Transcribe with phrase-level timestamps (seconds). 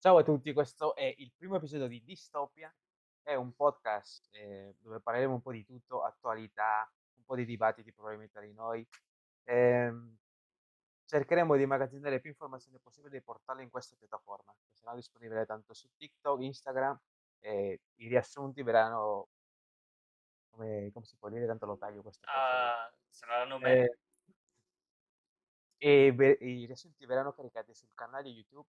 [0.00, 2.72] Ciao a tutti, questo è il primo episodio di Distopia,
[3.20, 7.92] è un podcast eh, dove parleremo un po' di tutto, attualità, un po' di dibattiti
[7.92, 8.86] probabilmente tra di noi.
[9.42, 10.16] Ehm,
[11.04, 15.74] cercheremo di immagazzinare più informazioni possibili e portarle in questa piattaforma, che sarà disponibile tanto
[15.74, 17.00] su TikTok, Instagram,
[17.40, 19.30] e i riassunti verranno,
[20.50, 22.24] come, come si può dire, tanto lo taglio questo.
[22.30, 23.72] Ah, saranno me.
[23.82, 23.98] Eh,
[25.78, 28.68] e ve- i riassunti verranno caricati sul canale YouTube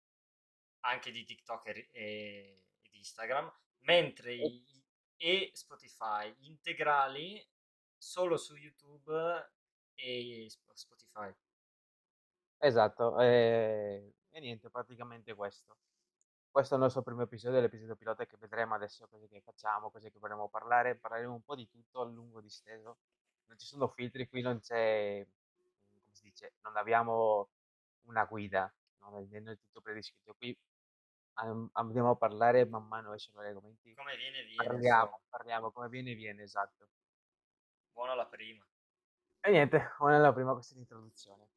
[0.82, 4.64] anche di TikTok e, e di Instagram, mentre i,
[5.18, 7.48] e Spotify integrali
[7.96, 9.52] solo su YouTube
[9.94, 11.32] e Spotify.
[12.58, 15.78] Esatto, e, e niente, praticamente questo.
[16.50, 20.12] Questo è il nostro primo episodio, l'episodio pilota che vedremo adesso cose che facciamo, cose
[20.12, 22.98] che vorremmo parlare, parleremo un po' di tutto a lungo disteso.
[23.46, 25.26] Non ci sono filtri, qui non c'è,
[26.04, 27.50] come si dice, non abbiamo
[28.06, 30.34] una guida, non è tutto prediscritto.
[30.34, 30.58] Qui
[31.34, 33.94] andiamo a parlare man mano escono gli argomenti.
[33.94, 34.64] Come viene, viene.
[34.64, 35.22] Parliamo, so.
[35.30, 36.90] parliamo, come viene, viene, esatto.
[37.92, 38.66] Buona la prima.
[39.42, 41.50] E niente, buona la prima questa introduzione.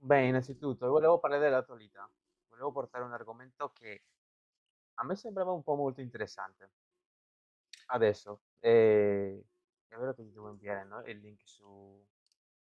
[0.00, 2.08] Beh, innanzitutto, volevo parlare dell'attualità.
[2.46, 4.04] Volevo portare un argomento che
[4.94, 6.70] a me sembrava un po' molto interessante.
[7.86, 9.44] Adesso, eh,
[9.88, 11.04] è vero che ti devo inviare no?
[11.04, 12.06] il link su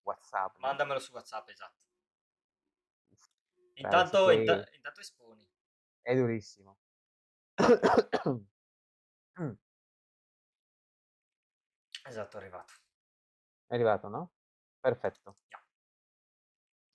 [0.03, 0.57] WhatsApp.
[0.59, 1.05] Mandamelo no?
[1.05, 1.88] su WhatsApp, esatto.
[3.79, 5.49] Intanto, inta- intanto esponi.
[6.01, 6.79] È durissimo.
[12.05, 12.73] esatto, è arrivato.
[13.67, 14.33] È arrivato, no?
[14.81, 15.39] Perfetto.
[15.49, 15.65] Yeah.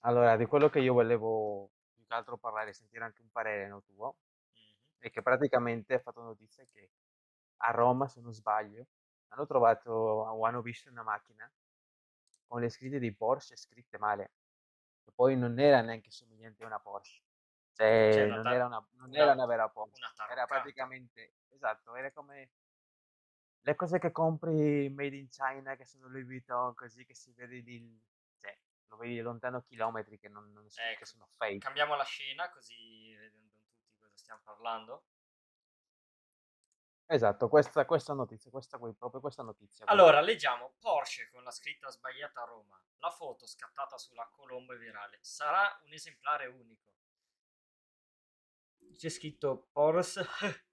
[0.00, 3.82] Allora, di quello che io volevo più che altro parlare, sentire anche un parere no,
[3.82, 4.18] tuo,
[4.52, 4.74] mm-hmm.
[4.98, 6.90] è che praticamente ha fatto notizia che
[7.58, 8.86] a Roma, se non sbaglio,
[9.28, 11.50] hanno trovato o hanno visto una macchina
[12.46, 14.32] con le scritte di Porsche scritte male
[15.12, 17.22] poi non era neanche somigliante a una Porsche.
[17.74, 21.34] Cioè, cioè non, tar- era una, non una, era una vera Porsche, una era praticamente,
[21.48, 22.50] esatto, era come
[23.64, 27.62] le cose che compri made in China, che sono Louis Vuitton, così che si vede
[27.62, 27.98] di,
[28.40, 28.56] cioè,
[28.88, 31.58] lo vedi lontano chilometri che non, non ecco, che sono fake.
[31.58, 35.06] Cambiamo la scena così vedono tutti cosa stiamo parlando.
[37.06, 39.84] Esatto, questa, questa notizia, questa qui, proprio questa notizia.
[39.86, 42.82] Allora, leggiamo Porsche con la scritta sbagliata a Roma.
[42.98, 45.18] La foto scattata sulla colomba virale.
[45.20, 46.92] Sarà un esemplare unico.
[48.96, 50.24] C'è scritto Porsche.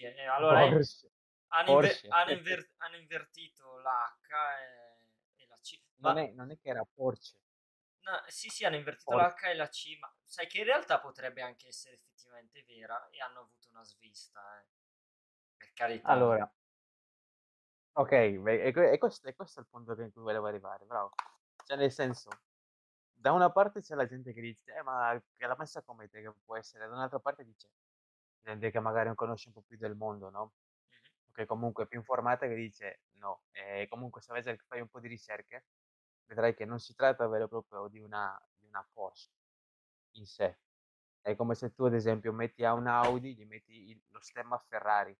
[0.00, 1.10] Eh, allora, Porsche.
[1.48, 2.06] Hanno, Porsche.
[2.06, 4.26] Inver- hanno, inver- hanno, invertito l'H
[4.58, 5.80] e, e la C.
[5.96, 6.12] Ma...
[6.12, 7.38] Non, è, non è che era Porsche.
[8.00, 9.46] No, sì, sì, hanno invertito Porsche.
[9.46, 13.20] l'H e la C, ma sai che in realtà potrebbe anche essere effettivamente vera e
[13.20, 14.77] hanno avuto una svista, eh.
[15.58, 16.08] Per carità.
[16.08, 16.50] Allora,
[17.92, 21.12] ok, e, e, questo, e questo è il punto in cui volevo arrivare, bravo.
[21.64, 22.30] Cioè, nel senso,
[23.12, 26.22] da una parte c'è la gente che dice, eh, ma che la messa come te
[26.22, 27.68] che può essere, da un'altra parte dice,
[28.40, 30.52] gente che magari non conosce un po' più del mondo, no?
[31.32, 35.08] Che comunque è più informata che dice, no, e comunque se fai un po' di
[35.08, 35.66] ricerche,
[36.26, 39.32] vedrai che non si tratta vero e proprio di una, di una Porsche
[40.12, 40.58] in sé.
[41.20, 44.58] È come se tu, ad esempio, metti a un Audi, gli metti il, lo stemma
[44.58, 45.16] Ferrari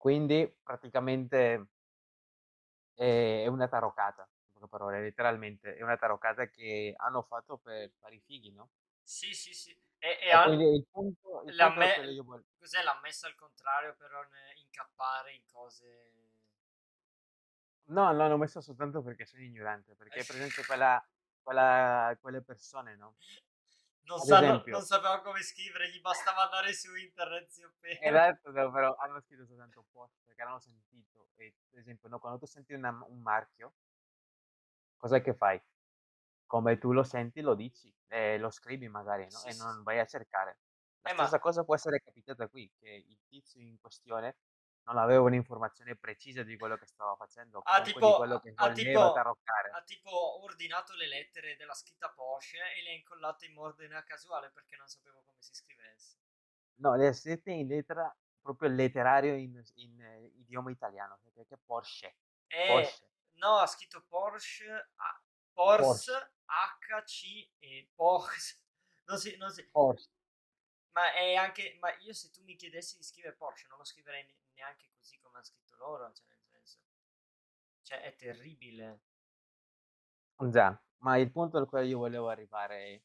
[0.00, 1.66] quindi praticamente
[2.94, 8.14] è una taroccata, in poche parole, letteralmente, è una taroccata che hanno fatto per fare
[8.14, 8.70] i fighi, no?
[9.02, 9.78] Sì, sì, sì.
[9.98, 10.58] E, e, e al...
[10.58, 11.96] il punto, il l'ha me...
[12.22, 12.44] voglio...
[12.58, 12.82] Cos'è?
[12.82, 16.30] L'ha messa al contrario per non incappare in cose...
[17.90, 21.06] No, l'hanno messa soltanto perché sono ignorante, perché per esempio quella,
[21.42, 23.16] quella, quelle persone, no?
[24.16, 27.72] Non, sanno, non sapeva come scrivere, gli bastava andare su internet.
[27.80, 31.28] Esatto, però hanno scritto soltanto post perché hanno sentito.
[31.36, 33.74] E, per esempio, no, quando tu senti una, un marchio,
[34.96, 35.60] cos'è che fai?
[36.46, 39.38] Come tu lo senti, lo dici, eh, lo scrivi magari, no?
[39.38, 40.58] Sì, e non vai a cercare.
[41.02, 41.38] La eh, stessa ma...
[41.38, 44.36] cosa può essere capitata qui, che il tizio in questione
[44.92, 49.12] non aveva un'informazione precisa di quello che stava facendo, ha tipo, quello che ha, tipo,
[49.12, 54.50] ha tipo ordinato le lettere della scritta Porsche e le ha incollate in ordine casuale
[54.50, 56.18] perché non sapevo come si scrivesse.
[56.76, 62.16] No, le ha scritte in lettera, proprio letterario in, in eh, idioma italiano, perché Porsche.
[62.48, 63.10] Eh, Porsche.
[63.34, 65.22] No, ha scritto Porsche, a,
[65.52, 66.32] Porsche, Porsche.
[66.46, 68.58] HC e Porsche.
[69.10, 69.68] Non si, non si...
[69.68, 70.08] Porsche.
[70.92, 74.24] Ma è anche, ma io se tu mi chiedessi di scrivere Porsche non lo scriverei
[74.60, 76.78] neanche così come hanno scritto loro, cioè nel senso,
[77.82, 79.00] cioè è terribile.
[80.50, 83.00] Già, ma il punto al quale io volevo arrivare è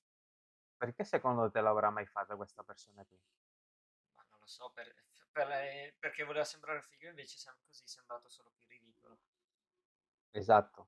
[0.78, 3.18] perché secondo te l'avrà mai fatta questa persona qui?
[4.16, 4.94] Ma non lo so, per,
[5.31, 9.18] per, eh, perché voleva sembrare figo invece sem- così è sembrato solo più ridicolo.
[10.31, 10.88] Esatto.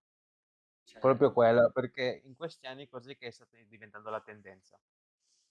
[0.83, 4.79] Cioè, Proprio quello, perché in questi anni così che sta diventando la tendenza.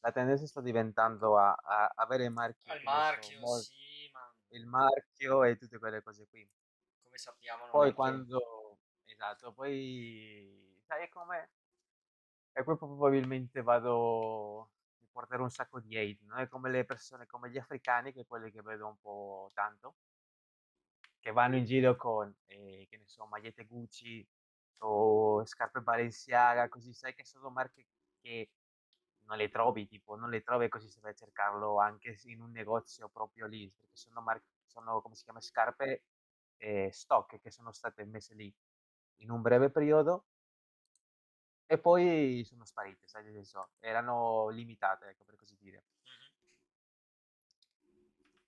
[0.00, 3.74] La tendenza sta diventando a, a avere marchi, al marchio, mol- sì,
[4.48, 6.48] il marchio e tutte quelle cose qui.
[7.02, 7.94] come sappiamo Poi è che...
[7.94, 11.50] quando, esatto, poi sai come?
[12.52, 17.26] E poi probabilmente vado mi porterò un sacco di hate, non è come le persone,
[17.26, 19.96] come gli africani, che quelli che vedo un po' tanto,
[21.20, 24.26] che vanno in giro con, eh, che ne so, magliette Gucci
[24.78, 27.86] o scarpe Balenciaga, così sai che sono marche
[28.20, 28.50] che
[29.26, 32.50] non le trovi, tipo, non le trovi così se vai a cercarlo anche in un
[32.50, 36.04] negozio proprio lì, perché sono marche, sono, come si chiama, scarpe
[36.58, 38.54] eh, stock che sono state messe lì
[39.16, 40.26] in un breve periodo
[41.66, 45.82] e poi sono sparite, sai, senso, erano limitate, ecco, per così dire.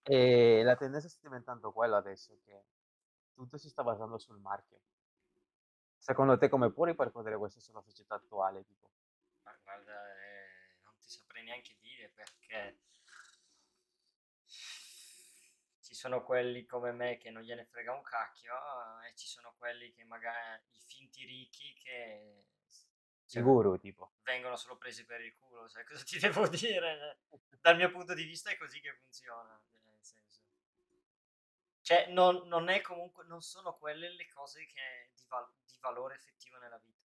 [0.03, 2.65] E la tendenza sta diventando quella adesso, che
[3.35, 4.81] tutto si sta basando sul marchio.
[5.99, 8.65] Secondo te come può ripercuotere questo sulla società attuale?
[8.65, 8.89] Tipo?
[9.43, 12.79] Ma guarda, eh, non ti saprei neanche dire perché
[15.81, 18.55] ci sono quelli come me che non gliene frega un cacchio
[19.09, 22.45] e ci sono quelli che magari i finti ricchi che
[23.25, 24.13] cioè, guru, tipo.
[24.23, 27.21] vengono solo presi per il culo, sai cosa ti devo dire?
[27.61, 30.41] Dal mio punto di vista è così che funziona, cioè, nel senso.
[31.83, 36.15] Cioè, non, non è comunque, non sono quelle le cose che di, val- di valore
[36.15, 37.07] effettivo nella vita.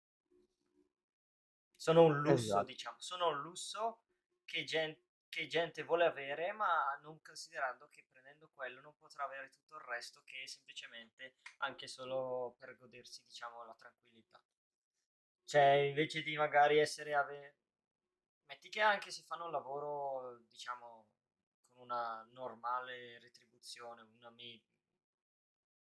[1.76, 2.64] Sono un lusso, Esatto.
[2.64, 4.00] diciamo, sono un lusso
[4.48, 4.96] che, gen-
[5.28, 9.82] che gente vuole avere, ma non considerando che prendendo quello non potrà avere tutto il
[9.82, 14.40] resto che è semplicemente anche solo per godersi, diciamo, la tranquillità.
[15.44, 17.56] Cioè, invece di magari essere ave...
[18.46, 21.06] Metti che anche se fanno un lavoro, diciamo,
[21.68, 24.62] con una normale retribuzione, una, me-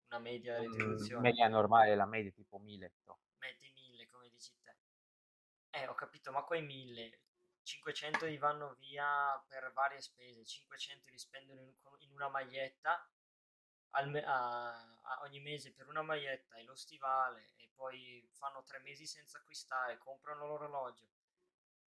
[0.08, 2.92] una media Un retribuzione, media normale, la media tipo 1000.
[3.04, 3.18] no?
[3.36, 4.74] metti 1000 come dici te.
[5.70, 7.23] Eh, ho capito, ma quei 1000,
[7.64, 11.60] 500 gli vanno via per varie spese, 500 li spendono
[12.00, 13.08] in, una maglietta
[14.06, 14.68] me- a,
[15.02, 19.38] a ogni mese per una maglietta e lo stivale e poi fanno tre mesi senza
[19.38, 21.08] acquistare, comprano l'orologio.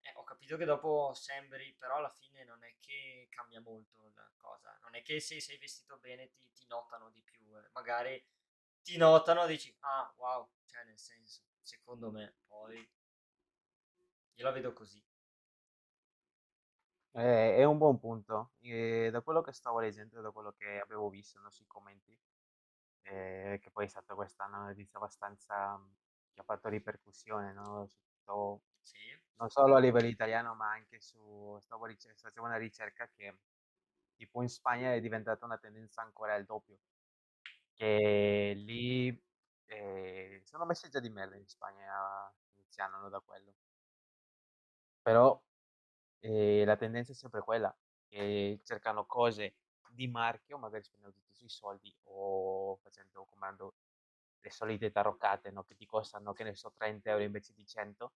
[0.02, 4.31] Eh, ho capito che dopo sembri, però alla fine non è che cambia molto la
[4.38, 4.78] cosa.
[4.84, 7.58] Non è che se sei vestito bene ti, ti notano di più.
[7.58, 7.70] eh.
[7.74, 8.24] Magari
[8.81, 12.78] ti notano e dici, ah, wow, cioè nel senso, secondo me, poi
[14.36, 15.02] io la vedo così.
[17.15, 18.54] Eh, è un buon punto.
[18.60, 22.19] E da quello che stavo leggendo, da quello che avevo visto, no, sui commenti,
[23.04, 25.95] eh, che poi è stata quest'anno una notizia abbastanza mh,
[26.33, 28.98] che ha fatto ripercussione, no, su tutto, Sì,
[29.36, 33.39] non solo a livello italiano, ma anche su, stavo ricer- facevo una ricerca che
[34.15, 36.80] tipo in Spagna è diventata una tendenza ancora il doppio,
[37.74, 39.10] che lì
[39.65, 43.56] eh, sono messi già di merda in Spagna, iniziando no, da quello.
[45.01, 45.42] Però
[46.24, 47.75] eh, la tendenza è sempre quella,
[48.08, 49.58] che cercano cose
[49.90, 53.75] di marchio, magari spendendo tutti sui soldi o facendo, comprando
[54.40, 58.14] le solite taroccate, no, che ti costano, che ne so, 30 euro invece di 100,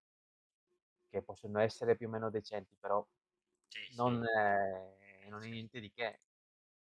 [1.09, 3.06] che possono essere più o meno decenti, però
[3.68, 4.30] sì, non, sì.
[4.39, 6.21] eh, non è niente di che.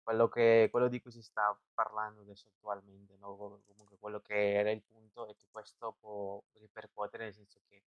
[0.03, 3.61] Quello, che, quello di cui si sta parlando adesso attualmente, no?
[3.65, 7.83] comunque quello che era il punto è che questo può ripercuotere, nel senso che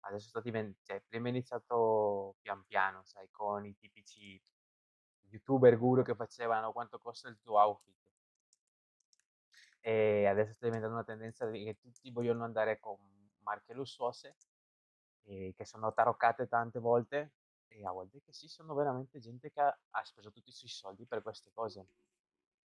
[0.00, 4.40] adesso sta diventando, cioè, prima è iniziato pian piano, sai, con i tipici
[5.28, 7.96] youtuber guru che facevano quanto costa il tuo outfit.
[9.80, 12.98] E adesso sta diventando una tendenza che tutti vogliono andare con
[13.42, 14.36] marche lussuose,
[15.24, 17.32] eh, che sono taroccate tante volte,
[17.68, 20.70] e a volte che sì, sono veramente gente che ha, ha speso tutti i suoi
[20.70, 21.86] soldi per queste cose.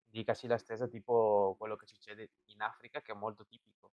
[0.05, 3.91] Dicasi la stessa, tipo quello che succede in Africa, che è molto tipico.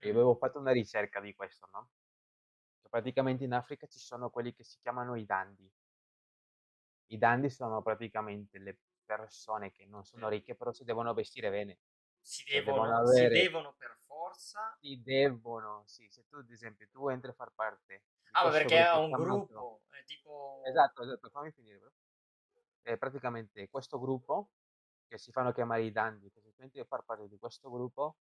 [0.00, 1.88] Io avevo fatto una ricerca di questo, no?
[2.94, 5.68] Praticamente in Africa ci sono quelli che si chiamano i dandi.
[7.06, 11.78] I dandi sono praticamente le persone che non sono ricche, però si devono vestire bene.
[12.20, 14.76] Si Cioè devono devono, si avere, devono per forza.
[14.78, 18.84] si devono, sì, se tu ad esempio tu entri a far parte Ah, perché è
[18.84, 20.62] gruppo un chiamato, gruppo, è tipo...
[20.64, 21.92] esatto, esatto, fammi finire, bro.
[22.82, 24.50] Eh, praticamente questo gruppo,
[25.08, 27.72] che si fanno chiamare i dandi, che se tu entri a far parte di questo
[27.72, 28.18] gruppo,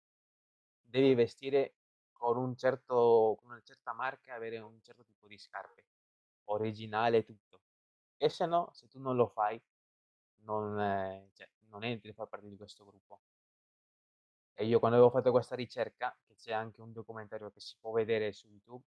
[0.82, 1.75] devi vestire
[2.24, 5.86] con un certo, con una certa marca avere un certo tipo di scarpe,
[6.46, 7.63] originale tutto.
[8.18, 9.62] E se no, se tu non lo fai,
[10.44, 13.24] non, eh, cioè, non entri a far parte di questo gruppo.
[14.56, 17.92] E io quando avevo fatto questa ricerca, che c'è anche un documentario che si può
[17.92, 18.86] vedere su YouTube,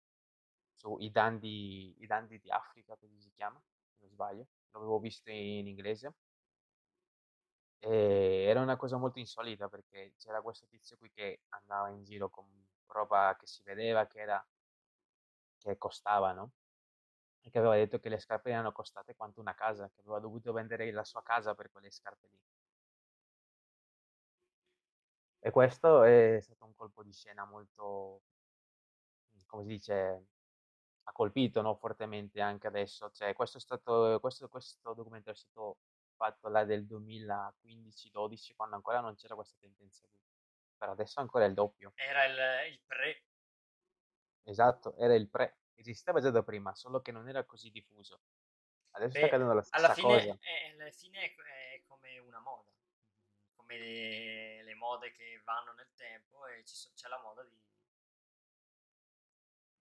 [0.74, 5.30] su i dandi, i dandi di Africa, così si chiama, se non sbaglio, l'avevo visto
[5.30, 6.14] in inglese,
[7.78, 12.30] e era una cosa molto insolita perché c'era questo tizio qui che andava in giro
[12.30, 12.46] con
[12.86, 14.46] roba che si vedeva che era
[15.58, 16.52] che costava, no?
[17.40, 20.52] E che aveva detto che le scarpe erano costate quanto una casa, che aveva dovuto
[20.52, 22.38] vendere la sua casa per quelle scarpe lì.
[25.40, 28.22] E questo è stato un colpo di scena molto,
[29.46, 30.26] come si dice,
[31.04, 33.10] ha colpito no, fortemente anche adesso.
[33.10, 35.78] Cioè, questo, è stato, questo, questo documentario è stato
[36.16, 40.25] fatto là del 2015-12, quando ancora non c'era questa tendenza qui.
[40.78, 41.92] Per adesso ancora è il doppio.
[41.94, 43.24] Era il, il pre.
[44.44, 45.58] Esatto, era il pre.
[45.74, 48.20] Esisteva già da prima, solo che non era così diffuso.
[48.92, 50.38] Adesso Beh, sta accadendo la stessa alla fine, cosa.
[50.40, 52.70] è, alla fine è, come una moda,
[53.56, 57.60] come le, le mode che vanno nel tempo e ci c'è la moda di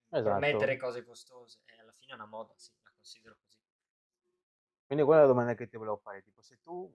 [0.10, 0.86] mettere Esatto.
[0.86, 1.60] cose costose.
[1.66, 3.60] E alla fine è una moda, sì, la considero così.
[4.86, 6.94] Quindi quella è la domanda che ti volevo fare, tipo se tu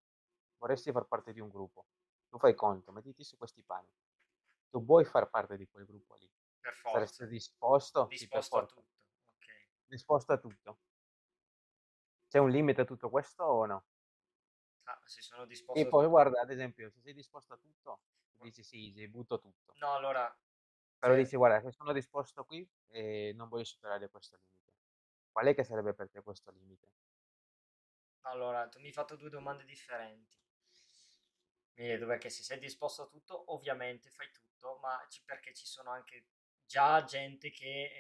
[0.59, 1.87] vorresti far parte di un gruppo,
[2.31, 3.93] tu fai conto, mettiti su questi panni,
[4.71, 6.31] tu vuoi far parte di quel gruppo lì,
[6.63, 8.15] Per forza, saresti disposto?
[8.17, 8.87] Sì, disposto a tutto.
[9.37, 9.47] Ok.
[9.87, 10.81] disposto a tutto.
[12.29, 13.85] C'è un limite a tutto questo o no?
[14.85, 16.09] Ah, se sono disposto a Tipo, tutto.
[16.09, 18.03] guarda, ad esempio, se sei disposto a tutto,
[18.37, 19.79] tu dici sì, sì, butto tutto.
[19.81, 20.33] No, allora,
[20.99, 24.73] Però cioè, dici, guarda, se sono disposto qui e non voglio superare questo limite.
[25.31, 26.93] Qual è che sarebbe per te questo limite?
[28.23, 30.35] allora, tu mi hai fatto due domande differenti.
[31.75, 35.67] Mi detto perché se sei disposto a tutto, ovviamente fai tutto, ma ci- perché ci
[35.67, 36.27] sono anche
[36.65, 37.91] già gente che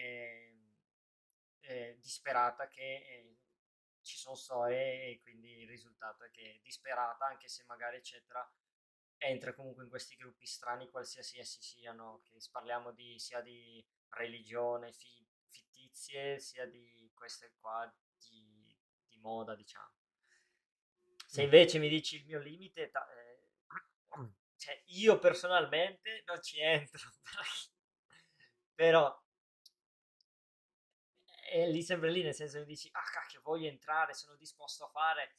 [1.60, 3.34] è, è disperata, che è-
[4.02, 8.48] ci sono storie e quindi il risultato è che è disperata, anche se magari eccetera,
[9.18, 14.92] entra comunque in questi gruppi strani, qualsiasi essi siano, che parliamo di, sia di religione,
[14.92, 18.74] fi- fittizie, sia di queste qua di,
[19.08, 19.92] di moda, diciamo.
[21.26, 23.06] Se invece mi dici il mio limite, ta-
[24.70, 27.00] cioè io personalmente non ci entro,
[28.76, 29.14] però
[31.50, 34.88] è lì sempre lì, nel senso che dici, ah cacchio, voglio entrare, sono disposto a
[34.88, 35.34] fare,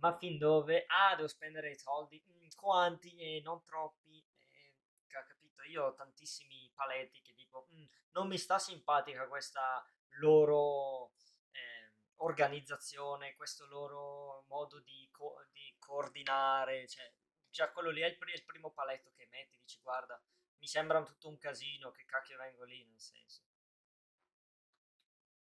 [0.00, 0.84] ma fin dove?
[0.86, 3.14] Ah, devo spendere i soldi, Mm, quanti?
[3.16, 4.72] E non troppi, Eh,
[5.06, 5.62] ca- capito?
[5.64, 9.84] Io ho tantissimi paletti che dico, "Mm, non mi sta simpatica questa
[10.20, 11.12] loro
[11.52, 17.10] ehm, organizzazione, questo loro modo di, co- di coordinare, cioè
[17.50, 20.20] già quello lì è il, è il primo paletto che metti, dici guarda,
[20.58, 23.42] mi sembra tutto un casino, che cacchio vengo lì, nel senso.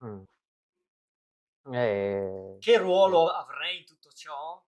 [0.03, 0.25] Mm.
[1.73, 4.65] Eh, Che ruolo avrei in tutto ciò?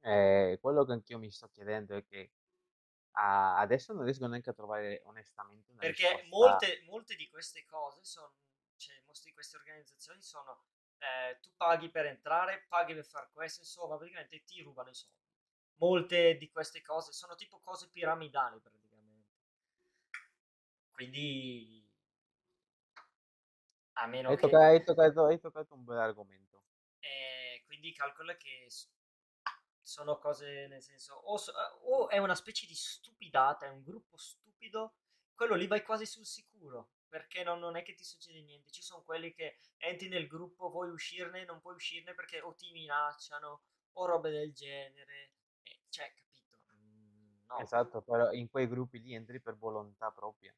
[0.00, 2.32] Eh, quello che anch'io mi sto chiedendo è che
[3.12, 6.36] ah, adesso non riesco neanche a trovare onestamente una Perché risposta.
[6.36, 8.34] molte, molte di queste cose sono,
[8.76, 10.66] cioè molte di queste organizzazioni sono,
[10.98, 15.23] eh, tu paghi per entrare, paghi per fare questo, insomma, praticamente ti rubano i soldi.
[15.76, 19.32] Molte di queste cose sono tipo cose piramidali praticamente.
[20.92, 21.84] Quindi,
[23.94, 24.42] a meno Hai che...
[24.42, 26.62] tocca- hai toccato, hai toccato un bel argomento.
[27.00, 28.66] eh, quindi calcola che
[29.82, 31.52] sono cose nel senso, o, so-
[31.84, 34.94] o è una specie di stupidata, è un gruppo stupido,
[35.34, 38.70] quello lì vai quasi sul sicuro, perché non, non è che ti succede niente.
[38.70, 42.70] Ci sono quelli che entri nel gruppo, vuoi uscirne, non puoi uscirne perché o ti
[42.72, 43.62] minacciano
[43.92, 45.32] o robe del genere.
[45.94, 46.58] Cioè, capito?
[46.74, 47.58] Mm, no.
[47.60, 50.52] Esatto, però in quei gruppi lì entri per volontà propria.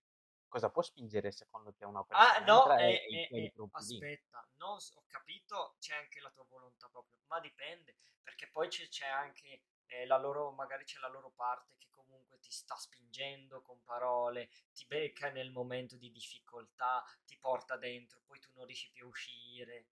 [0.48, 4.80] Cosa può spingere secondo te una Ah, persona a no, eh, eh, eh, aspetta, non
[4.80, 9.06] s- ho capito, c'è anche la tua volontà proprio, ma dipende, perché poi c'è c'è
[9.06, 13.82] anche eh, la loro, magari c'è la loro parte che comunque ti sta spingendo con
[13.82, 19.04] parole, ti becca nel momento di difficoltà, ti porta dentro, poi tu non riesci più
[19.06, 19.88] a uscire.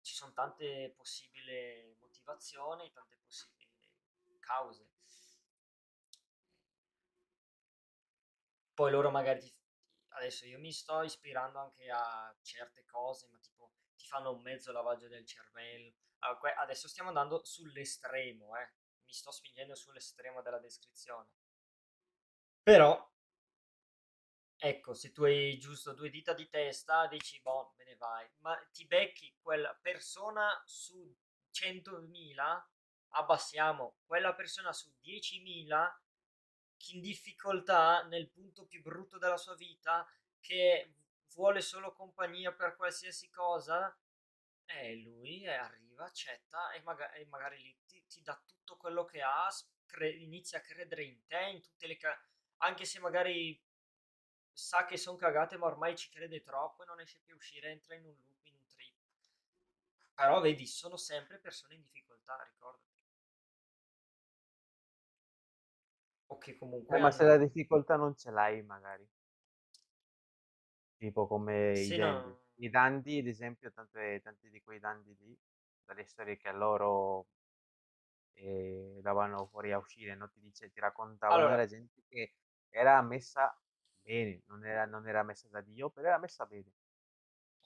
[0.00, 3.57] Ci sono tante possibili motivazioni, tante possibili
[4.48, 4.82] cause.
[8.74, 9.54] Poi loro magari ti-
[10.10, 14.72] adesso io mi sto ispirando anche a certe cose, ma tipo ti fanno un mezzo
[14.72, 15.92] lavaggio del cervello.
[16.20, 18.72] Ah, Adesso stiamo andando sull'estremo, eh.
[19.04, 21.28] Mi sto spingendo sull'estremo della descrizione.
[22.64, 22.90] Però,
[24.56, 28.28] ecco, se tu hai giusto due dita di testa, dici, boh, me ne vai.
[28.38, 31.12] Ma ti becchi quella persona su
[31.50, 32.64] 100.000,
[33.10, 35.98] abbassiamo quella persona su 10.000
[36.76, 40.06] chi in difficoltà nel punto più brutto della sua vita,
[40.40, 40.94] che
[41.34, 43.96] vuole solo compagnia per qualsiasi cosa,
[44.66, 49.22] e lui arriva, accetta e, maga- e magari lì ti, ti dà tutto quello che
[49.22, 49.48] ha,
[49.86, 51.96] cre- inizia a credere in te, in tutte le...
[51.96, 52.20] ca-
[52.58, 53.60] anche se magari
[54.52, 57.70] sa che sono cagate, ma ormai ci crede troppo e non esce più a uscire,
[57.70, 58.94] entra in un loop, in un trip.
[60.14, 62.87] Però vedi, sono sempre persone in difficoltà, ricordati.
[66.28, 69.06] O che comunque Eh, ma se la difficoltà non ce l'hai, magari.
[70.96, 72.28] Tipo come i Sì, dandy.
[72.28, 72.40] no...
[72.56, 75.38] I dandy, ad esempio, tante- tanti di quei dandy lì,
[75.84, 77.28] dalle storie che a loro
[78.34, 80.28] eh, davano fuori a uscire, no?
[80.30, 82.34] Ti dice, ti raccontavano, Allora, era gente che
[82.70, 83.56] era messa
[84.00, 86.70] bene, non era, non era messa da Dio, però era messa bene.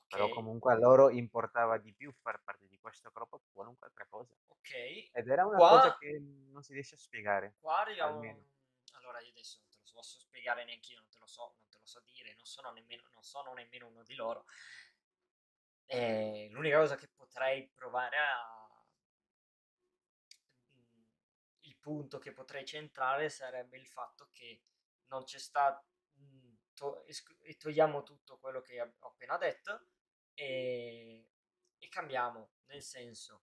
[0.09, 4.07] Però comunque a loro importava di più far parte di questo gruppo che qualunque altra
[4.09, 4.33] cosa.
[4.49, 4.71] ok.
[5.13, 6.21] Ed era una Qua, cosa che
[6.53, 8.19] non si riesce a spiegare, qua arriviamo...
[8.19, 8.45] almeno.
[8.93, 11.69] Allora, io adesso non te lo posso spiegare neanche io, non te lo so, non
[11.69, 14.45] te lo so dire, non sono nemmeno, non sono nemmeno uno di loro.
[15.87, 18.85] Eh, l'unica cosa che potrei provare a...
[20.75, 21.03] mm,
[21.61, 24.63] Il punto che potrei centrare sarebbe il fatto che
[25.09, 25.85] non c'è stato...
[26.19, 27.05] mm, to-
[27.59, 29.87] togliamo tutto quello che ho appena detto
[30.35, 31.29] e,
[31.79, 33.43] e cambiamo, nel senso,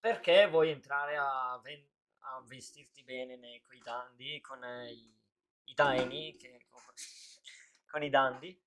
[0.00, 1.86] perché vuoi entrare a, ven-
[2.34, 5.14] a vestirti bene nei, con i dandy, con eh, i,
[5.64, 6.80] i daini, che, con,
[7.86, 8.58] con i dandy,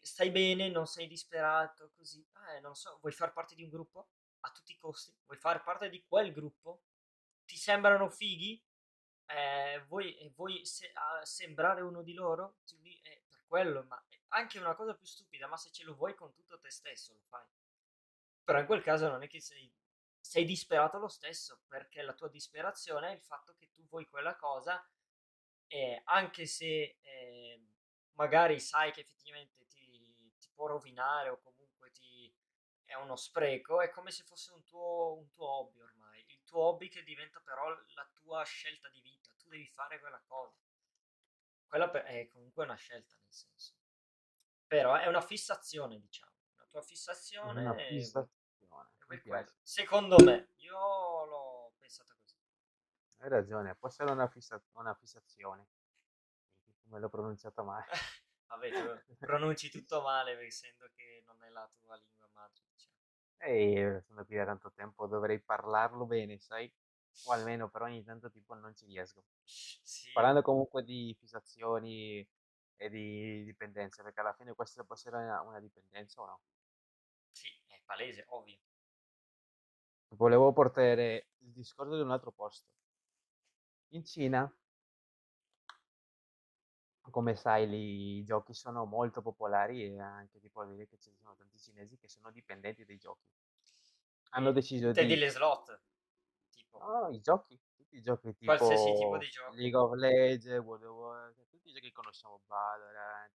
[0.00, 2.24] stai bene, non sei disperato, così,
[2.54, 4.08] eh, non so, vuoi far parte di un gruppo?
[4.40, 5.14] A tutti i costi?
[5.24, 6.82] Vuoi fare parte di quel gruppo?
[7.44, 8.62] Ti sembrano fighi?
[9.26, 12.56] Eh, vuoi, eh, vuoi se- a- sembrare uno di loro?
[12.64, 16.14] Ti eh, per quello, ma anche una cosa più stupida, ma se ce lo vuoi
[16.14, 17.44] con tutto te stesso, lo fai.
[18.44, 19.70] Però in quel caso non è che sei,
[20.24, 24.34] sei disperato lo stesso, perché la tua disperazione è il fatto che tu vuoi quella
[24.36, 24.82] cosa
[25.66, 27.62] e anche se eh,
[28.12, 32.34] magari sai che effettivamente ti, ti può rovinare o comunque ti,
[32.84, 36.62] è uno spreco, è come se fosse un tuo, un tuo hobby ormai, il tuo
[36.62, 40.56] hobby che diventa però la tua scelta di vita, tu devi fare quella cosa.
[41.66, 43.74] Quella per- è comunque una scelta nel senso,
[44.66, 46.80] però è una fissazione, diciamo, la tua
[47.42, 48.43] Una fissazione e vuoi, fissazione,
[49.22, 49.44] quello.
[49.44, 49.58] piace.
[49.62, 52.36] Secondo me, io l'ho pensata così.
[53.18, 55.66] Hai ragione, può essere una, fissa- una fissazione,
[56.82, 57.86] come l'ho pronunciato male.
[58.48, 62.96] Vabbè, tu pronunci tutto male essendo che non è la tua lingua madre, diciamo.
[63.38, 66.72] E sono qui da tanto tempo, dovrei parlarlo bene, sai?
[67.26, 69.24] O almeno però ogni tanto tipo non ci riesco.
[69.44, 72.26] Sì, Parlando comunque di fissazioni
[72.76, 76.40] e di dipendenze, perché alla fine questa può essere una, una dipendenza o no?
[77.30, 78.58] sì, è palese, ovvio.
[80.16, 82.68] Volevo portare il discorso di un altro posto.
[83.92, 84.54] In Cina,
[87.10, 91.10] come sai, lì i giochi sono molto popolari e anche ti può dire che ci
[91.12, 93.26] sono tanti cinesi che sono dipendenti dai giochi.
[94.30, 95.20] Hanno E deciso intendi di...
[95.20, 95.80] le slot,
[96.50, 99.54] tipo, No, i giochi, tutti i giochi qualsiasi tipo di tipo gioco.
[99.54, 103.32] League of Legends, World of Warcraft, tutti i giochi che conosciamo, Valorant,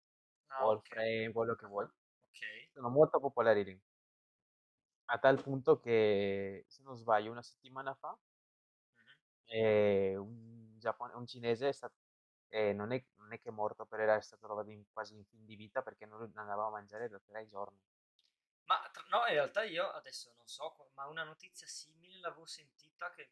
[0.49, 2.69] Ah, Warframe, quello che vuoi, ok.
[2.73, 3.81] sono molto popolari lì.
[5.09, 8.17] A tal punto che, se non sbaglio, una settimana fa
[9.47, 11.95] eh, un, giappone- un cinese è stato,
[12.49, 15.25] eh, non è, non è che è morto, però era stato trovato in- quasi in
[15.25, 17.79] fin di vita perché non, non andava a mangiare da tre giorni.
[18.65, 23.11] Ma tra- no, in realtà io adesso non so, ma una notizia simile l'avevo sentita
[23.11, 23.31] che,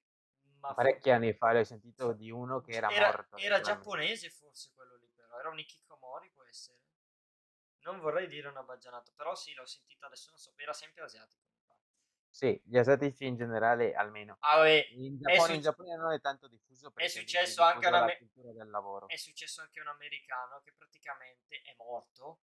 [0.61, 4.97] Parecchi anni fa ho sentito di uno che era era, morto, era giapponese forse quello
[4.97, 6.79] lì, però era un Ikikomori, può essere.
[7.85, 11.43] Non vorrei dire una baggianata, però sì, l'ho sentita adesso, non so, era sempre asiatico.
[12.35, 14.39] Sì, gli asiatici in generale almeno.
[14.41, 17.09] Ah, vabbè, In è, Giappone, in suc- Giappone non è tanto diffuso è perché è
[17.21, 19.07] successo anche a diffusa un la ame- cultura del lavoro.
[19.07, 22.41] è successo anche un americano che praticamente è morto,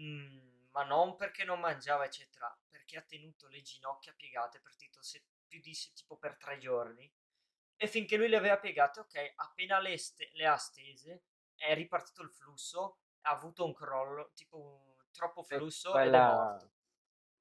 [0.00, 5.00] mm, ma non perché non mangiava, eccetera, perché ha tenuto le ginocchia piegate per tipo,
[5.02, 7.08] se- più di se- tipo per tre giorni.
[7.76, 11.22] E finché lui le aveva piegate, ok, appena le, ste- le ha stese,
[11.54, 16.00] è ripartito il flusso, ha avuto un crollo, tipo un- troppo Sì, flusso ed è
[16.02, 16.70] quella, morto.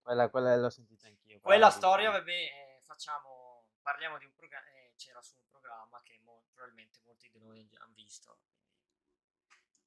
[0.01, 5.21] Quella, quella l'ho sentita anch'io, quella storia, vabbè, eh, facciamo, parliamo di un programma, c'era
[5.21, 8.67] su un programma che mo- probabilmente molti di noi hanno visto, quindi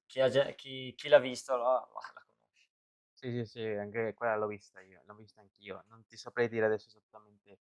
[0.07, 2.68] chi, ha già- chi- chi l'ha visto la, la- conosce.
[3.14, 5.85] Sì, sì, sì, anche quella l'ho vista io, l'ho vista anch'io.
[5.88, 7.59] Non ti saprei dire adesso esattamente,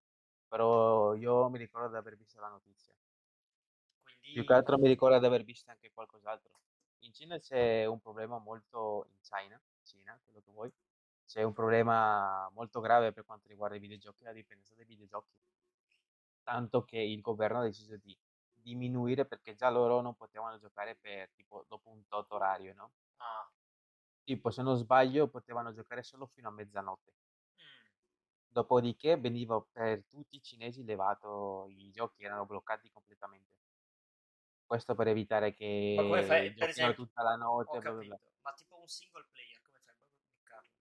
[0.47, 2.93] però io mi ricordo di aver visto la notizia.
[4.31, 6.59] Più che Quindi, altro mi ricordo di aver visto anche qualcos'altro.
[6.99, 10.71] In Cina c'è un problema molto, in China, Cina, quello che vuoi,
[11.31, 15.31] c'è un problema molto grave per quanto riguarda i videogiochi, la dipendenza dai videogiochi.
[16.43, 18.15] Tanto che il governo ha deciso di
[18.51, 22.93] diminuire perché già loro non potevano giocare per tipo dopo un tot orario, no?
[23.19, 23.47] ah,
[24.23, 27.13] Tipo, se non sbaglio, potevano giocare solo fino a mezzanotte.
[27.57, 27.91] mm,
[28.45, 33.55] Dopodiché veniva per tutti i cinesi levato, i giochi erano bloccati completamente.
[34.65, 35.53] Questo per evitare
[35.95, 38.19] ma come fai, che per esempio, tutta la notte, bla bla bla.
[38.43, 39.97] ma tipo un single player, come fai a
[40.29, 40.73] bloccarlo?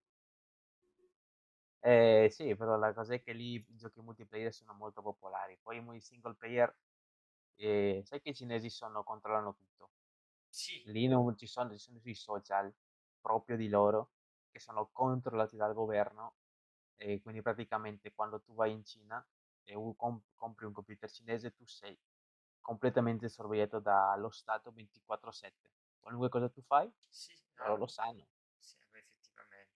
[1.83, 5.57] Eh, sì, però la cosa è che lì i giochi multiplayer sono molto popolari.
[5.61, 6.75] Poi i single player
[7.55, 9.91] E sai che i cinesi sono, controllano tutto.
[10.49, 12.73] Sì, Lì non ci sono, ci sono sui social
[13.21, 14.11] proprio di loro
[14.51, 16.35] che sono controllati dal governo
[16.97, 19.25] e quindi praticamente quando tu vai in Cina
[19.63, 19.75] e
[20.37, 21.97] compri un computer cinese tu sei
[22.61, 25.71] completamente sorvegliato dallo Stato 24/7.
[25.99, 28.27] Qualunque cosa tu fai, sì, loro ah, lo sanno.
[28.59, 29.69] sì, beh, effettivamente.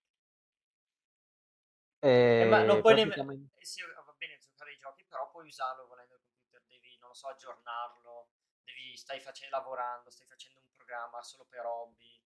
[2.07, 3.31] Eh, ma non puoi nemmeno...
[3.55, 7.09] Eh sì, va bene giocare ai giochi, però puoi usarlo volendo il computer, devi, non
[7.09, 8.29] lo so, aggiornarlo,
[8.63, 12.21] devi, stai facendo, lavorando, stai facendo un programma solo per hobby.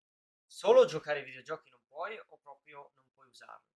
[0.44, 3.68] Solo giocare ai videogiochi non puoi o proprio non puoi usarlo,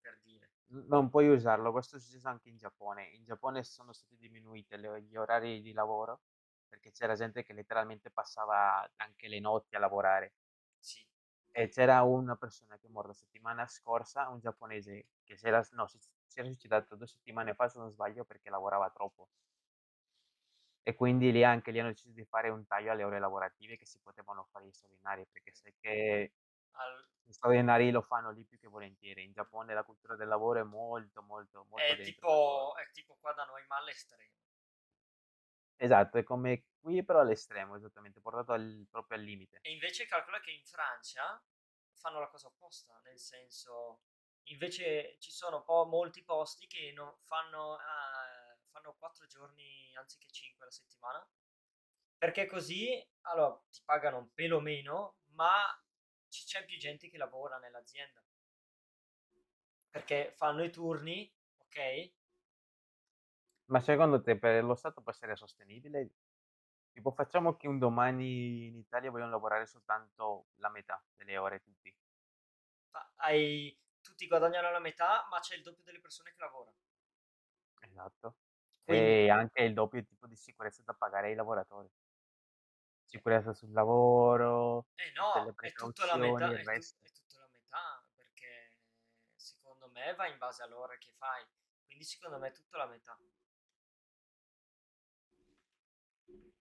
[0.00, 0.50] per dire.
[0.88, 1.72] non puoi usarlo.
[1.72, 3.04] Questo è successo anche in Giappone.
[3.14, 6.20] In Giappone sono state diminuite le- gli orari di lavoro
[6.68, 10.34] perché c'era gente che letteralmente passava anche le notti a lavorare.
[10.78, 11.02] Sì.
[11.50, 15.86] E c'era una persona che è morta settimana scorsa, un giapponese che si era, no,
[15.86, 19.28] si, si era suicidato due settimane fa, se non sbaglio, perché lavorava troppo.
[20.82, 23.84] E quindi lì anche lì hanno deciso di fare un taglio alle ore lavorative che
[23.84, 26.32] si potevano fare gli straordinari, perché sai che
[27.24, 29.24] gli straordinari lo fanno lì più che volentieri.
[29.24, 33.32] In Giappone la cultura del lavoro è molto, molto, molto è tipo, è tipo qua
[33.34, 34.47] da noi, ma all'estremo.
[35.80, 39.58] Esatto, è come qui però all'estremo, esattamente, portato al- proprio al limite.
[39.62, 41.40] E invece calcola che in Francia
[41.94, 44.00] fanno la cosa opposta, nel senso,
[44.44, 50.64] invece ci sono po- molti posti che non fanno, eh, fanno 4 giorni anziché 5
[50.64, 51.24] alla settimana,
[52.16, 55.64] perché così, allora, ti pagano un pelo meno, ma
[56.28, 58.22] ci- c'è più gente che lavora nell'azienda,
[59.90, 62.12] perché fanno i turni, ok?
[63.70, 66.10] Ma secondo te per lo Stato può essere sostenibile?
[66.92, 71.94] Tipo, facciamo che un domani in Italia vogliono lavorare soltanto la metà delle ore tutti.
[72.90, 76.76] Ma hai, tutti guadagnano la metà, ma c'è il doppio delle persone che lavorano.
[77.80, 78.36] Esatto.
[78.84, 81.90] Quindi, E anche il doppio tipo di sicurezza da pagare ai lavoratori.
[83.06, 86.84] Sicurezza sul lavoro, Eh tutte le no, è tutto la precauzioni, metà, il è, tu-
[86.84, 87.00] resto.
[87.00, 88.74] è tutto la metà, perché
[89.34, 91.46] secondo me va in base all'ora che fai,
[91.86, 93.18] quindi secondo me è tutto la metà.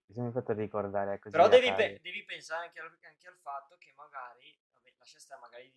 [0.08, 3.76] Bisogna fatto ricordare Però così a devi, pe- devi pensare anche al, anche al fatto
[3.78, 5.72] che magari, vabbè, lascia stare magari,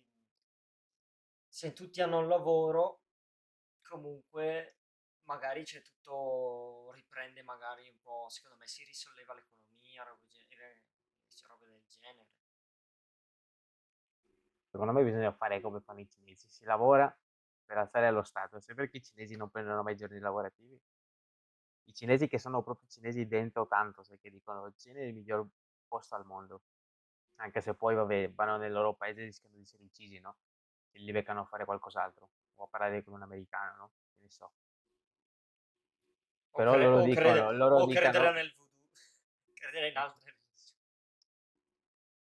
[1.47, 3.01] se tutti hanno un lavoro,
[3.81, 4.77] comunque
[5.23, 10.81] magari c'è tutto, riprende magari un po', secondo me si risolleva l'economia, robe, eh,
[11.47, 12.29] robe del genere.
[14.69, 16.49] Secondo me bisogna fare come fanno i cinesi.
[16.49, 17.13] Si lavora
[17.65, 18.59] per alzare lo Stato.
[18.61, 20.79] Sai perché i cinesi non prendono mai giorni lavorativi?
[21.85, 25.13] I cinesi che sono proprio cinesi dentro tanto, sai che dicono il Cina è il
[25.13, 25.47] miglior
[25.87, 26.61] posto al mondo.
[27.37, 30.35] Anche se poi, vabbè, vanno nel loro paese e rischiano di essere uccisi, no?
[30.91, 32.29] Se li beccano a fare qualcos'altro.
[32.55, 33.91] O a parlare con un americano, no?
[34.15, 34.51] Che ne so.
[36.51, 38.89] Però cre- loro o crede- dicono, loro o credere dicono, nel voodoo,
[39.53, 40.79] credere in altre religioni.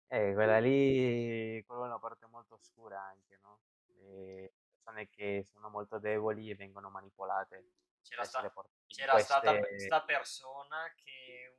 [0.08, 3.60] eh, quella lì, quella è una parte molto oscura anche, no?
[4.00, 4.54] Le
[4.84, 7.64] persone che sono molto deboli e vengono manipolate
[8.08, 8.54] C'era, sta-
[8.86, 9.80] c'era stata queste...
[9.80, 11.58] sta persona che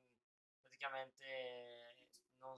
[0.61, 2.07] praticamente
[2.39, 2.55] non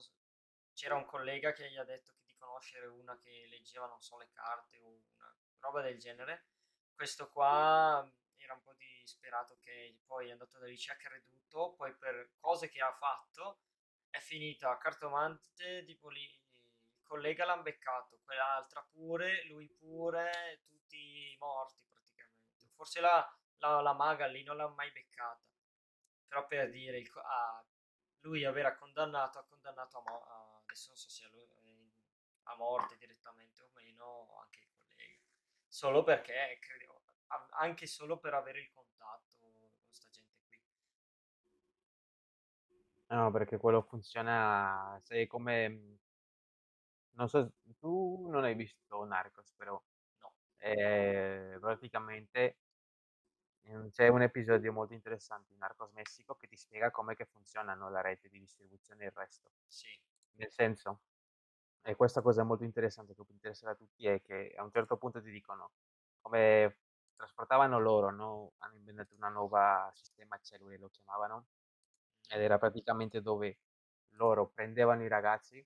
[0.73, 4.17] c'era un collega che gli ha detto che di conoscere una che leggeva, non so,
[4.17, 6.45] le carte o una roba del genere.
[6.93, 10.95] Questo qua mm, era un po' disperato che poi è andato da lì, ci ha
[10.95, 13.61] creduto, poi per cose che ha fatto
[14.09, 21.87] è finita cartomante, tipo lì il collega l'ha beccato, quell'altra pure, lui pure, tutti morti
[21.91, 22.69] praticamente.
[22.75, 25.41] Forse la, la, la maga lì non l'ha mai beccata,
[26.27, 27.63] però per dire, il ah,
[28.21, 31.91] lui aveva condannato, ha condannato a, mo- a- adesso non so se a, lui- eh,
[32.43, 35.19] a morte direttamente o meno anche il collega,
[35.67, 39.51] solo perché credevo, a- anche solo per avere il contatto con
[39.85, 40.57] questa gente qui.
[43.09, 45.97] No, perché quello funziona, sai, come...
[47.17, 47.39] Non so,
[47.79, 49.81] tu non hai visto Narcos, però?
[50.21, 52.57] No, eh, praticamente
[53.89, 58.01] c'è un episodio molto interessante in Narcos Messico che ti spiega come che funzionano la
[58.01, 59.51] rete di distribuzione e il resto.
[59.67, 59.89] sì,
[60.37, 61.01] Nel senso,
[61.81, 64.97] e questa cosa molto interessante che può interessare a tutti è che a un certo
[64.97, 65.73] punto ti dicono
[66.21, 66.79] come
[67.15, 68.53] trasportavano loro, no?
[68.59, 71.47] Hanno inventato una nuova sistema cellule, lo chiamavano,
[72.29, 73.59] ed era praticamente dove
[74.15, 75.65] loro prendevano i ragazzi,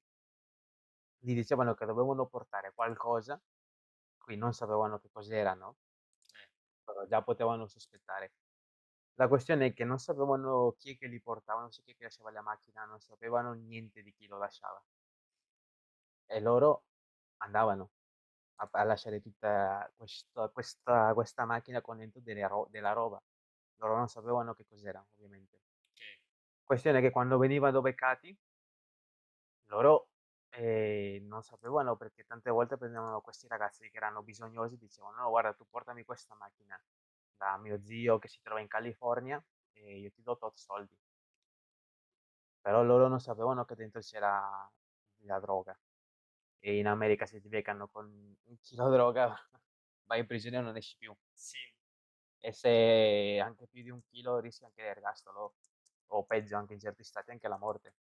[1.18, 3.42] gli dicevano che dovevano portare qualcosa,
[4.18, 5.83] qui non sapevano che cos'erano, Eh,
[6.84, 8.34] però già potevano sospettare.
[9.16, 11.96] La questione è che non sapevano chi è che li portava, non so chi è
[11.96, 14.84] che lasciava la macchina, non sapevano niente di chi lo lasciava.
[16.26, 16.84] E loro
[17.38, 17.92] andavano
[18.56, 23.22] a, a lasciare tutta questa, questa, questa macchina con dentro ro- della roba.
[23.78, 25.60] Loro non sapevano che cos'era, ovviamente.
[25.92, 26.20] ok.
[26.64, 28.38] Questione che quando venivano beccati,
[29.66, 30.08] loro
[30.54, 35.54] eh, non sapevano perché tante volte prendevano questi ragazzi che erano bisognosi, dicevano no guarda
[35.54, 36.80] tu portami questa macchina
[37.36, 40.98] da mio zio che si trova in California e io ti do tot soldi.
[42.62, 44.72] Però loro non sapevano che dentro c'era
[45.24, 45.78] la droga.
[46.60, 48.06] E in America se ti beccano con
[48.46, 49.36] un chilo di droga
[50.06, 51.16] vai in prigione e non esci più.
[51.34, 51.58] Sì.
[52.40, 55.56] E se anche più di un chilo rischi anche l'ergastolo
[56.08, 57.96] o peggio anche in certi stati anche la morte.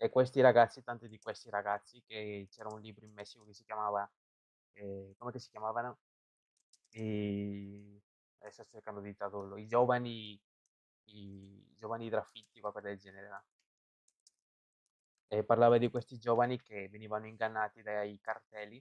[0.00, 3.64] E questi ragazzi, tanti di questi ragazzi, che c'era un libro in Messico che si
[3.64, 4.08] chiamava,
[4.74, 5.98] eh, come che si chiamavano?
[6.90, 8.00] I,
[8.38, 10.40] adesso sto cercando di tradurlo, i giovani,
[11.06, 13.28] i giovani graffiti, qualcosa del genere.
[13.28, 13.44] no?
[15.26, 18.80] E parlava di questi giovani che venivano ingannati dai cartelli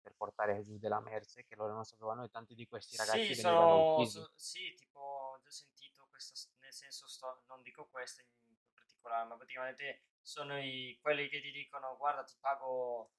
[0.00, 3.42] per portare giù della merce che loro non sapevano e tanti di questi ragazzi Sì,
[3.42, 4.20] venivano uccisi.
[4.20, 9.26] so- sì, tipo, ho già sentito questa, nel senso, sto, non dico questa in particolare,
[9.26, 13.12] ma praticamente sono i, quelli che ti dicono, guarda, ti pago,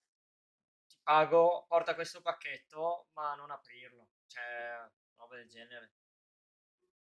[0.87, 5.93] ti pago, porta questo pacchetto, ma non aprirlo, cioè, roba del genere.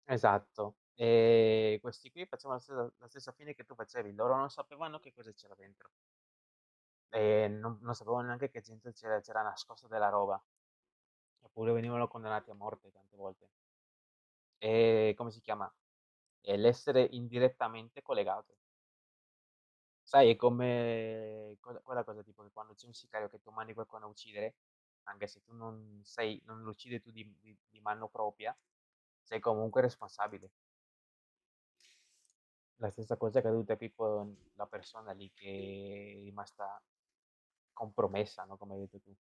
[0.05, 0.79] Esatto.
[0.95, 4.99] E questi qui facevano la stessa, la stessa fine che tu facevi, loro non sapevano
[5.01, 5.91] che cosa c'era dentro
[7.11, 10.43] e non, non sapevano neanche che dentro c'era, c'era nascosta della roba,
[11.43, 13.51] eppure venivano condannati a morte tante volte.
[14.59, 15.73] E come si chiama?
[16.41, 18.57] E l'essere indirettamente collegato.
[20.05, 23.73] Sai, è come cosa- quella cosa tipo che quando c'è un sicario che tu mandi
[23.75, 24.57] qualcuno a uccidere,
[25.05, 28.57] anche se tu non sei, non lo uccidi tu di, di- di mano propria,
[29.23, 30.53] sei comunque responsabile.
[32.77, 36.81] La stessa cosa è accaduta qui con la persona lì che è rimasta
[37.73, 38.57] compromessa, no?
[38.59, 39.17] Come hai detto tu.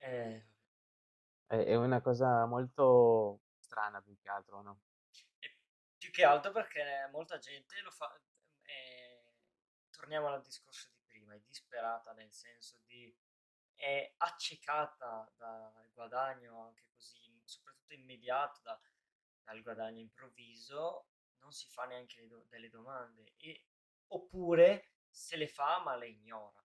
[0.00, 0.42] Eh,
[1.46, 4.80] È, è una cosa molto strana più che altro, no?
[6.10, 8.12] Più che altro perché molta gente lo fa,
[8.62, 9.32] eh,
[9.90, 13.16] torniamo al discorso di prima, è disperata nel senso di
[13.74, 18.78] è accecata dal guadagno anche così, soprattutto immediato, da-
[19.44, 21.06] dal guadagno improvviso,
[21.38, 23.64] non si fa neanche do- delle domande, e-
[24.08, 26.58] oppure se le fa ma le ignora.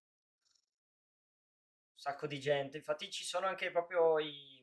[1.92, 4.55] Un sacco di gente, infatti ci sono anche proprio i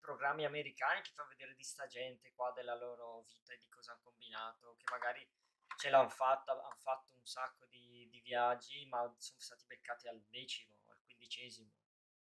[0.00, 3.92] programmi americani che fanno vedere di sta gente qua della loro vita e di cosa
[3.92, 5.28] hanno combinato, che magari
[5.76, 10.20] ce l'hanno fatta, hanno fatto un sacco di, di viaggi, ma sono stati beccati al
[10.28, 11.70] decimo, al quindicesimo.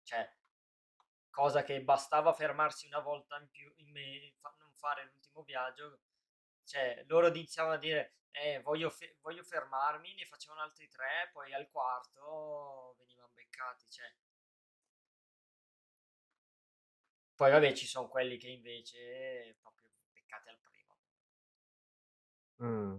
[0.03, 0.35] Cioè,
[1.29, 5.99] cosa che bastava fermarsi una volta in più, in me, fa- non fare l'ultimo viaggio,
[6.63, 11.53] cioè loro iniziavano a dire, eh, voglio, fe- voglio fermarmi, ne facevano altri tre, poi
[11.53, 14.11] al quarto venivano beccati, cioè.
[17.37, 20.97] Poi vabbè ci sono quelli che invece proprio beccati al primo.
[22.63, 22.97] Mm,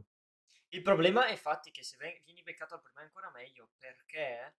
[0.70, 4.58] Il problema è infatti che se vieni beccato al primo è ancora meglio, perché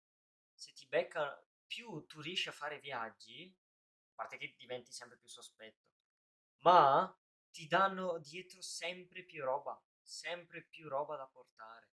[0.53, 3.53] se ti becca più tu riesci a fare viaggi,
[4.09, 5.87] a parte che diventi sempre più sospetto,
[6.63, 7.15] ma
[7.51, 11.91] ti danno dietro sempre più roba, sempre più roba da portare.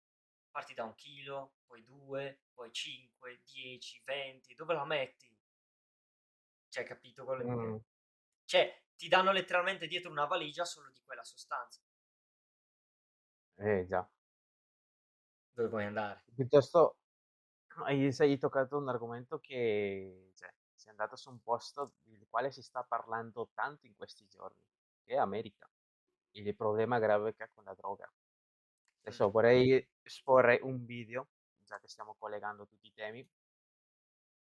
[0.52, 5.35] Parti da un chilo, poi due, poi 5, 10, 20, dove la metti?
[6.76, 7.84] Cioè, capito quello mm, che...
[8.44, 11.80] Cioè, ti danno letteralmente dietro una valigia solo di quella sostanza.
[13.60, 14.06] eh già.
[15.54, 16.26] Dove vuoi andare?
[16.36, 16.98] Piuttosto
[17.86, 22.52] hai, hai toccato un argomento che cioè, si è andato su un posto del quale
[22.52, 24.62] si sta parlando tanto in questi giorni,
[25.06, 25.70] che è America,
[26.32, 28.06] il problema grave che ha con la droga.
[28.06, 29.00] Mm.
[29.04, 33.26] Adesso vorrei esporre un video, già che stiamo collegando tutti i temi,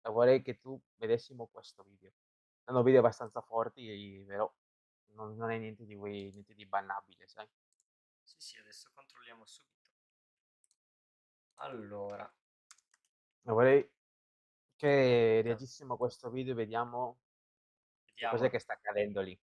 [0.05, 2.13] e vorrei che tu vedessimo questo video.
[2.65, 4.53] Sono video abbastanza forti, però
[5.15, 7.49] non, non è niente di, niente di bannabile, sai?
[8.23, 9.71] Sì, sì, adesso controlliamo subito.
[11.57, 12.33] Allora,
[13.43, 13.89] vorrei
[14.77, 17.21] che reagissimo a questo video e vediamo
[18.15, 18.49] che cos'è vediamo.
[18.51, 19.39] che sta accadendo lì.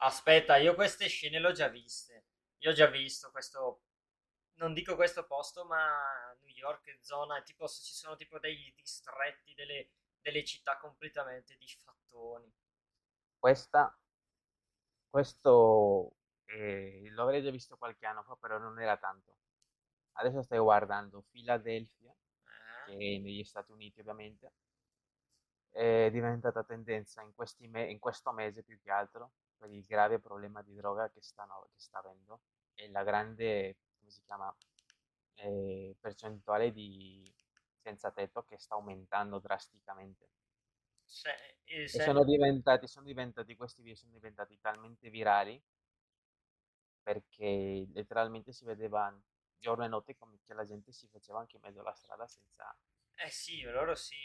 [0.00, 2.24] Aspetta, io queste scene le ho già viste.
[2.58, 3.82] Io ho già visto questo,
[4.54, 9.54] non dico questo posto, ma New York zona, tipo se ci sono tipo dei distretti,
[9.54, 12.52] delle, delle città completamente di fattoni.
[13.38, 13.96] Questa,
[15.08, 16.14] questo
[16.46, 19.36] eh, lo avrei già visto qualche anno fa, però non era tanto.
[20.12, 22.84] Adesso stai guardando Philadelphia, Eh?
[22.86, 24.52] che negli Stati Uniti ovviamente,
[25.70, 30.18] è diventata tendenza in, questi me- in questo mese più che altro per il grave
[30.18, 32.42] problema di droga che, stanno- che sta avendo
[32.74, 34.54] e la grande, come si chiama,
[35.34, 37.32] eh, percentuale di
[37.88, 40.28] senza tetto che sta aumentando drasticamente.
[41.04, 41.30] Se,
[41.64, 45.60] e sono diventati, sono diventati, questi video sono diventati talmente virali
[47.02, 49.10] perché letteralmente si vedeva
[49.56, 52.76] giorno e notte come che la gente si faceva anche in mezzo alla strada senza...
[53.14, 54.16] Eh sì, loro sì.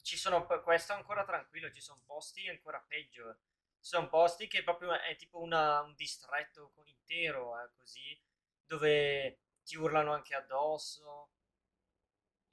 [0.00, 3.38] ci sono, questo ancora tranquillo, ci sono posti ancora peggio.
[3.80, 8.18] Ci sono posti che proprio è tipo una, un distretto intero, eh, così,
[8.64, 11.33] dove ti urlano anche addosso.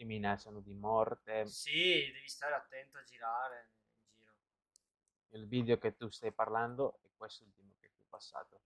[0.02, 1.46] Ti minacciano di morte.
[1.46, 4.34] Sì, devi stare attento a girare in giro.
[5.30, 8.62] Il video che tu stai parlando è questo ultimo che ti è passato.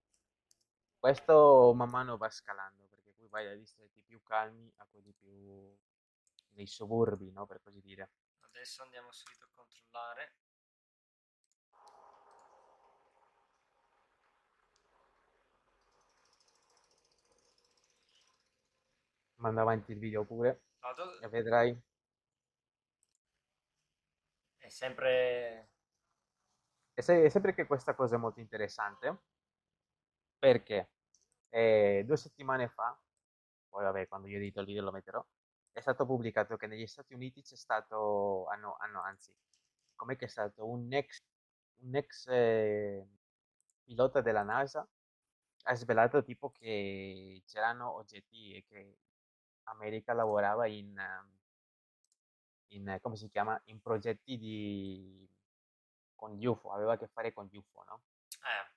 [0.98, 5.76] Questo man mano va scalando perché qui vai dai distretti più calmi a quelli più
[6.52, 7.44] nei suburbi, no?
[7.44, 8.08] Per così dire.
[8.40, 10.32] Adesso andiamo subito a controllare.
[19.34, 21.20] Manda avanti il video pure Vado.
[21.20, 21.82] e vedrai.
[24.56, 25.70] È sempre...
[26.94, 29.22] È, se- è sempre che questa cosa è molto interessante
[30.38, 30.90] perché
[31.48, 32.96] eh, due settimane fa,
[33.68, 35.24] poi vabbè quando io edito il video lo metterò,
[35.72, 39.34] è stato pubblicato che negli Stati Uniti c'è stato, hanno, hanno anzi,
[39.96, 41.20] com'è che è stato un ex,
[41.82, 43.06] un ex eh,
[43.82, 44.88] pilota della NASA
[45.68, 48.98] ha svelato tipo che c'erano oggetti che
[49.66, 50.96] America lavorava in,
[52.68, 55.28] in come si chiama, in progetti di,
[56.14, 58.02] con gli UFO, aveva a che fare con gli UFO, no?
[58.42, 58.74] Eh.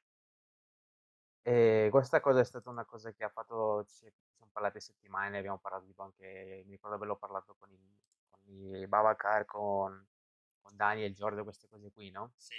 [1.42, 5.58] E questa cosa è stata una cosa che ha fatto, ci siamo parlate settimane, abbiamo
[5.58, 8.00] parlato tipo anche, mi ricordo averlo parlato con i,
[8.30, 10.08] con i Babacar, con,
[10.62, 12.34] con Daniel, Giorgio, queste cose qui, no?
[12.36, 12.56] Sì.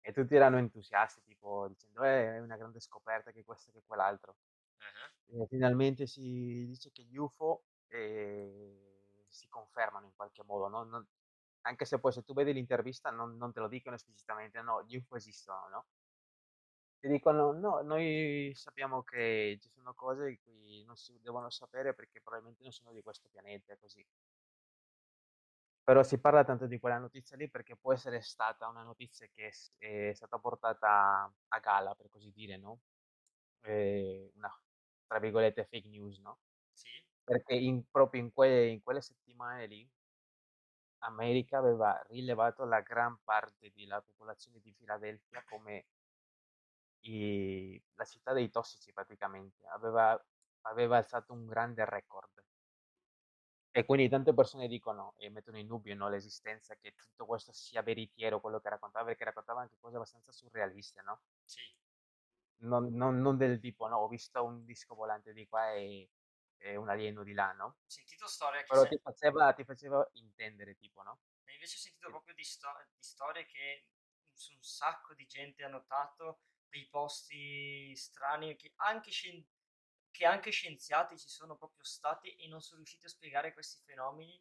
[0.00, 3.82] E tutti erano entusiasti, tipo dicendo, eh, è una grande scoperta che questo e che
[3.86, 4.36] quell'altro.
[5.26, 5.42] Uh-huh.
[5.42, 10.84] E finalmente si dice che gli UFO eh, si confermano in qualche modo, no?
[10.84, 11.06] non,
[11.62, 14.96] anche se poi se tu vedi l'intervista non, non, te lo dicono esplicitamente, no, gli
[14.96, 15.86] UFO esistono, no?
[17.00, 22.20] Ti dicono, no, noi sappiamo che ci sono cose cui non si devono sapere perché
[22.20, 24.06] probabilmente non sono di questo pianeta, così.
[25.84, 29.50] Però si parla tanto di quella notizia lì perché può essere stata una notizia che
[29.76, 32.80] è, è stata portata a gala, per così dire, no?
[33.60, 34.50] Eh, una,
[35.06, 36.38] tra virgolette, fake news, no?
[36.72, 36.88] Sì.
[37.22, 39.88] Perché in, proprio in, que, in quelle settimane lì
[41.02, 45.84] America aveva rilevato la gran parte della popolazione di Filadelfia come
[47.04, 50.20] i, la città dei tossici praticamente, aveva,
[50.62, 52.42] aveva alzato un grande record.
[53.76, 57.82] E quindi tante persone dicono e mettono in dubbio no, l'esistenza che tutto questo sia
[57.82, 61.20] veritiero quello che raccontava, perché raccontava anche cose abbastanza surrealiste, no?
[61.42, 61.60] Sì.
[62.58, 66.08] Non, non, non del tipo, no, ho visto un disco volante di qua e,
[66.58, 67.64] e un alieno di là, no?
[67.64, 68.68] Ho sentito storie che...
[68.68, 71.18] Però ti, faceva, ti faceva intendere, tipo, no?
[71.44, 73.86] E invece ho sentito proprio di, sto- di storie che
[74.50, 79.52] un sacco di gente ha notato dei posti strani che anche scienziati
[80.14, 84.40] che anche scienziati ci sono proprio stati e non sono riusciti a spiegare questi fenomeni,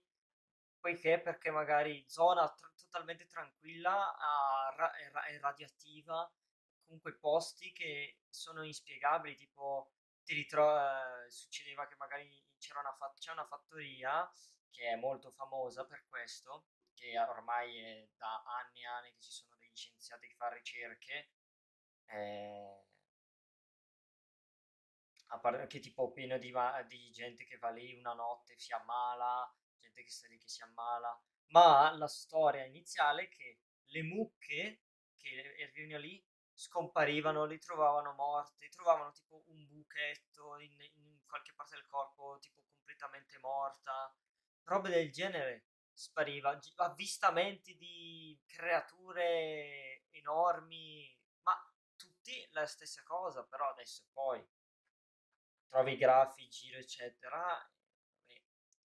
[0.80, 4.16] poiché perché magari zona tr- totalmente tranquilla
[4.76, 6.32] ra- è, ra- è, radioattiva,
[6.86, 9.94] comunque posti che sono inspiegabili, tipo
[10.24, 14.32] ti ritro- eh, succedeva che magari c'era una, fa- c'è una fattoria
[14.70, 19.32] che è molto famosa per questo, che ormai è da anni e anni che ci
[19.32, 21.32] sono degli scienziati che fanno ricerche.
[22.06, 22.86] Eh,
[25.28, 26.54] a parte che tipo pieno di,
[26.88, 30.62] di, gente che va lì una notte si ammala, gente che sta lì che si
[30.62, 34.84] ammala, ma la storia iniziale è che le mucche
[35.18, 41.76] che erano lì scomparivano, li trovavano morti, trovavano tipo un buchetto in, in qualche parte
[41.76, 44.16] del corpo tipo completamente morta,
[44.64, 45.66] robe del genere.
[45.96, 51.08] Spariva, avvistamenti di creature enormi,
[51.44, 51.54] ma
[51.96, 54.44] tutti la stessa cosa, però adesso poi
[55.68, 57.72] trovi grafi, giro, eccetera,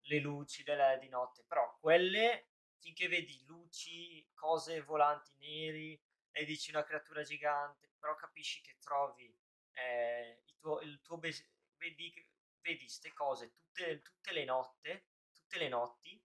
[0.08, 5.98] le luci delle, di notte, però quelle, finché vedi luci, cose volanti neri,
[6.32, 9.24] e dici una creatura gigante, però capisci che trovi
[9.72, 11.46] eh, il tuo, il tuo bes-
[11.76, 12.12] vedi,
[12.60, 16.20] queste cose tutte, tutte, le notte, tutte le notti,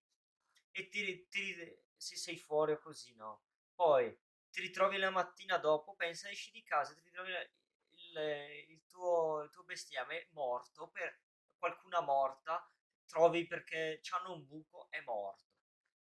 [0.71, 1.55] e ti, ti,
[1.95, 3.43] se sei fuori o così, no?
[3.75, 4.15] Poi
[4.49, 8.17] ti ritrovi la mattina dopo, pensa, esci di casa, ti ritrovi il,
[8.69, 11.19] il, tuo, il tuo bestiame morto, per
[11.57, 12.67] qualcuna morta,
[13.05, 15.51] trovi perché hanno un buco, è morto.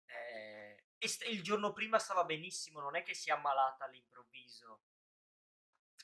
[0.07, 0.66] Eh,
[0.99, 4.81] e st- il giorno prima stava benissimo, non è che si è ammalata all'improvviso.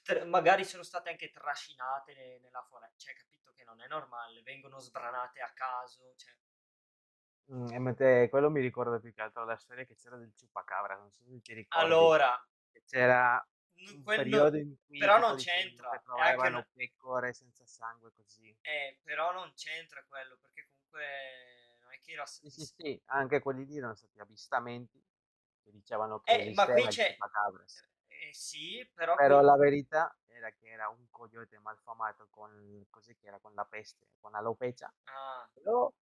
[0.02, 4.42] Tr- magari sono state anche trascinate ne- nella foresta, cioè capito che non è normale,
[4.42, 6.34] vengono sbranate a caso, cioè...
[7.52, 10.96] Mm, e mentre quello mi ricorda più che altro la storia che c'era del ciupacabra,
[10.96, 12.48] non so se ti ricordi, Allora,
[12.86, 18.56] c'era un quello, periodo in cui però non c'entra, anche trovavano pecore senza sangue così.
[18.62, 21.61] eh, però non c'entra quello, perché comunque
[22.24, 25.02] s- Sì, sì, sì, anche quelli lì erano stati avvistamenti
[25.62, 27.12] che dicevano che Eh, ma qui c'è...
[27.12, 27.86] chupacabras.
[28.08, 29.44] Eh, sì, però Però qui...
[29.44, 34.06] la verità era che era un coyote malfamato con, cos'è che era, con la peste,
[34.20, 35.92] con alopecia, Ah, però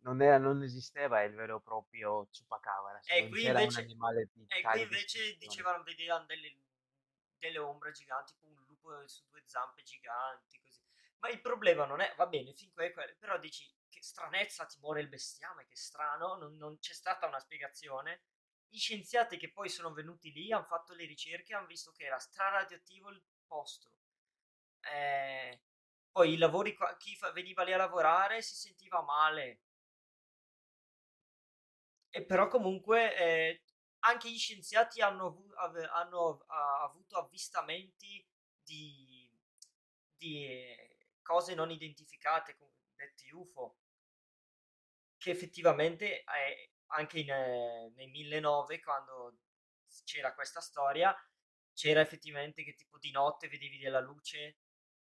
[0.00, 3.84] non, era, non esisteva il vero e proprio chupacabras, e non qui invece...
[3.86, 3.96] di
[4.50, 6.56] E qui invece dicevano vedevano delle,
[7.38, 10.80] delle ombre giganti, tipo un lupo su due zampe giganti, così.
[11.20, 14.66] Ma il problema non è, va bene, fin qui è quello, però dici che stranezza
[14.66, 18.22] ti muore il bestiame, che strano, non, non c'è stata una spiegazione.
[18.68, 22.18] Gli scienziati che poi sono venuti lì hanno fatto le ricerche, hanno visto che era
[22.18, 23.96] straradioattivo il posto.
[24.80, 25.62] Eh,
[26.10, 29.60] poi i lavori, chi fa- veniva lì a lavorare si sentiva male.
[32.10, 33.62] E però comunque eh,
[34.00, 38.26] anche gli scienziati hanno, avu- ave- hanno, ah, avuto avvistamenti
[38.62, 39.30] di,
[40.16, 42.56] di, eh, cose non identificate,
[42.98, 43.78] detti UFO,
[45.16, 49.38] che effettivamente eh, anche in, eh, nel 1009, quando
[50.04, 51.14] c'era questa storia,
[51.72, 54.58] c'era effettivamente che tipo di notte vedevi della luce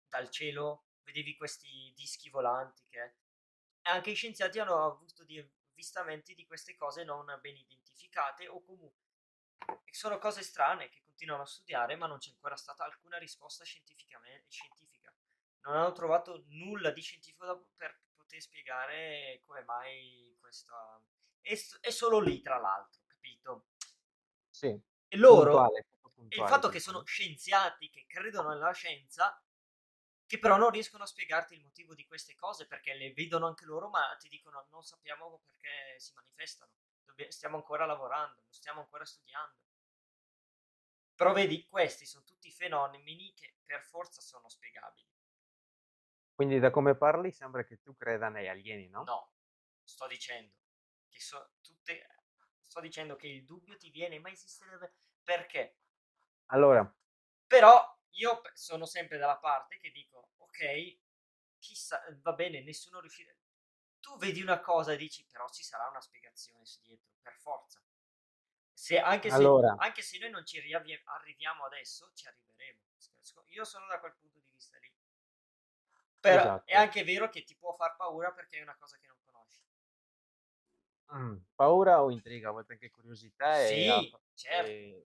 [0.07, 3.15] dal cielo, vedevi questi dischi volanti che...
[3.81, 8.61] E anche i scienziati hanno avuto di avvistamenti di queste cose non ben identificate o
[8.63, 9.07] comunque
[9.99, 14.49] sono cose strane che continuano a studiare, ma non c'è ancora stata alcuna risposta scientificamente,
[14.49, 14.88] scientifica.
[15.61, 21.01] Non hanno trovato nulla di scientifico da- per poter spiegare come mai questa...
[21.41, 23.67] È, è solo lì, tra l'altro, capito?
[24.51, 25.85] Sì, E loro, puntuale,
[26.27, 27.05] e il fatto che sono no?
[27.05, 29.41] scienziati che credono nella scienza,
[30.25, 33.65] che però non riescono a spiegarti il motivo di queste cose perché le vedono anche
[33.65, 36.71] loro, ma ti dicono non sappiamo perché si manifestano,
[37.29, 39.55] stiamo ancora lavorando, stiamo ancora studiando.
[41.15, 45.07] Però vedi, questi sono tutti fenomeni che per forza sono spiegabili.
[46.39, 49.03] Quindi da come parli sembra che tu creda negli alieni, no?
[49.03, 49.33] No,
[49.83, 50.53] sto dicendo
[51.09, 52.07] che so, tutte,
[52.65, 55.79] sto dicendo che il dubbio ti viene, ma esisterebbe perché?
[56.45, 56.89] Allora,
[57.45, 60.99] Però io sono sempre dalla parte che dico, ok,
[61.59, 63.35] chissà, va bene, nessuno riuscirà.
[63.99, 67.83] Tu vedi una cosa e dici, però ci sarà una spiegazione dietro, per forza.
[68.71, 72.79] Se, anche, se, allora, anche se noi non ci arriviamo adesso, ci arriveremo.
[73.47, 74.89] Io sono da quel punto di vista lì.
[76.19, 76.75] Però è esatto.
[76.75, 79.61] anche vero che ti può far paura perché è una cosa che non conosci.
[81.13, 85.03] Mm, paura o intriga, a volte anche curiosità è, Sì, aff- certo, è-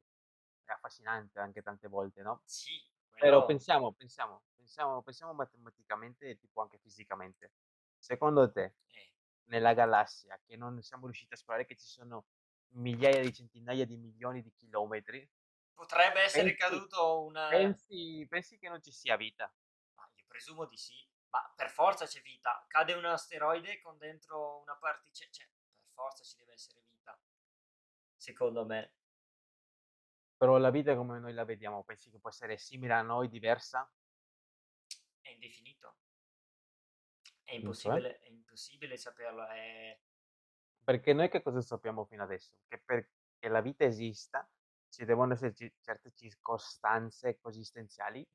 [0.65, 2.43] è affascinante anche tante volte, no?
[2.45, 2.81] sì,
[3.17, 7.53] Però pensiamo, pensiamo, pensiamo, pensiamo matematicamente e tipo anche fisicamente.
[7.99, 9.13] Secondo te, eh,
[9.45, 12.27] nella galassia, che non siamo riusciti a esplorare, che ci sono
[12.75, 15.27] migliaia di centinaia di milioni di chilometri,
[15.73, 17.49] potrebbe essere pensi, caduto una...
[17.49, 19.53] pensi, pensi che non ci sia vita?
[20.35, 20.97] Presumo di sì,
[21.29, 22.65] ma per forza c'è vita.
[22.67, 27.17] Cade un asteroide con dentro una particella, cioè, per forza ci deve essere vita,
[28.17, 28.95] secondo me.
[30.37, 33.89] Però la vita come noi la vediamo, pensi che può essere simile a noi, diversa?
[35.21, 35.99] È indefinito,
[37.45, 37.55] è Cioè?
[37.55, 39.47] impossibile, è impossibile saperlo.
[39.47, 39.97] È...
[40.83, 42.59] Perché noi che cosa sappiamo fino adesso?
[42.67, 44.51] Che perché la vita esista
[44.89, 48.29] ci devono esserci certe circostanze coesistenziali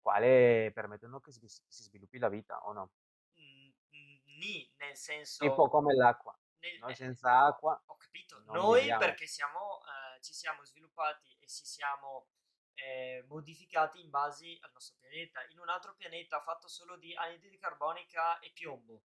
[0.00, 2.90] quale permettono che si, sviluppi la vita o no?
[3.38, 5.44] mm, mm, Ni, nel senso...
[5.46, 6.36] Tipo come l'acqua.
[6.60, 9.00] nel- Noi eh, senza acqua ho capito, noi viviamo.
[9.04, 12.28] perché siamo, eh, ci siamo sviluppati e ci siamo
[12.74, 15.44] eh, modificati in base al nostro pianeta.
[15.50, 19.02] In un altro pianeta fatto solo di anidride carbonica e piombo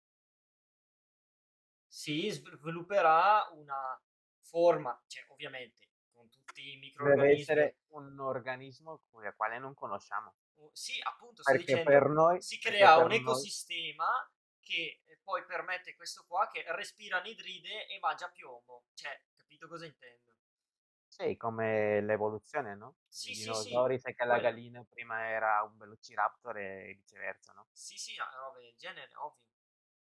[1.88, 4.02] si svilupperà una
[4.42, 7.42] forma, cioè ovviamente con tutti i Deve microorganismi.
[7.42, 10.36] essere un organismo al quale non conosciamo.
[10.72, 14.06] Sì, appunto, Perché dicendo, per noi, si crea un noi, ecosistema
[14.60, 18.86] che eh, poi permette questo qua che respira anidride e mangia piombo.
[18.94, 20.26] Cioè, capito cosa intendo?
[21.16, 22.96] sì, come l'evoluzione, no?
[23.08, 27.54] Sì, I sì, sì, dinosauri, sai che la gallina prima era un velociraptor e viceversa,
[27.54, 27.68] no?
[27.72, 29.42] Sì, sì, no, robe del genere, ovvio.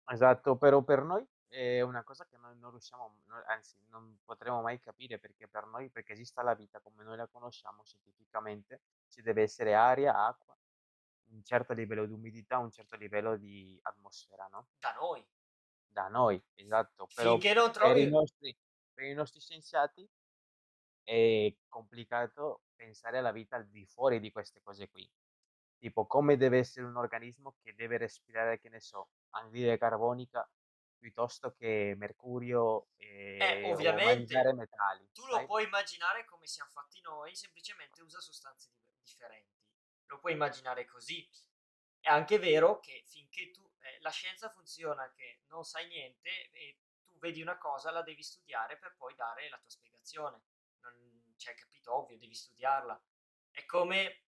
[0.07, 4.79] Esatto, però per noi è una cosa che noi non riusciamo, anzi, non potremo mai
[4.79, 9.43] capire perché per noi, perché esista la vita come noi la conosciamo scientificamente, ci deve
[9.43, 10.57] essere aria, acqua,
[11.31, 14.69] un certo livello di umidità, un certo livello di atmosfera, no?
[14.79, 15.25] Da noi.
[15.87, 18.09] Da noi, esatto, però Finché non per i trovi...
[18.09, 18.57] nostri,
[18.95, 20.09] per i nostri scienziati
[21.03, 25.11] è complicato pensare alla vita al di fuori di queste cose qui.
[25.79, 30.49] Tipo, come deve essere un organismo che deve respirare, che ne so, anidride carbonica
[30.99, 35.47] piuttosto che mercurio e Eh, mangiare ovviamente, metalli, tu lo sai?
[35.47, 38.80] puoi immaginare come siamo fatti noi, semplicemente usa sostanze diver-
[39.11, 39.59] differenti.
[40.07, 41.29] Lo puoi immaginare così.
[41.99, 46.79] È anche vero che finché tu, eh, la scienza funziona che non sai niente e
[47.05, 50.43] tu vedi una cosa, la devi studiare per poi dare la tua spiegazione.
[50.81, 51.95] Non, cioè, capito?
[51.95, 53.01] Ovvio, devi studiarla.
[53.51, 54.25] È come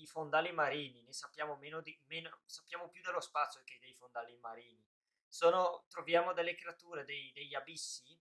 [0.00, 4.36] i fondali marini, ne sappiamo meno di, meno, sappiamo più dello spazio che dei fondali
[4.38, 4.84] marini.
[5.28, 8.18] Sono, troviamo delle creature, dei- degli abissi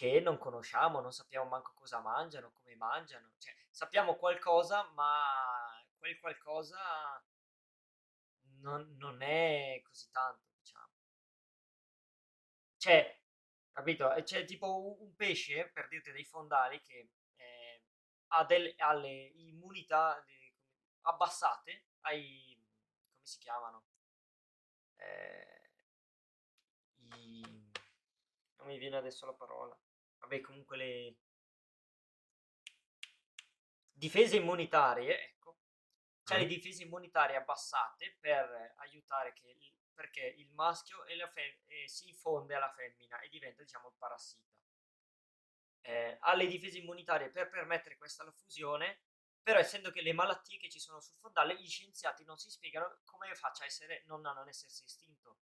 [0.00, 5.20] che non conosciamo, non sappiamo manco cosa mangiano, come mangiano, cioè sappiamo qualcosa, ma
[5.98, 6.78] quel qualcosa
[8.60, 10.92] non, non è così tanto, diciamo.
[12.76, 13.16] C'è,
[13.72, 14.12] capito?
[14.24, 17.82] C'è tipo un pesce, per dirti dei fondali, che eh,
[18.28, 20.54] ha delle, ha le immunità le-
[21.02, 22.56] abbassate ai,
[23.12, 23.84] come si chiamano?
[24.98, 25.60] Eh,
[27.16, 27.42] i,
[28.58, 29.76] non mi viene adesso la parola.
[30.20, 31.16] Vabbè, comunque le
[33.92, 35.58] difese immunitarie, ecco,
[36.30, 36.48] le Mm.
[36.48, 42.08] difese immunitarie abbassate per aiutare che il, perché il maschio e la fe- e si
[42.08, 44.48] infonde alla femmina e diventa, diciamo, il parassita.
[45.82, 49.02] Eh, ha le difese immunitarie per permettere questa fusione,
[49.42, 53.00] però essendo che le malattie che ci sono sul fondale, gli scienziati non si spiegano
[53.04, 55.38] come faccia a essere, non a non essersi estinto,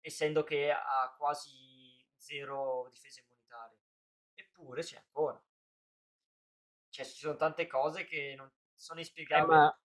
[0.00, 3.83] essendo che ha quasi zero difese immunitarie.
[4.64, 5.42] Eppure c'è ancora.
[6.88, 9.78] Cioè, ci sono tante cose che non sono Eh, inspiegabili, ma, eh,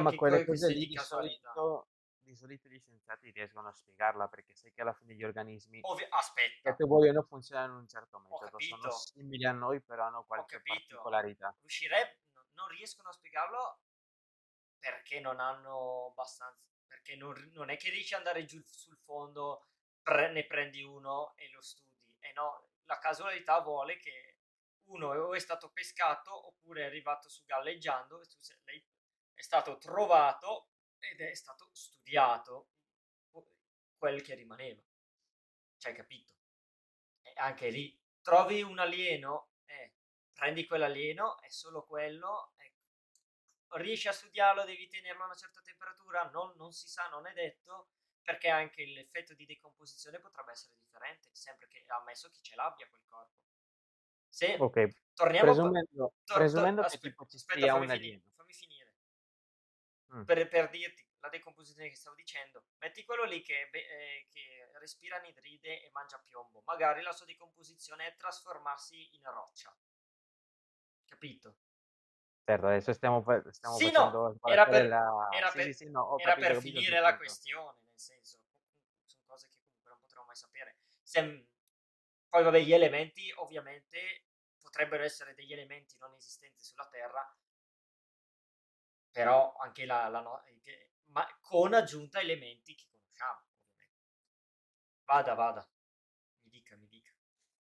[0.00, 1.52] ma anche quelle que- cose lì di casualità.
[1.52, 1.88] solito,
[2.20, 6.04] di solito gli scienziati riescono a spiegarla perché sai che alla fine gli organismi Ovvi-
[6.04, 10.24] che aspetta, te vogliono funzionare in un certo metodo, sono simili a noi però hanno
[10.24, 11.52] qualche particolarità.
[11.58, 13.80] Riuscirebbe, no- non riescono a spiegarlo
[14.78, 19.66] perché non hanno abbastanza, perché non, non è che riesci ad andare giù sul fondo,
[20.02, 21.88] pre- ne prendi uno e lo studi.
[22.20, 24.38] E no, la casualità vuole che
[24.86, 28.20] uno è stato pescato oppure è arrivato su galleggiando,
[28.64, 28.84] lei-
[29.32, 32.70] è stato trovato ed è stato studiato
[33.96, 34.82] quel che rimaneva.
[35.76, 36.34] Cioè, capito?
[37.22, 39.94] E anche lì trovi un alieno, eh,
[40.32, 43.76] prendi quell'alieno, è solo quello, ecco.
[43.76, 47.32] riesci a studiarlo, devi tenerlo a una certa temperatura, non, non si sa, non è
[47.34, 47.90] detto,
[48.30, 53.02] perché anche l'effetto di decomposizione potrebbe essere differente, sempre che ammesso che ce l'abbia quel
[53.08, 53.34] corpo.
[54.28, 55.52] Se Ok, torniamo a...
[55.52, 58.94] presumendo, tor- tor- presumendo che aspe- tipo ci aspetta, sia fammi finire, fammi finire.
[60.14, 60.22] Mm.
[60.22, 65.16] Per, per dirti la decomposizione che stavo dicendo, metti quello lì che, eh, che respira
[65.16, 69.76] anidride e mangia piombo, magari la sua decomposizione è trasformarsi in roccia,
[71.04, 71.56] capito?
[72.50, 75.28] Certo, adesso stiamo, stiamo Sì, no, era per, la...
[75.36, 77.18] era Sì, per, sì, sì, no, era per finire la punto.
[77.18, 78.40] questione, nel senso,
[79.06, 80.76] sono cose che comunque non potremo mai sapere.
[81.04, 81.46] Se-
[82.28, 84.24] poi, vabbè, gli elementi ovviamente
[84.60, 87.24] potrebbero essere degli elementi non esistenti sulla Terra,
[89.12, 94.08] però anche la, la no- che- ma con aggiunta elementi che conosciamo, ovviamente.
[95.06, 95.68] Vada, vada,
[96.44, 97.12] mi dica, mi dica.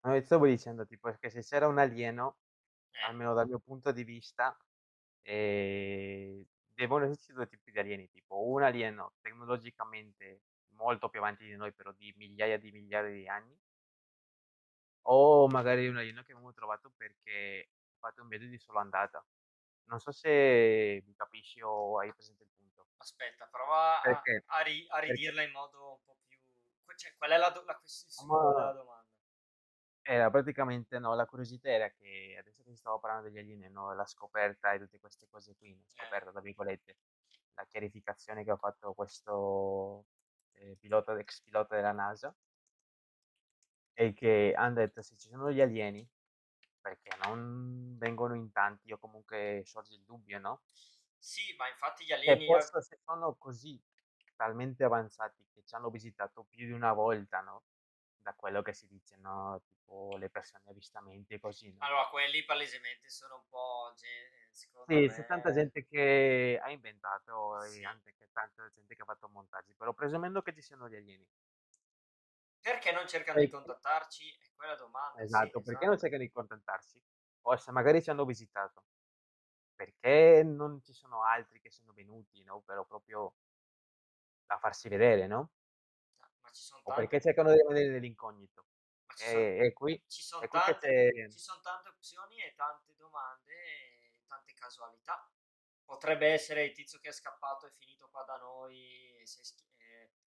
[0.03, 2.37] No, stavo dicendo tipo che se c'era un alieno,
[2.93, 4.57] Eh, almeno dal mio punto di vista,
[5.21, 10.43] eh, devono esserci due tipi di alieni, tipo un alieno tecnologicamente
[10.75, 13.57] molto più avanti di noi, però di migliaia di miliardi di anni,
[15.03, 19.25] o magari un alieno che abbiamo trovato perché ha fatto un viaggio di sola andata.
[19.85, 22.87] Non so se mi capisci o hai presente il punto.
[22.97, 24.43] aspetta, prova a, Perché?
[24.45, 26.39] a ri- a Perché ridirla in modo un po' più...
[26.95, 29.00] Cioè, qual è la, do- la quest- il succo ma della domanda?
[30.13, 33.93] Era praticamente no, la curiosità era che adesso che si stava parlando degli alieni, no,
[33.93, 36.97] la scoperta e tutte queste cose qui, no, Eh, scoperta tra virgolette,
[37.55, 40.05] la chiarificazione che ha fatto questo
[40.53, 42.35] eh, pilota, ex pilota della NASA,
[43.93, 46.05] è che hanno detto se ci sono gli alieni,
[46.81, 50.61] perché non vengono in tanti o comunque sorge il dubbio, no?
[51.19, 52.45] sì, ma infatti gli E alieni...
[52.45, 53.79] forse se sono così
[54.35, 57.63] talmente avanzati che ci hanno visitato più di una volta, no?
[58.23, 59.61] Da quello che si dice, no?
[59.67, 61.83] Tipo le persone avvistamenti e così, no?
[61.83, 66.69] Allora, quelli palesemente sono un po', ge- secondo Sì, c'è tanta me, gente che ha
[66.69, 67.83] inventato e sì.
[67.83, 71.27] anche che tanta gente che ha fatto montaggi, però presumendo che ci siano gli alieni.
[72.59, 73.55] Perché non cercano di Perché?
[73.55, 74.37] contattarci?
[74.39, 75.99] È quella domanda, sì, Esatto, perché non esatto.
[75.99, 77.01] cercano di contattarsi?
[77.43, 78.83] O se magari ci hanno visitato,
[79.75, 82.61] perché non ci sono altri che sono venuti, no?
[82.61, 83.35] Però proprio
[84.49, 85.49] a farsi vedere, no?
[86.51, 88.65] Ma ci sono O perché tante, cercano di rimanere nell'incognito.
[89.05, 92.93] ma ci sono, E, e qui, ci sono tante, ci sono tante opzioni e tante
[92.95, 95.31] domande e tante casualità.
[95.85, 99.21] Potrebbe essere il tizio che è scappato e finito qua da noi è,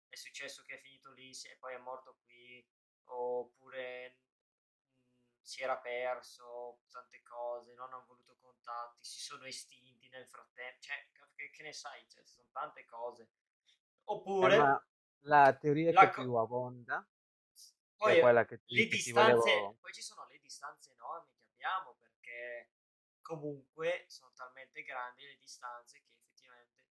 [0.09, 2.67] è successo che è finito lì e poi è morto qui,
[3.05, 10.09] oppure mh, mm, si era perso tante cose, non hanno voluto contatti, si sono estinti
[10.11, 13.31] nel frattempo, cioè, che, che ne sai, cioè, sono tante cose.
[14.05, 14.57] Oppure...
[14.57, 14.91] Eh,
[15.23, 17.07] la teoria la che co- più abbonda
[17.97, 19.77] poi, è quella che ti, le distanze, volevo...
[19.81, 22.71] poi ci sono le distanze enormi che abbiamo perché
[23.21, 26.89] comunque sono talmente grandi le distanze che effettivamente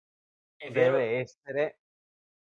[0.56, 1.20] è deve vero.
[1.20, 1.80] essere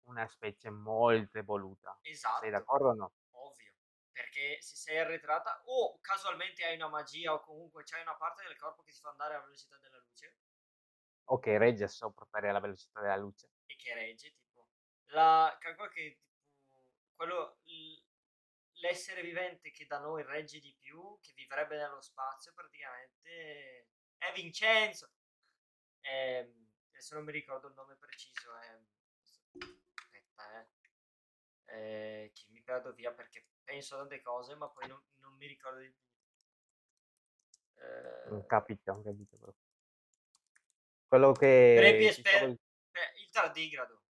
[0.10, 1.98] una specie molto evoluta.
[2.02, 2.40] Esatto.
[2.42, 3.14] Sei d'accordo o no?
[3.32, 3.74] Ovvio.
[4.12, 8.58] Perché se sei arretrata o casualmente hai una magia o comunque c'hai una parte del
[8.58, 10.38] corpo che ti fa andare alla velocità della luce.
[11.26, 13.50] O che regge sopra la velocità della luce.
[13.68, 14.49] E che regge, tipo.
[15.12, 16.20] La, calcola che
[17.16, 17.60] quello,
[18.74, 23.88] l'essere vivente che da noi regge di più, che vivrebbe nello spazio praticamente,
[24.18, 25.12] è Vincenzo.
[26.00, 28.80] È, ehm, adesso non mi ricordo il nome preciso, è
[30.40, 30.68] eh,
[31.66, 35.48] eh, che mi perdo via perché penso a tante cose, ma poi non, non mi
[35.48, 36.08] ricordo di più.
[37.76, 39.38] Eh, capito, capito.
[39.38, 39.54] Però.
[41.08, 41.76] Quello che...
[41.78, 42.52] Prepi esper- diciamo...
[42.52, 44.04] eh, il tardigrado.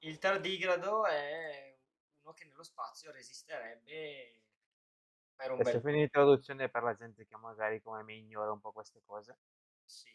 [0.00, 1.76] Il tardigrado è
[2.20, 4.42] uno che nello spazio resisterebbe
[5.34, 5.82] per un Adesso bel...
[5.82, 9.38] finire l'introduzione per la gente che magari come me ignora un po' queste cose.
[9.84, 10.10] Sì.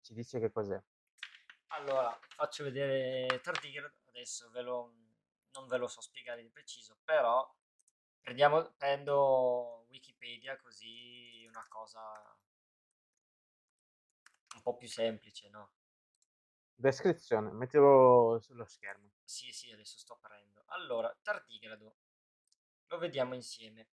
[0.00, 0.80] Ci dice che cos'è.
[1.68, 4.94] Allora, faccio vedere Tardigrade, adesso ve lo,
[5.52, 7.46] non ve lo so spiegare di preciso, però
[8.20, 12.00] prendiamo, prendo Wikipedia così una cosa
[14.54, 15.72] un po' più semplice, no?
[16.80, 19.10] Descrizione, mettilo sullo schermo.
[19.24, 20.62] Sì, sì, adesso sto aprendo.
[20.66, 21.96] Allora, tardigrado,
[22.86, 23.88] lo vediamo insieme.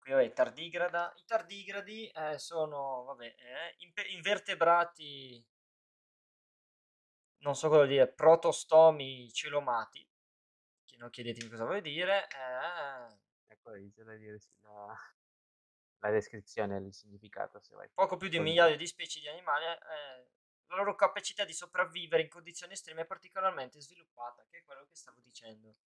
[0.00, 1.14] Qui vabbè, tardigrada.
[1.16, 3.76] I tardigradi eh, sono, vabbè, eh,
[4.12, 5.46] invertebrati
[7.44, 10.04] non so cosa dire, protostomi celomati,
[10.84, 12.26] che non chiedetemi cosa vuol dire.
[12.26, 13.52] Eh...
[13.52, 13.70] Ecco,
[14.02, 14.96] da dire la,
[15.98, 17.88] la descrizione il significato, se vuoi.
[17.94, 20.30] Poco più di un migliaio di specie di animali, eh,
[20.66, 24.96] la loro capacità di sopravvivere in condizioni estreme è particolarmente sviluppata, che è quello che
[24.96, 25.76] stavo dicendo.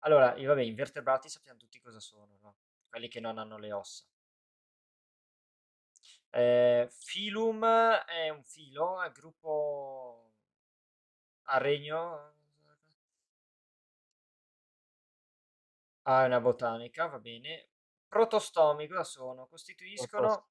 [0.00, 2.56] Allora, io vabbè, invertebrati sappiamo tutti cosa sono, no?
[2.88, 4.04] Quelli che non hanno le ossa.
[6.30, 10.32] Eh, Filum è un filo, è gruppo
[11.44, 12.34] a regno.
[16.02, 17.68] Ah, è una botanica, va bene.
[18.08, 19.46] Protostomi cosa sono?
[19.46, 20.48] Costituiscono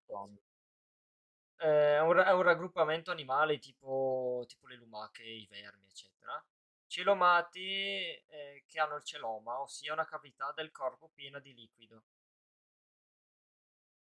[1.59, 6.43] eh, è, un, è un raggruppamento animale tipo, tipo le lumache, i vermi, eccetera.
[6.87, 12.03] Celomati eh, che hanno il celoma, ossia una cavità del corpo piena di liquido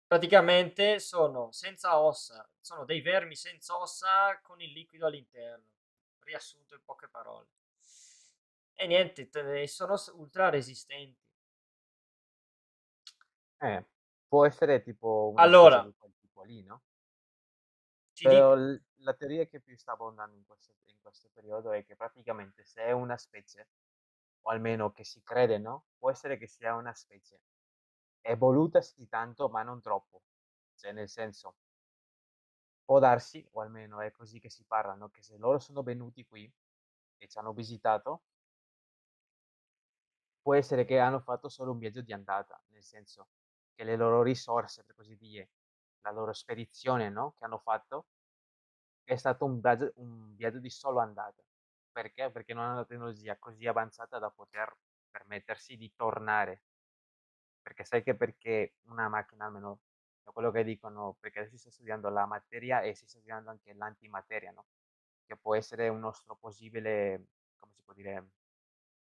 [0.10, 5.70] praticamente sono senza ossa, sono dei vermi senza ossa con il liquido all'interno,
[6.22, 7.46] riassunto in poche parole.
[8.74, 9.30] E niente,
[9.68, 11.22] sono ultra resistenti.
[13.60, 13.86] Eh,
[14.28, 15.88] può essere tipo una allora,
[16.20, 16.82] tipo lì, no?
[18.28, 18.84] Però dico...
[18.98, 22.84] la teoria che più sta abbondando in questo, in questo periodo è che praticamente se
[22.84, 23.70] è una specie,
[24.42, 25.86] o almeno che si crede, no?
[25.98, 27.42] Può essere che sia una specie
[28.22, 30.24] evolutasi tanto, ma non troppo.
[30.76, 31.56] Cioè, nel senso,
[32.84, 36.52] può darsi, o almeno è così che si parlano, che se loro sono venuti qui
[37.18, 38.24] e ci hanno visitato,
[40.42, 43.30] può essere che hanno fatto solo un viaggio di andata, nel senso
[43.74, 45.50] che le loro risorse, per così dire,
[46.02, 47.34] la loro spedizione, no?
[47.38, 48.08] Che hanno fatto,
[49.04, 51.43] è stato un viaggio, un viaggio di solo andata.
[51.91, 52.32] Perché?
[52.32, 54.74] Perché non hanno una tecnologia così avanzata da poter
[55.12, 56.64] permettersi di tornare
[57.62, 59.82] perché sai che perché una macchina, almeno
[60.24, 63.50] da quello che dicono, perché adesso si sta studiando la materia e si sta studiando
[63.52, 64.66] anche l'antimateria, no?
[65.26, 67.28] Che può essere un nostro possibile,
[67.60, 68.30] come si può dire,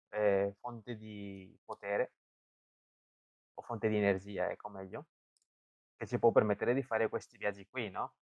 [0.09, 2.13] eh, fonte di potere
[3.53, 5.05] o fonte di energia, ecco meglio,
[5.99, 8.15] che ci può permettere di fare questi viaggi qui, no?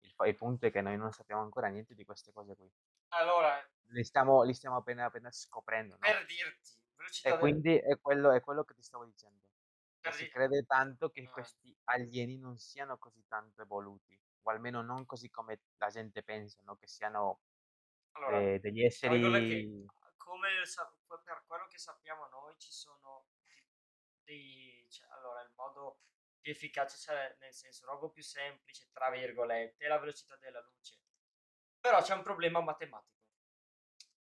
[0.00, 2.68] Il, il punto è che noi non sappiamo ancora niente di queste cose qui.
[3.10, 3.56] Allora,
[3.90, 5.94] li stiamo, li stiamo appena, appena scoprendo.
[5.94, 6.00] No?
[6.00, 6.72] Per dirti,
[7.22, 9.42] e quindi è quello, è quello che ti stavo dicendo
[10.10, 11.30] si crede tanto che ah.
[11.30, 16.60] questi alieni non siano così tanto evoluti, o almeno non così come la gente pensa,
[16.64, 16.76] no?
[16.76, 17.40] che siano
[18.12, 19.20] allora, eh, degli esseri...
[19.20, 19.86] Che,
[20.16, 20.48] come
[21.24, 23.26] per quello che sappiamo noi ci sono
[24.24, 24.86] dei...
[24.90, 26.00] Cioè, allora, il modo
[26.44, 30.98] più efficace, cioè, nel senso, roba più semplice, tra virgolette, è la velocità della luce.
[31.80, 33.22] Però c'è un problema matematico.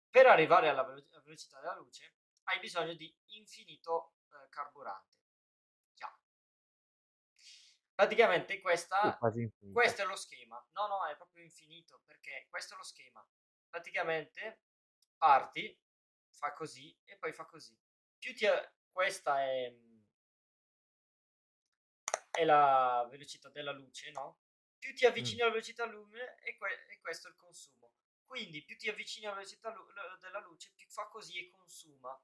[0.09, 5.13] Per arrivare alla velocità della luce hai bisogno di infinito eh, carburante
[7.95, 10.61] Praticamente questa, Sì, questo è lo schema.
[10.73, 13.25] No, no, è proprio infinito perché questo è lo schema.
[13.69, 14.63] Praticamente
[15.17, 15.79] parti,
[16.29, 17.73] fa così e poi fa così.
[18.17, 18.47] Più ti,
[18.91, 19.73] questa è,
[22.35, 24.39] è la velocità della luce, no?
[24.77, 25.41] Più ti avvicini mm.
[25.41, 27.93] alla velocità lume e, que- e questo è il consumo.
[28.25, 29.87] Quindi più ti avvicini alla velocità lu-
[30.19, 32.19] della luce, più fa così e consuma.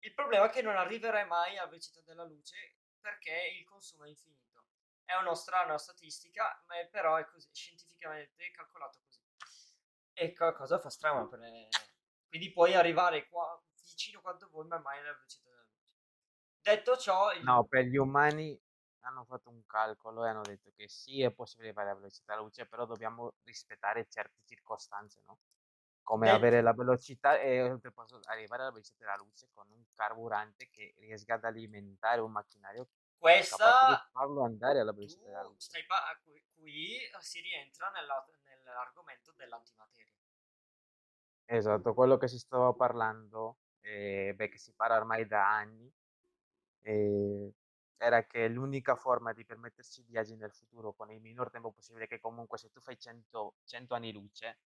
[0.00, 4.08] Il problema è che non arriverai mai alla velocità della luce perché il consumo è
[4.08, 4.66] infinito.
[5.04, 9.20] È una strana statistica, ma è, però è così, scientificamente calcolato così.
[10.12, 11.28] E cosa fa strano?
[11.28, 11.40] Per...
[12.28, 15.94] Quindi puoi arrivare qua vicino quanto vuoi, ma mai alla velocità della luce.
[16.60, 17.32] Detto ciò...
[17.32, 17.42] Il...
[17.42, 18.58] No, per gli umani
[19.02, 22.44] hanno fatto un calcolo e hanno detto che sì, è possibile fare la velocità della
[22.44, 25.38] luce, però dobbiamo rispettare certe circostanze, no?
[26.02, 26.36] Come Detto.
[26.38, 27.58] avere la velocità e
[28.24, 34.08] arrivare alla velocità della luce con un carburante che riesca ad alimentare un macchinario questa
[34.10, 35.84] farlo andare alla velocità della luce.
[35.86, 36.18] Pa-
[36.54, 40.14] qui si rientra nella, nell'argomento dell'antimateria.
[41.44, 45.92] Esatto, quello che si stava parlando, eh, beh, che si parla ormai da anni,
[46.82, 47.52] eh,
[48.02, 52.18] era che l'unica forma di permettersi viaggi nel futuro con il minor tempo possibile, che
[52.18, 54.60] comunque se tu fai 100, 100 anni luce,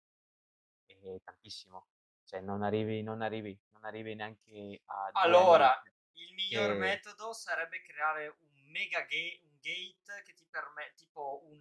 [0.87, 1.89] è tantissimo.
[2.23, 5.11] Cioè non arrivi, non arrivi, non arrivi neanche a...
[5.15, 5.83] Allora,
[6.13, 6.79] il miglior che...
[6.79, 11.61] metodo sarebbe creare un mega gate, un gate che ti permette, tipo un...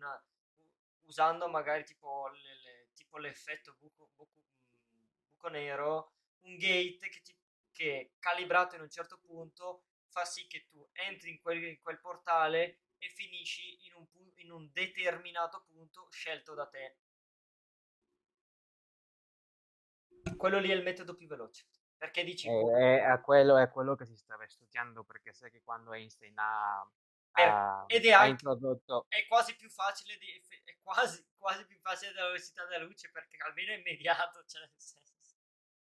[1.06, 4.44] usando magari tipo, le, le, tipo l'effetto buco, buco,
[5.34, 7.36] buco nero, un gate che, ti,
[7.72, 12.00] che calibrato in un certo punto fa sì che tu entri in quel, in quel
[12.00, 17.00] portale e finisci in un, in un determinato punto scelto da te.
[20.38, 21.66] Quello lì è il metodo più veloce.
[21.98, 22.48] Perché dici...
[22.48, 26.80] È, è, quello, è quello che si stava studiando, perché sai che quando Einstein ha,
[27.32, 29.06] ha, ed è anche, introdotto...
[29.08, 33.38] È quasi più facile, di, è quasi, quasi più facile della velocità della luce, perché
[33.38, 35.02] almeno è immediato, cioè nel senso...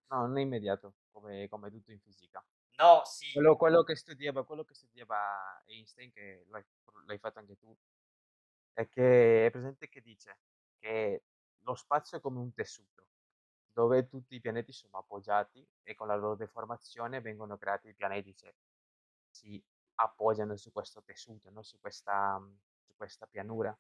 [0.09, 2.45] No, non è immediato, come, come tutto in fisica.
[2.77, 3.33] No, sì.
[3.33, 7.75] Quello, quello, che studiava, quello che studiava Einstein, che l'hai, fatto anche tu,
[8.75, 10.39] è che è presente che dice
[10.79, 11.23] che
[11.61, 13.09] lo spazio è come un tessuto,
[13.73, 18.37] dove tutti i pianeti sono appoggiati e con la loro deformazione vengono creati i pianeti,
[18.37, 18.55] cioè
[19.31, 19.63] si
[19.95, 21.63] appoggiano su questo tessuto, no?
[21.63, 22.39] su, questa,
[22.85, 23.77] su questa pianura.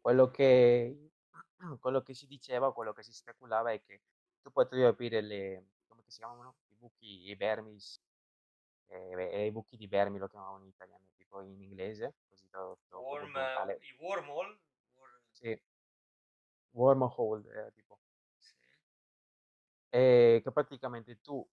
[0.00, 1.10] Quello che,
[1.80, 4.02] quello che si diceva, quello che si speculava è che
[4.42, 6.56] tu potevi aprire le, come si chiamano?
[6.82, 8.02] Buchi, i vermis,
[8.88, 12.98] eh, i buchi di vermi lo chiamavano in italiano, tipo in inglese, così tradotto.
[13.00, 14.58] Worm, I wormhole?
[14.94, 15.22] War...
[15.30, 15.62] Sì,
[16.70, 18.00] wormhole, eh, tipo.
[18.36, 18.56] Sì.
[19.90, 21.46] E che praticamente tu,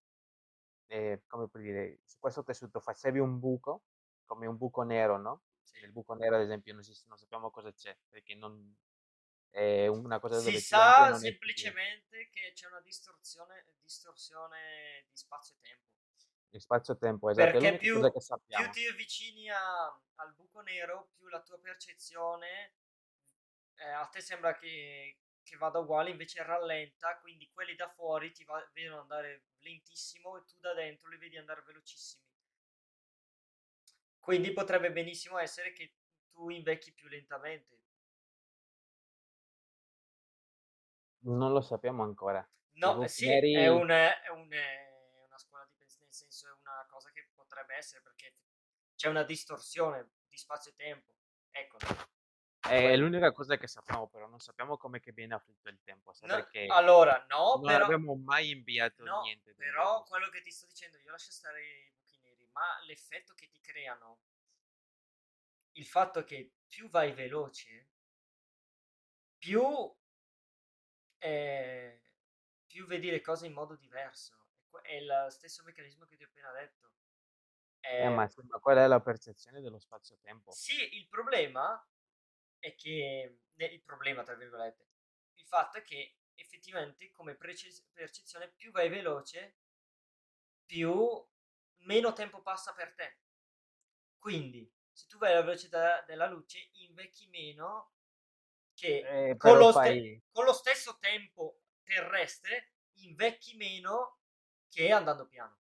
[0.88, 3.84] eh, come puoi dire, su questo tessuto facevi un buco,
[4.26, 5.44] come un buco nero, no?
[5.62, 5.80] Sì.
[5.82, 8.76] Nel buco nero, ad esempio, non, si, non sappiamo cosa c'è, perché non,
[9.50, 15.88] è una cosa si sa semplicemente che c'è una distorsione, distorsione di spazio-tempo.
[16.50, 17.60] Di spazio-tempo, esatto.
[17.60, 19.86] Perché più, più, ti avvicini a,
[20.16, 22.74] al buco nero, più la tua percezione
[23.76, 28.44] eh, a te sembra che, che, vada uguale, invece rallenta, quindi quelli da fuori ti
[28.44, 32.24] va, vedono andare lentissimo e tu da dentro li vedi andare velocissimi.
[34.20, 35.94] Quindi potrebbe benissimo essere che
[36.32, 37.79] tu invecchi più lentamente
[41.22, 42.48] Non lo sappiamo ancora.
[42.74, 46.86] No, sì, è, un, è, un, è, una scuola di pensiero, nel senso è una
[46.90, 48.36] cosa che potrebbe essere perché
[48.96, 51.16] c'è una distorsione di spazio e tempo.
[51.52, 51.78] Ecco.
[52.62, 56.14] È l'unica cosa che sappiamo, però non sappiamo come che viene afflitto il tempo.
[56.22, 59.54] No, allora, no, non però, abbiamo mai inviato no, niente.
[59.56, 63.50] Però quello che ti sto dicendo, io lascio stare i buchi neri, ma l'effetto che
[63.50, 64.20] ti creano,
[65.74, 67.90] il fatto che più vai veloce,
[69.38, 69.98] più
[71.20, 72.02] eh,
[72.66, 74.38] più vedi le cose in modo diverso.
[74.82, 76.92] È il stesso meccanismo che ti ho appena detto.
[77.82, 80.52] Eh, eh, ma, ma qual è la percezione dello spazio-tempo?
[80.52, 81.82] Sì, il problema
[82.60, 84.88] è che, il problema tra virgolette,
[85.36, 89.58] il fatto è che effettivamente come percezione più vai veloce,
[90.66, 91.26] più
[91.80, 93.20] meno tempo passa per te.
[94.18, 97.94] Quindi, se tu vai alla velocità della luce, invecchi meno
[98.80, 100.22] che eh, con, lo fai...
[100.32, 104.20] con, lo stesso tempo terrestre invecchi meno
[104.70, 105.58] che andando piano.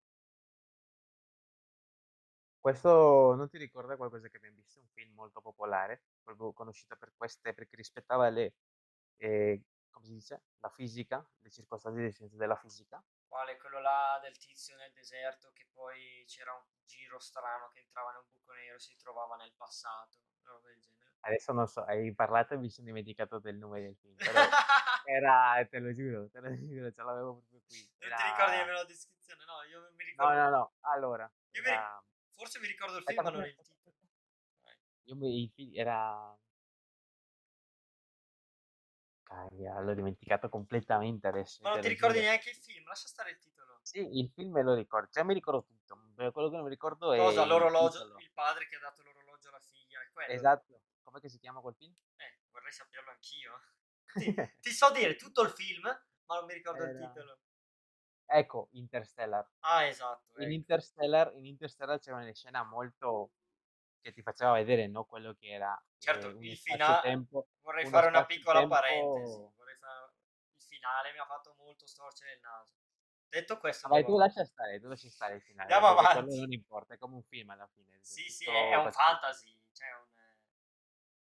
[2.59, 4.79] Questo non ti ricorda qualcosa che abbiamo visto?
[4.79, 8.53] Un film molto popolare, proprio conosciuto per queste, perché rispettava le,
[9.17, 13.03] eh, come si dice, la fisica, le circostanze di scienze della fisica.
[13.27, 13.57] Quale?
[13.57, 18.17] Quello là del tizio nel deserto che poi c'era un giro strano che entrava in
[18.17, 20.17] un buco nero e si trovava nel passato.
[20.41, 20.98] Roba del genere.
[21.21, 24.39] Adesso non so, hai parlato e mi sono dimenticato del nome del film, però
[25.05, 27.77] era, te lo giuro, te lo giuro, ce l'avevo proprio qui.
[27.99, 28.15] Non Era...
[28.15, 29.43] ti ricordi nemmeno la descrizione?
[29.45, 30.33] No, io mi No, ricordo.
[30.39, 32.03] no, no, allora, Io mi- era...
[32.31, 33.93] Forse mi ricordo il film, ma non il titolo.
[35.03, 36.37] Io mi, il film era...
[39.23, 41.59] Caglia, l'ho dimenticato completamente adesso.
[41.63, 42.27] Ma non ti ricordi giuro.
[42.27, 42.85] neanche il film?
[42.87, 43.79] Lascia stare il titolo.
[43.83, 45.99] Sì, il film me lo ricordo, cioè mi ricordo tutto,
[46.31, 47.41] quello che non mi ricordo è Cosa?
[47.43, 48.19] il L'orologio, titolo.
[48.19, 50.33] il padre che ha dato l'orologio alla figlia, è quello.
[50.33, 51.93] Esatto, com'è che si chiama quel film?
[52.17, 53.61] Eh, vorrei saperlo anch'io.
[54.13, 57.39] Ti, ti so dire tutto il film, ma non mi ricordo il Era- titolo.
[58.25, 59.47] Ecco, Interstellar.
[59.61, 60.37] Ah, esatto.
[60.37, 60.53] In ecco.
[60.53, 63.31] Interstellar, in Interstellar c'era una scena molto
[64.01, 65.05] che ti faceva vedere, no?
[65.05, 69.51] Quello che era Certo, eh, il spazio-tempo, Vorrei fare una piccola spazio-tempo- parentesi.
[69.79, 70.13] Fare...
[70.55, 72.75] Il finale mi ha fatto molto storcere il naso.
[73.27, 75.71] Detto questo, Vai, tu lascia stare, tu lascia stare il finale.
[75.71, 76.39] Andiamo avanti.
[76.39, 77.99] non importa, è come un film alla fine.
[78.01, 79.58] Sì, sì, è, è un fantasy.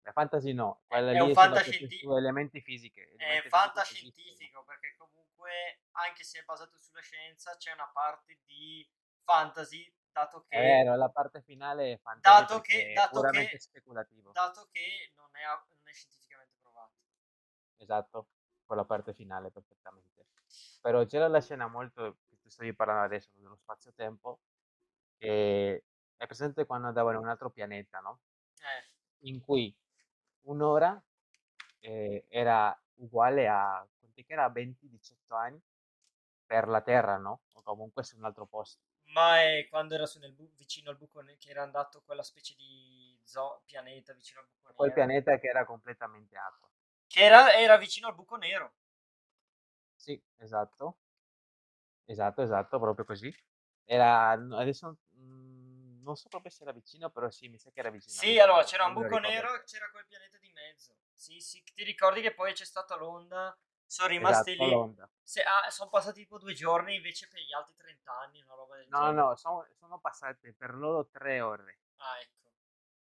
[0.03, 3.01] La fantasy no, quella è lì un è sulla fantascienti- su elementi fisiche.
[3.01, 8.39] è elementi fisici fantascientifico perché comunque, anche se è basato sulla scienza, c'è una parte
[8.45, 8.85] di
[9.23, 13.49] fantasy, dato che, È vero, la parte finale è fantasy Dato che- è dato puramente
[13.51, 14.31] che- speculativo.
[14.33, 16.93] dato che non è, non è scientificamente provato.
[17.77, 18.27] Esatto,
[18.65, 20.25] con la parte finale perfettamente.
[20.81, 24.39] Però c'era la scena molto che tu stavi parlando adesso dello spazio-tempo
[25.17, 25.85] che
[26.17, 28.19] è presente quando andavano in un altro pianeta, no?
[28.59, 28.91] Eh,
[29.29, 29.73] In cui
[30.43, 31.01] un'ora
[31.79, 35.59] eh, era uguale a quanti che era 20-18 anni
[36.45, 37.41] per la Terra, no?
[37.53, 38.81] O comunque su un altro posto.
[39.13, 43.17] ma è quando era bu- vicino al buco nero, che era andato quella specie di
[43.23, 44.91] zo- pianeta vicino al buco Quel nero.
[44.91, 46.69] pianeta che era completamente acqua.
[47.07, 48.73] Che era, era vicino al buco nero.
[49.95, 50.99] Sì, esatto.
[52.05, 53.33] Esatto, esatto, proprio così.
[53.85, 54.97] Era, adesso
[56.03, 58.13] non so proprio se era vicino, però sì, mi sa che era vicino.
[58.13, 60.95] Sì, allora c'era un buco nero e c'era quel pianeta di mezzo.
[61.13, 63.57] Sì, sì, ti ricordi che poi c'è stata l'onda?
[63.85, 64.95] Sono rimasti Esatto, lì.
[65.21, 68.75] Se- ah, sono passati tipo due giorni invece per gli altri 30 anni, una roba
[68.75, 69.13] del No, genere.
[69.15, 72.51] no, sono, sono passate per loro tre ore, Ah, ecco.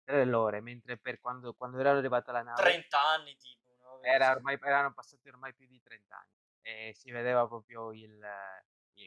[0.04, 3.70] tre ore, mentre per quando, quando era arrivata la nave 30 anni tipo.
[4.00, 8.20] del era ormai, erano passati ormai più di 30 anli e si vedeva proprio il-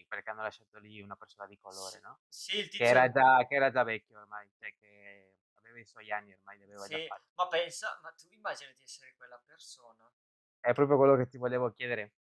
[0.08, 2.20] perché hanno lasciato lì una persona di colore, no?
[2.28, 2.86] Sì, il Che tizio...
[2.86, 6.64] era già, che era già vecchio ormai, cioè che aveva i suoi anni ormai, li
[6.64, 7.30] aveva già Sì, fatti.
[7.36, 10.12] ma pensa, ma tu immagini di essere quella persona?
[10.60, 12.14] È proprio quello che ti volevo chiedere.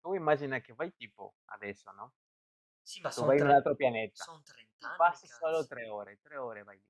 [0.00, 2.14] Tu immagina che vai tipo adesso, no?
[2.82, 3.76] Sì, ma Tu sono vai in un altro tre...
[3.76, 5.66] pianeta, son 30 tu anni, passi solo cazzo.
[5.68, 6.86] tre ore, tre ore vai lì.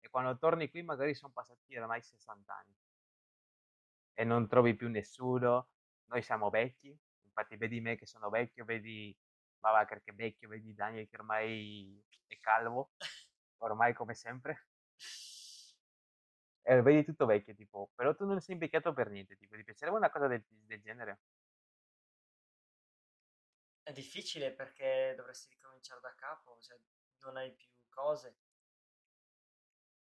[0.00, 2.76] E quando torni qui magari sono passati ormai 60 anni
[4.14, 5.68] e non trovi più nessuno.
[6.06, 6.98] Noi siamo vecchi,
[7.38, 9.16] infatti vedi me che sono vecchio, vedi
[9.58, 12.90] Babacar che è vecchio, vedi Daniel che ormai è calvo,
[13.58, 14.66] ormai come sempre.
[16.62, 19.96] E vedi tutto vecchio, tipo, però tu non sei invecchiato per niente, tipo, ti piacerebbe
[19.96, 21.20] una cosa del, del genere?
[23.82, 26.76] È difficile perché dovresti ricominciare da capo, cioè
[27.22, 28.36] non hai più cose.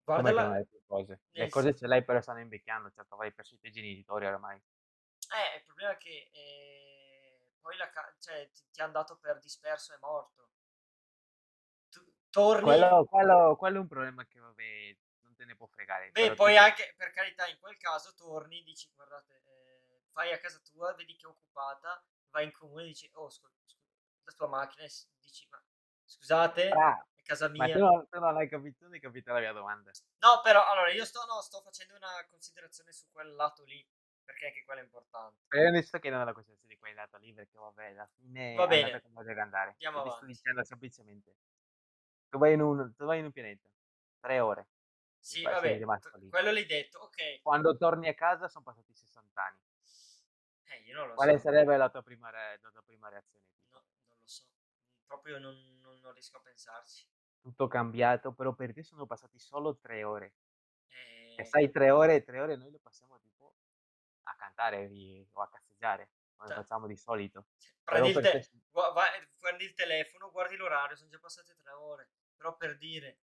[0.03, 0.51] Guarda la...
[0.53, 1.21] hai più cose?
[1.33, 4.25] Le nel cose sen- ce l'hai però stanno invecchiando, certo avrai perso i tuoi genitori
[4.25, 4.57] ormai.
[4.57, 6.76] Eh, il problema è che eh,
[7.67, 10.51] poi la ca- cioè, ti, ti hanno dato per disperso e morto.
[11.91, 12.01] Tu
[12.31, 12.63] torni...
[12.63, 16.53] Quello, quello, quello è un problema che vabbè, non te ne può fregare, Beh, poi
[16.53, 20.95] tipo, anche, per carità, in quel caso torni, dici, guardate, eh, vai a casa tua,
[20.95, 22.01] vedi che è occupata,
[22.31, 23.83] vai in comune e dici, oh, scu- scu-
[24.23, 25.61] la tua macchina, e dici, ma
[26.05, 27.75] scusate, Fra, è casa ma mia.
[27.75, 29.91] tu non, tu non hai capito, non hai capito la mia domanda.
[30.19, 33.85] No, però, allora, io sto, no, sto facendo una considerazione su quel lato lì,
[34.27, 35.45] perché anche quello è importante.
[35.57, 38.67] Io non sto chiedendo la considerazione di quel lato lì, perché vabbè, alla fine Va
[38.67, 39.01] bene.
[39.01, 39.71] come deve andare.
[39.71, 40.27] Andiamo Io ti sto avanti.
[40.27, 41.37] dicendo semplicemente,
[42.29, 43.69] tu vai in un, tu vai in un pianeta,
[44.21, 44.67] tre ore,
[45.19, 46.29] Sì, t- lì.
[46.29, 47.41] quello l'hai detto, ok.
[47.43, 49.61] Quando torni a casa sono passati 60 anni.
[50.69, 53.45] Eh, io non lo Quale so, sarebbe la tua prima, re- la tua prima reazione?
[53.71, 54.45] no, non lo so,
[55.07, 57.07] proprio non, non- non riesco a pensarci.
[57.41, 60.35] Tutto cambiato, però per te sono passati solo tre ore.
[61.39, 63.26] E Eh, sai, tre ore, tre ore noi lo passiamo tipo
[64.29, 64.89] a cantare
[65.33, 67.47] o a cazzeggiare, come Cioè, facciamo di solito.
[67.59, 71.73] cioè, prendi, il te- gua- vai- prendi il telefono, guardi l'orario, sono già passate tre
[71.73, 72.11] ore.
[72.37, 73.19] Però per dire,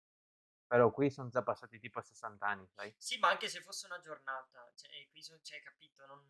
[0.67, 2.93] però qui sono già passati tipo 60 anni, sai?
[2.97, 6.25] sì, ma anche se fosse una giornata, cioè, qui sono, cioè, capito, non...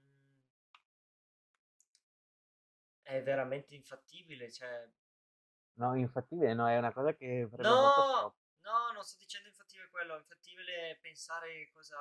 [3.04, 4.90] è veramente infattibile, cioè...
[5.76, 10.98] No, infattibile, no, è una cosa che No, no, non sto dicendo infattibile quello, infattibile
[11.02, 11.96] pensare cosa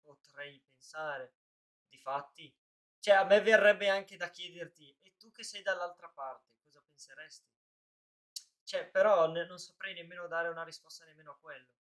[0.00, 1.34] potrei pensare.
[1.92, 2.50] Difatti,
[2.98, 7.50] Cioè, a me verrebbe anche da chiederti, e tu che sei dall'altra parte, cosa penseresti?
[8.64, 11.74] Cioè, però ne- non saprei nemmeno dare una risposta nemmeno a quello.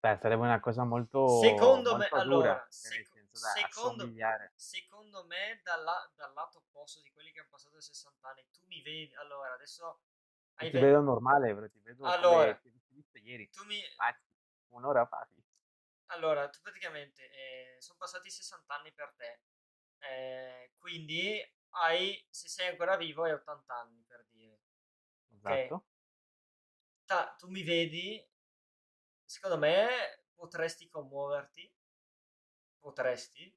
[0.00, 3.48] Beh, sarebbe una cosa molto, Secondo me, molto dura, allora, cioè, nel seco- senso da
[3.50, 4.52] secondo, assomigliare.
[4.56, 8.60] secondo me, dalla- dal lato opposto di quelli che hanno passato i 60 anni, tu
[8.66, 10.00] mi vedi, allora, adesso
[10.56, 13.64] hai ti 20, vedo normale, però ti vedo allora, come ti ho visto ieri, tu
[13.64, 14.20] mi, anzi,
[14.68, 15.26] un'ora fa.
[15.34, 15.42] sì.
[16.08, 17.30] Allora, tu praticamente,
[17.80, 19.40] sono passati 60 anni per te,
[20.00, 21.40] eh, quindi
[21.70, 24.60] hai, se sei ancora vivo, hai 80 anni, per dire,
[25.42, 25.74] ok?
[25.74, 25.84] Esatto.
[27.08, 28.24] Ta- tu mi vedi,
[29.24, 31.72] secondo me potresti commuoverti,
[32.80, 33.56] potresti,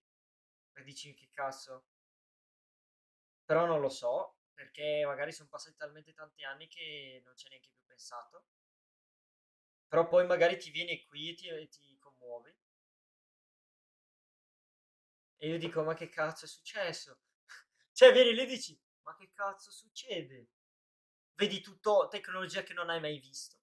[0.73, 1.85] e dici che cazzo,
[3.45, 7.51] però non lo so, perché magari sono passati talmente tanti anni che non ci hai
[7.51, 8.45] neanche più pensato,
[9.87, 11.97] però poi magari ti vieni qui e ti, e ti
[12.31, 12.55] commuovi,
[15.37, 17.19] e io dico, ma che cazzo è successo?
[17.93, 20.47] Cioè, vieni lì e dici, ma che cazzo succede?
[21.33, 23.57] Vedi tutto tecnologia che non hai mai visto.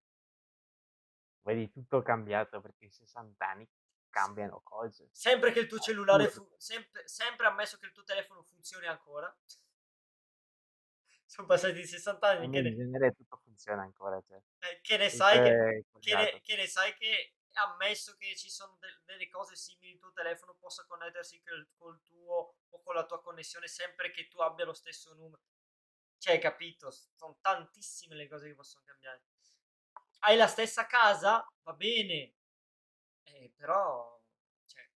[1.43, 3.67] Vedi tutto cambiato perché in 60 anni
[4.11, 5.09] cambiano cose.
[5.13, 6.51] Sempre che il tuo cellulare, Assurdo.
[6.51, 9.35] fu- sempre, sempre ammesso che il tuo telefono funzioni ancora.
[11.25, 15.09] Sono passati 60 anni, In che ne, genere tutto funziona ancora, cioè, eh, che ne
[15.09, 19.57] sai che, che ne- che ne sai che ammesso che ci sono de- delle cose
[19.57, 24.11] simili, il tuo telefono possa connettersi col, col tuo o con la tua connessione sempre
[24.11, 25.43] che tu abbia lo stesso numero.
[26.19, 26.91] Cioè, capito?
[26.91, 29.23] Sono tantissime le cose che possono cambiare.
[30.21, 31.47] Hai la stessa casa?
[31.63, 32.35] Va bene.
[33.25, 34.21] Eh, però,
[34.67, 34.89] cioè,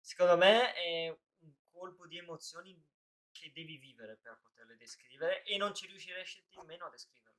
[0.00, 2.76] secondo me è un colpo di emozioni
[3.30, 7.29] che devi vivere per poterle descrivere e non ci riusciresti nemmeno a descriverle.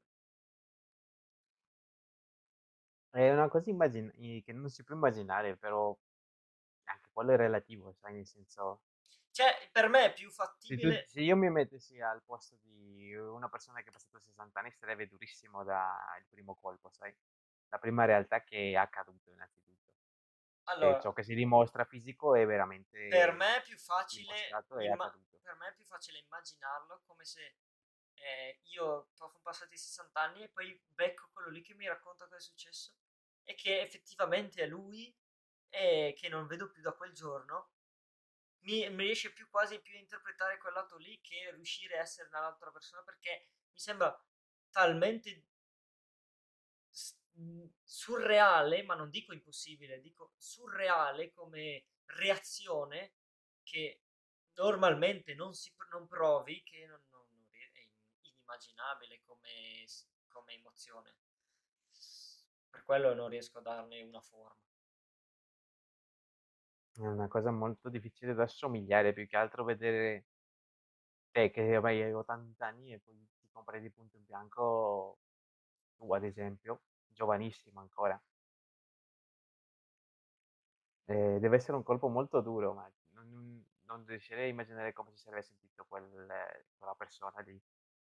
[3.11, 5.95] È una cosa immagin- i- che non si può immaginare, però
[6.85, 8.83] anche quello è relativo, sai, nel senso,
[9.31, 11.05] Cioè, per me è più se, tu- fattibile.
[11.07, 15.07] se io mi mettessi al posto di una persona che ha passato 60 anni, sarebbe
[15.07, 17.13] durissimo dal primo colpo, sai?
[17.69, 19.91] La prima realtà che è accaduto innanzitutto.
[19.91, 24.77] E Allora, ciò che si dimostra fisico è per veramente me è più facile, dimostrato
[24.77, 25.39] e imma- accaduto.
[25.41, 27.55] per me è più facile immaginarlo come se
[28.21, 32.37] eh, io sono passati 60 anni e poi becco quello lì che mi racconta cosa
[32.37, 32.91] è successo
[33.43, 35.13] e che effettivamente è lui
[35.69, 37.71] e che non vedo più da quel giorno.
[38.63, 42.27] Mi, mi riesce più quasi più a interpretare quel lato lì che riuscire a essere
[42.29, 44.15] un'altra persona perché mi sembra
[44.69, 45.45] talmente
[47.33, 53.13] mh, surreale, ma non dico impossibile, dico surreale come reazione
[53.63, 54.01] che
[54.55, 59.85] normalmente non, si, non provi, che non, non- non rie- è in- inimmaginabile come,
[60.27, 61.15] come emozione.
[62.69, 64.55] Per quello non riesco a darne una forma.
[66.93, 70.25] È una cosa molto difficile da assomigliare, più che altro vedere
[71.31, 75.19] te che ormai hai 80 anni e poi ti compri di punto in bianco,
[75.97, 78.21] tu ad esempio, giovanissimo ancora.
[81.05, 85.17] Eh, deve essere un colpo molto duro, ma non, non riuscirei a immaginare come si
[85.17, 87.59] sarebbe sentito quel- quella persona di,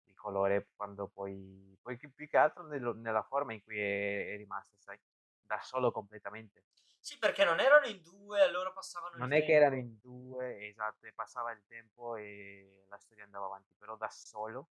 [0.07, 4.33] di colore quando poi, poi più più che altro nello- nella forma in cui è,
[4.35, 4.99] è rimasta, sai,
[5.41, 6.65] da solo completamente.
[7.01, 9.81] Sì, perché non erano in due, allora passavano Non è che erano tempo.
[9.81, 14.69] in due, esatto, passava il tempo e la storia andava avanti, però da solo,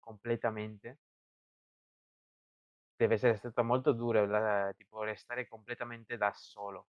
[0.00, 1.00] completamente,
[2.96, 6.88] deve essere stato molto duro, la- tipo restare completamente da solo.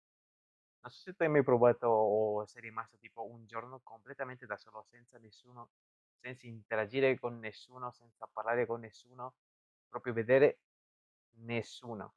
[0.81, 4.57] Non so se tu hai mai provato o sei rimasto tipo un giorno completamente da
[4.57, 5.71] solo, senza nessuno,
[6.19, 9.35] senza interagire con nessuno, senza parlare con nessuno,
[9.89, 10.59] proprio vedere
[11.37, 12.15] nessuno,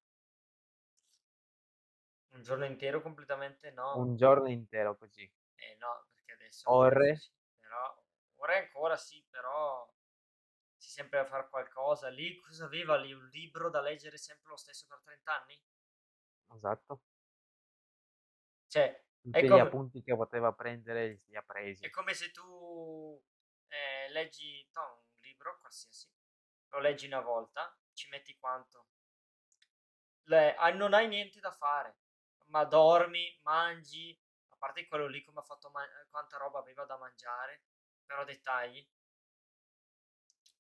[2.33, 4.01] Un giorno intero completamente no.
[4.01, 5.31] un giorno intero così.
[5.55, 7.37] Eh no, perché adesso è difficile.
[7.59, 8.05] Però,
[8.37, 9.89] ora ancora sì, però
[10.77, 12.09] si sempre a fare qualcosa.
[12.09, 13.13] Lì cosa aveva lì?
[13.13, 15.63] Un libro da leggere sempre lo stesso per 30 anni?
[16.55, 17.03] esatto.
[18.69, 21.41] Cioè, è Tutti gli come, appunti che poteva prendere li ha
[21.79, 21.91] è presi.
[21.91, 23.23] come se tu
[23.71, 26.09] eh, leggi no, un libro qualsiasi,
[26.71, 28.87] lo leggi una volta, ci metti quanto?
[30.25, 31.97] Le- ah, non hai niente da fare,
[32.47, 34.17] ma dormi, mangi,
[34.51, 37.63] a parte quello lì come ha fatto ma- quanta roba aveva da mangiare,
[38.05, 38.87] però dettagli,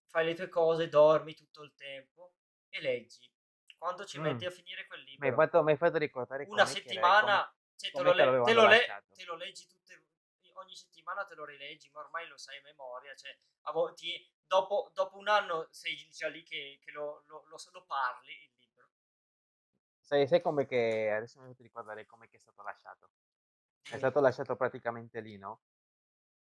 [0.06, 2.32] fai le tue cose, dormi tutto il tempo
[2.68, 3.30] e leggi.
[3.78, 4.48] Quanto ci metti Mm.
[4.48, 5.36] a finire quel Mi hai libro?
[5.36, 9.24] fatto, mi hai fatto ricordare Una settimana, cioè te lo, le- te lo le- te
[9.24, 9.99] lo leggi tutte,
[10.60, 14.30] ogni settimana te lo rileggi, ma ormai lo sai a memoria, cioè a vo- ti-
[14.46, 18.52] dopo, dopo un anno sei già lì che, che lo, lo- lo- lo parli il
[18.58, 18.88] libro.
[20.00, 23.10] Sai, sai come che, adesso mi hai fatto ricordare come che è stato lasciato.
[23.82, 25.62] È stato lasciato praticamente lì, no?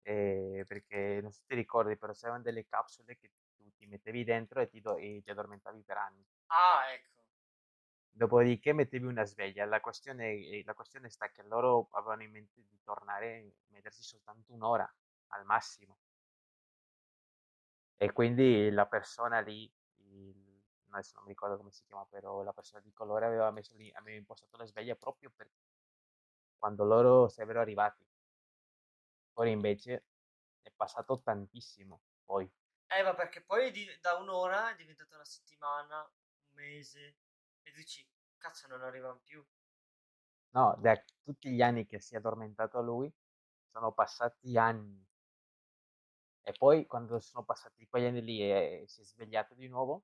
[0.02, 4.24] E perché non so se ti ricordi, però c'erano delle capsule che tu ti mettevi
[4.24, 6.26] dentro e ti, do- e ti addormentavi per anni.
[6.50, 7.19] Ah, ecco.
[8.12, 9.66] Dopodiché mettevi una sveglia.
[9.66, 14.04] La questione, eh, la questione sta che loro avevano in mente di tornare e mettersi
[14.04, 14.94] soltanto un'ora
[15.28, 16.00] al massimo.
[17.98, 22.54] E quindi la persona lì, il- adesso non mi ricordo come si chiama, però la
[22.54, 25.52] persona di colore aveva messo lì, aveva impostato la sveglia proprio per
[26.58, 28.06] quando loro sarebbero arrivati.
[29.34, 30.06] Ora invece
[30.62, 32.50] è passato tantissimo, poi.
[32.88, 37.18] Eh, ma perché poi da un'ora è diventata una settimana, un mese,
[37.70, 38.08] e dici,
[38.38, 39.46] cazzo, non arrivano più.
[40.52, 43.12] No, da tutti gli anni che si è addormentato lui,
[43.72, 45.06] sono passati anni.
[46.44, 50.04] E poi quando sono passati quegli anni lì e si è svegliato di nuovo,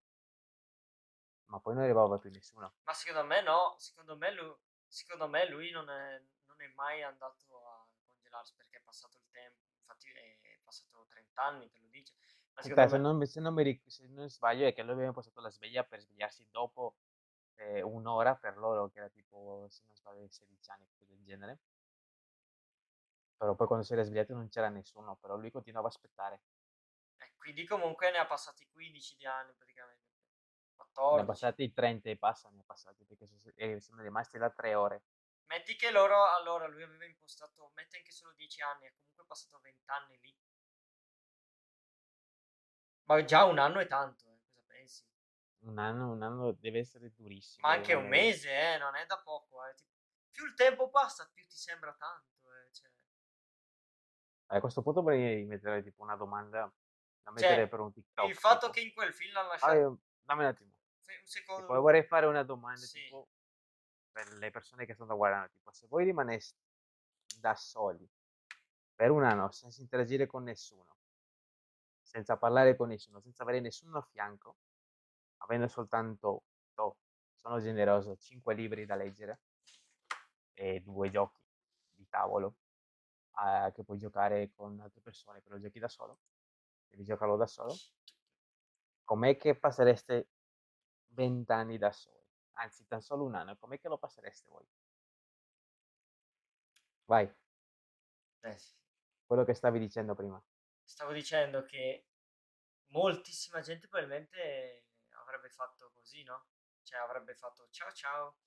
[1.47, 2.73] ma poi non arrivava più nessuno.
[2.83, 4.55] Ma secondo me no, secondo me lui,
[4.87, 9.25] secondo me lui non, è, non è mai andato a congelarsi perché è passato il
[9.31, 12.13] tempo, infatti è passato 30 anni, te lo dice.
[12.53, 14.91] Ma Aspetta, se me, non, mi- se non mi se non sbaglio è che lui
[14.93, 16.95] aveva impostato la sveglia per svegliarsi dopo
[17.55, 21.59] eh, un'ora per loro, che era tipo, se non sbaglio, 16 anni, qualcosa del genere.
[23.37, 26.41] Però poi quando si era svegliato non c'era nessuno, però lui continuava a aspettare.
[27.19, 30.13] eh, quindi comunque ne ha passati 15 di anni praticamente,
[31.09, 31.25] Ne ha 14.
[31.25, 33.41] passati 30 e passa, ne ha passati, perché sono,
[33.79, 35.03] sono rimasti là tre ore.
[35.47, 39.57] Metti che loro, allora lui aveva impostato, metti anche solo 10 anni, è comunque passato
[39.59, 40.37] 20 anni lì.
[43.05, 44.34] Ma già un anno è tanto, eh?
[45.65, 47.67] Un anno, un anno deve essere durissimo.
[47.67, 49.75] Ma anche un mese, eh, non è da poco, eh.
[50.29, 52.91] Più il tempo passa, più ti sembra tanto, eh, cioè.
[54.47, 56.59] A questo punto vorrei mettere tipo una domanda
[57.23, 58.27] da Cioè, mettere per un TikTok.
[58.29, 58.71] il fatto tipo.
[58.73, 59.73] che in quel film l'hanno Ah, lasciato...
[59.73, 60.71] io- dammi un attimo.
[61.01, 61.61] fe- Un secondo...
[61.65, 63.01] Tipo, vorrei fare una domanda Sì.
[63.01, 63.29] tipo
[64.11, 66.57] per le persone che stanno guardando, tipo se voi rimaneste
[67.39, 68.07] da soli
[68.93, 70.95] per un anno senza interagire con nessuno,
[72.01, 74.57] senza parlare con nessuno, senza avere nessuno a fianco,
[75.45, 76.43] avendo soltanto,
[76.75, 76.97] oh,
[77.33, 79.41] sono generoso, 5 libri da leggere
[80.53, 81.41] e due giochi
[81.93, 82.55] di tavolo
[83.43, 86.19] eh, che puoi giocare con altre persone, però giochi da solo,
[86.89, 87.75] devi giocarlo da solo,
[89.03, 90.29] com'è che passereste
[91.13, 92.23] 20 anni da soli?
[92.57, 94.65] Anzi, tan solo un anno, com'è che lo passereste voi?
[97.07, 97.29] Vai,
[98.43, 98.73] Eh, sì.
[99.25, 100.41] quello che stavi dicendo prima.
[100.83, 102.05] Stavo dicendo che
[102.87, 104.84] moltissima gente probabilmente
[105.35, 106.45] avrebbe fatto così, no?
[106.83, 108.37] Cioè avrebbe fatto ciao ciao.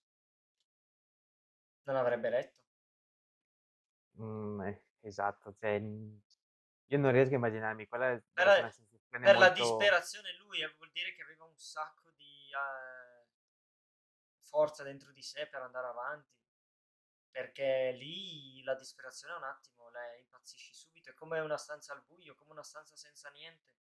[1.82, 2.62] Non avrebbe letto.
[4.20, 9.46] Mm, eh, esatto, cioè, io non riesco a immaginarmi, quella deve Per, sensazione per la
[9.46, 9.62] molto...
[9.62, 13.26] disperazione lui eh, vuol dire che aveva un sacco di eh,
[14.40, 16.36] forza dentro di sé per andare avanti.
[17.30, 22.02] Perché lì la disperazione è un attimo, lei impazzisci subito, è come una stanza al
[22.02, 23.76] buio, come una stanza senza niente.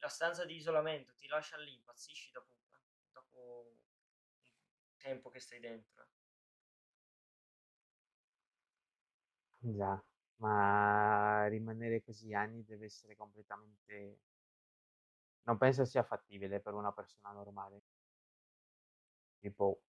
[0.00, 2.56] La stanza di isolamento ti lascia lì, impazzisci dopo,
[3.12, 3.76] dopo
[4.90, 6.08] un tempo che stai dentro.
[9.60, 10.02] Già,
[10.38, 14.18] ma rimanere così anni deve essere completamente...
[15.46, 17.82] Non penso sia fattibile per una persona normale.
[19.40, 19.80] Tipo,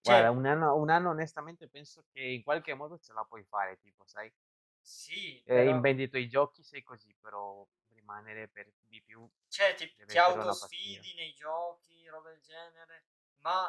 [0.00, 3.44] guarda, Cioè, un anno, un anno onestamente penso che in qualche modo ce la puoi
[3.44, 4.32] fare, tipo, sai?
[4.80, 5.68] sì, Eh, però...
[5.68, 7.66] invendi i tuoi giochi, sei così, però
[8.06, 13.06] rimanere per di più Cioè, ti, ti autosfidi nei giochi, roba del genere,
[13.38, 13.68] ma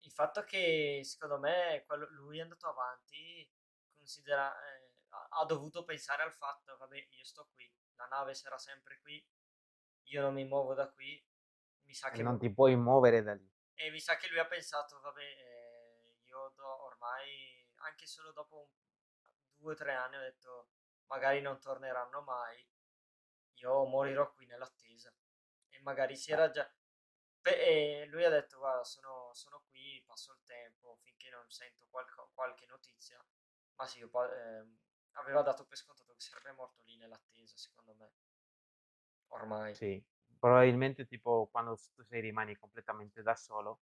[0.00, 3.50] il fatto che secondo me quello- lui è andato avanti,
[3.96, 4.90] considera, eh,
[5.30, 9.24] ha, dovuto pensare al fatto, vabbè, io sto qui, la nave sarà sempre qui,
[10.04, 11.20] io non mi muovo da qui,
[11.84, 13.50] mi sa E che, non ti puoi muovere da lì.
[13.74, 18.58] e mi sa che lui ha pensato, vabbè, eh, io do- ormai, anche solo dopo
[18.58, 18.84] un-
[19.56, 20.68] due o tre anni, ho detto,
[21.06, 22.66] magari non torneranno mai,
[23.60, 25.12] io morirò qui nell'attesa.
[25.68, 26.70] E magari si Eh, era già...
[27.40, 31.86] Beh, e lui ha detto, guarda, sono, sono qui, passo il tempo finché non sento
[31.90, 33.24] qualco- qualche notizia.
[33.76, 34.78] Ma sì, io ehm,
[35.12, 38.12] aveva dato per scontato che sarebbe morto lì nell'attesa, secondo me.
[39.28, 39.74] Ormai.
[39.74, 40.02] Sì,
[40.38, 43.82] probabilmente tipo quando tu sei rimani completamente da solo,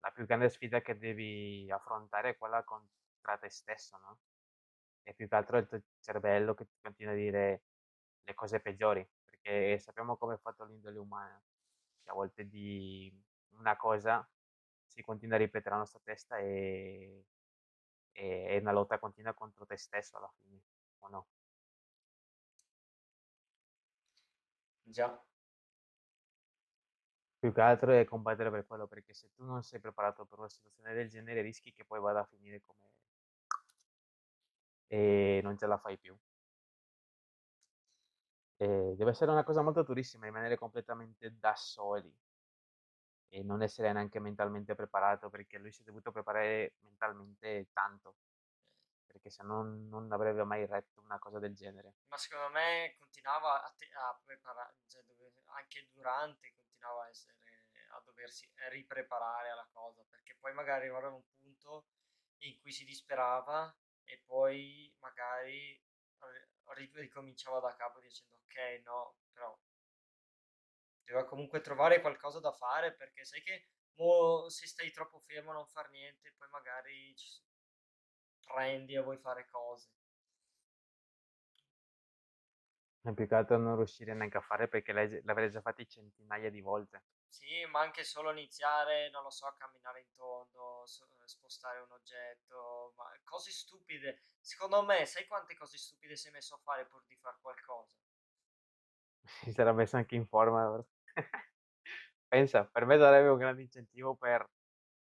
[0.00, 4.20] la più grande sfida che devi affrontare è quella contra te stesso, no?
[5.04, 7.64] E più che altro il tuo cervello che ti continua a dire
[8.22, 11.42] le cose peggiori, perché sappiamo come è fatto l'indole umana,
[12.02, 13.12] che a volte di
[13.50, 14.28] una cosa
[14.86, 17.26] si continua a ripetere nella nostra testa e,
[18.12, 20.62] e è una lotta continua contro te stesso alla fine,
[21.00, 21.28] o no?
[24.84, 25.24] Già.
[27.38, 30.48] Più che altro è combattere per quello, perché se tu non sei preparato per una
[30.48, 32.91] situazione del genere rischi che poi vada a finire come
[34.92, 36.14] e non ce la fai più.
[38.56, 42.14] E deve essere una cosa molto durissima rimanere completamente da soli
[43.30, 48.16] e non essere neanche mentalmente preparato perché lui si è dovuto preparare mentalmente tanto
[49.06, 51.94] perché se no non avrebbe mai retto una cosa del genere.
[52.08, 57.38] Ma secondo me continuava a, te- a preparare, cioè dove, anche durante continuava a, essere,
[57.92, 61.86] a doversi ripreparare alla cosa perché poi magari arrivava un punto
[62.42, 63.74] in cui si disperava
[64.12, 65.80] e poi magari
[66.94, 69.58] ricominciava da capo dicendo ok no però
[71.04, 75.54] doveva comunque trovare qualcosa da fare perché sai che mo, se stai troppo fermo a
[75.54, 77.14] non far niente poi magari
[78.44, 79.90] prendi e vuoi fare cose.
[83.00, 86.60] È più che altro non riuscire neanche a fare perché l'avrei già fatti centinaia di
[86.60, 87.02] volte
[87.32, 90.84] sì, ma anche solo iniziare, non lo so, a camminare in tondo,
[91.24, 94.20] spostare un oggetto, ma cose stupide.
[94.38, 97.96] Secondo me, sai quante cose stupide sei messo a fare pur di fare qualcosa?
[99.24, 100.84] Si sarà messo anche in forma.
[102.28, 104.46] Pensa, per me sarebbe un grande incentivo per,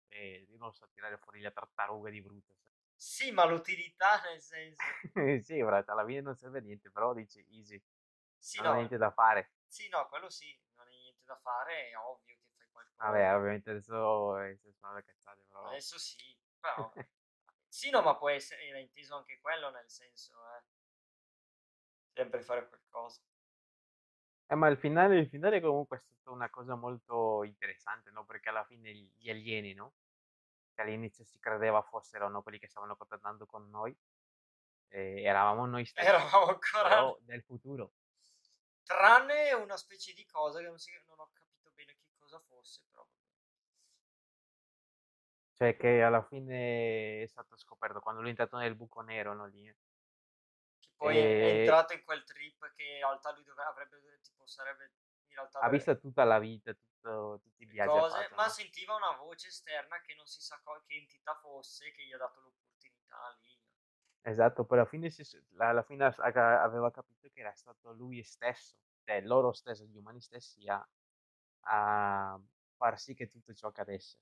[0.08, 2.54] eh, non so, tirare fuori le tartarughe di brutto.
[2.94, 4.80] Sì, ma l'utilità nel senso...
[5.42, 7.82] sì, bravo, alla fine non serve a niente, però dici easy.
[8.38, 8.72] Sì, non no.
[8.72, 9.54] ha niente da fare.
[9.66, 10.56] Sì, no, quello sì,
[11.22, 13.10] niente da fare, è ovvio che fai qualcosa.
[13.10, 15.68] Vabbè, ovviamente adesso è una cazzate, però...
[15.68, 16.92] Adesso sì, però...
[17.68, 20.62] sì, no, ma può essere, era inteso anche quello nel senso, eh.
[22.14, 23.22] Sempre fare qualcosa.
[24.46, 28.26] Eh, ma il finale, il finale comunque è stata una cosa molto interessante, no?
[28.26, 29.94] Perché alla fine gli alieni, no?
[30.74, 33.96] Che all'inizio si credeva fossero no, quelli che stavano contattando con noi,
[34.88, 36.06] eh, eravamo noi stessi.
[36.06, 36.88] Eravamo ancora...
[36.88, 37.92] Però del futuro.
[38.84, 42.82] Tranne una specie di cosa che non, si, non ho capito bene che cosa fosse,
[42.90, 43.06] però.
[45.54, 49.46] Cioè che alla fine è stato scoperto quando lui è entrato nel buco nero, no,
[49.46, 49.64] lì.
[50.78, 51.20] Che poi e...
[51.20, 54.92] è entrato in quel trip che in realtà lui dovrebbe, avrebbe, tipo, sarebbe
[55.32, 55.60] in realtà...
[55.60, 58.50] Ha visto tutta la vita, tutto, tutti i viaggi cose, fatto, ma no?
[58.50, 62.40] sentiva una voce esterna che non si sa che entità fosse che gli ha dato
[62.40, 63.61] l'opportunità lì.
[64.24, 65.22] Esatto, poi alla fine, si,
[65.58, 70.68] alla fine aveva capito che era stato lui stesso, cioè loro stessi, gli umani stessi,
[70.68, 70.88] a,
[71.62, 72.40] a
[72.76, 74.18] far sì che tutto ciò accadesse.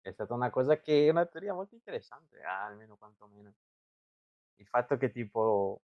[0.00, 3.54] È stata una cosa che è una teoria molto interessante, almeno quantomeno.
[4.56, 5.82] Il fatto che tipo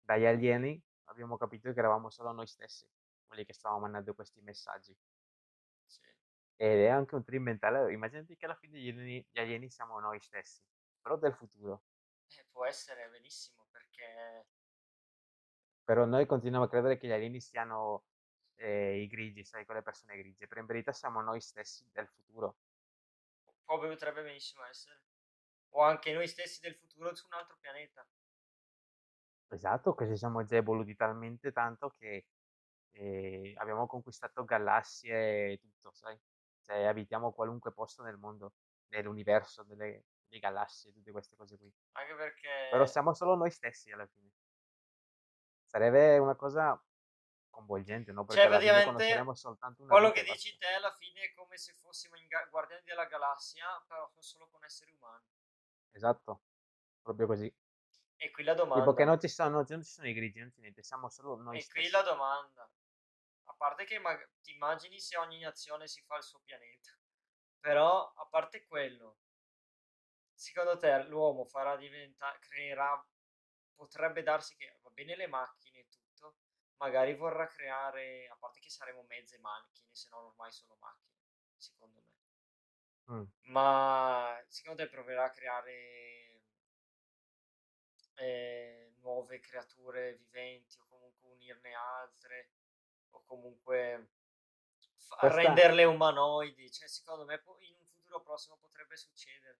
[0.00, 2.86] dagli alieni abbiamo capito che eravamo solo noi stessi,
[3.26, 4.96] quelli che stavamo mandando questi messaggi.
[5.86, 6.00] Sì.
[6.56, 10.00] Ed è anche un trip mentale, immaginati che alla fine gli alieni, gli alieni siamo
[10.00, 10.62] noi stessi
[11.00, 11.82] però del futuro.
[12.26, 14.46] Eh, può essere benissimo perché...
[15.84, 18.04] Però noi continuiamo a credere che gli alieni siano
[18.56, 22.56] eh, i grigi, sai, quelle persone grigie, però in verità siamo noi stessi del futuro.
[23.64, 25.02] Può, potrebbe benissimo essere.
[25.70, 28.06] O anche noi stessi del futuro su un altro pianeta.
[29.48, 32.26] Esatto, che ci siamo già evoluti talmente tanto che
[32.92, 36.18] eh, abbiamo conquistato galassie e tutto, sai?
[36.62, 38.52] Cioè abitiamo qualunque posto nel mondo,
[38.88, 41.72] nell'universo, nelle, le galassie, tutte queste cose qui.
[41.92, 42.68] Anche perché...
[42.70, 44.30] Però siamo solo noi stessi alla fine.
[45.66, 46.82] Sarebbe una cosa
[47.50, 48.24] coinvolgente, no?
[48.24, 52.16] Perché cioè, praticamente soltanto una quello che dici te alla fine è come se fossimo
[52.16, 55.24] in ga- Guardiani della Galassia, però solo con esseri umani.
[55.92, 56.42] Esatto,
[57.02, 57.52] proprio così.
[58.16, 58.84] E qui la domanda...
[58.84, 61.36] Tipo che non ci sono, non ci sono i grigi, non c'è niente, siamo solo
[61.36, 61.78] noi e stessi.
[61.78, 62.70] E qui la domanda.
[63.44, 66.96] A parte che ma- ti immagini se ogni nazione si fa il suo pianeta.
[67.60, 69.18] Però, a parte quello,
[70.40, 73.06] secondo te l'uomo farà diventare, creerà,
[73.74, 76.38] potrebbe darsi che va bene le macchine e tutto,
[76.78, 81.20] magari vorrà creare, a parte che saremo mezze macchine, se non ormai sono macchine,
[81.56, 83.14] secondo me.
[83.14, 83.24] Mm.
[83.52, 86.42] Ma secondo te proverà a creare
[88.14, 92.52] eh, nuove creature viventi o comunque unirne altre
[93.10, 94.12] o comunque
[94.96, 96.70] fa- renderle umanoidi?
[96.70, 99.58] Cioè, secondo me in un futuro prossimo potrebbe succedere.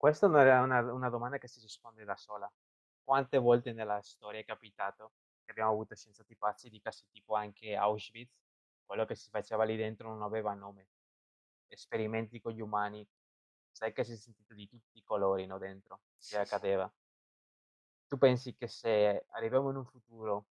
[0.00, 2.50] Questa non è una, una domanda che si risponde da sola.
[3.04, 5.12] Quante volte nella storia è capitato
[5.44, 8.34] che abbiamo avuto scienziati pazzi di casi tipo anche Auschwitz,
[8.86, 10.88] quello che si faceva lì dentro non aveva nome.
[11.68, 13.06] Esperimenti con gli umani,
[13.70, 16.90] sai che si è sentito di tutti i colori no, dentro, che accadeva.
[18.08, 20.46] Tu pensi che se arriviamo in un futuro,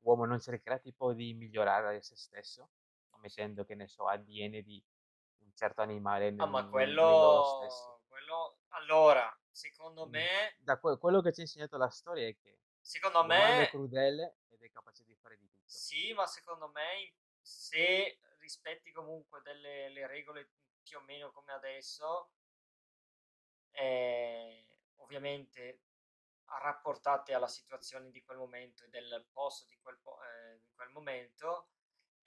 [0.00, 2.70] l'uomo non cercherà tipo di migliorare se stesso,
[3.20, 4.84] mettendo che ne so, ADN di
[5.44, 7.97] un certo animale nel, ah, ma quello, quello
[8.78, 10.56] allora, secondo me...
[10.58, 12.60] Da que- quello che ci ha insegnato la storia è che...
[12.80, 13.66] Secondo me...
[13.66, 15.68] è crudele ed è capace di fare di tutto.
[15.68, 20.50] Sì, ma secondo me se rispetti comunque delle regole
[20.82, 22.30] più o meno come adesso,
[23.72, 25.82] eh, ovviamente
[26.46, 30.88] rapportate alla situazione di quel momento e del posto di quel, po- eh, di quel
[30.90, 31.68] momento,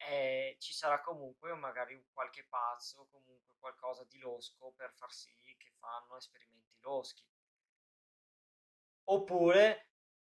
[0.07, 5.33] eh, ci sarà comunque magari un qualche pazzo, comunque qualcosa di losco per far sì
[5.57, 7.23] che fanno esperimenti loschi.
[9.05, 9.91] Oppure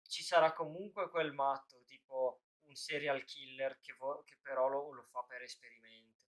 [0.07, 5.03] ci sarà comunque quel matto, tipo un serial killer che, vo- che però lo, lo,
[5.03, 6.23] fa per esperimento.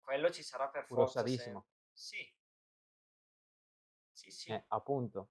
[0.00, 1.20] Quello ci sarà per Puro forza.
[1.20, 1.66] sadismo.
[1.92, 2.34] Sì.
[4.12, 4.52] Sì, sì.
[4.52, 5.30] Eh, appunto.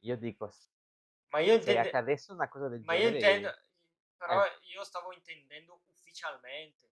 [0.00, 0.50] Io dico,
[1.28, 1.82] ma io intendo...
[1.82, 3.10] se accadesse una cosa del ma genere...
[3.10, 3.62] io intendo,
[4.16, 4.58] però eh.
[4.62, 5.80] io stavo intendendo
[6.20, 6.88] ufficialmente.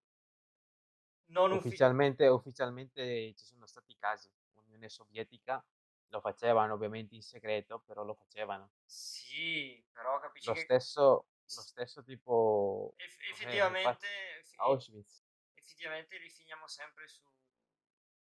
[1.26, 4.32] Non ufficialmente, uffic- ufficialmente ci sono stati casi.
[4.54, 5.62] L'Unione Sovietica
[6.08, 8.70] lo facevano ovviamente in segreto, però lo facevano.
[8.84, 10.60] Sì, però capisci lo che...
[10.60, 12.94] Stesso, lo stesso tipo...
[12.96, 14.06] Eff- effettivamente...
[14.06, 15.22] Eh, Auschwitz.
[15.54, 17.22] Effettivamente rifiniamo sempre su...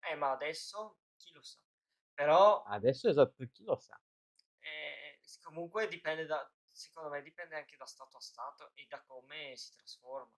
[0.01, 1.61] Eh, ma adesso chi lo sa?
[2.13, 2.63] Però...
[2.65, 3.99] Adesso esatto, chi lo sa?
[4.59, 6.53] Eh, comunque dipende da...
[6.71, 10.33] Secondo me dipende anche da stato a stato e da come si trasforma.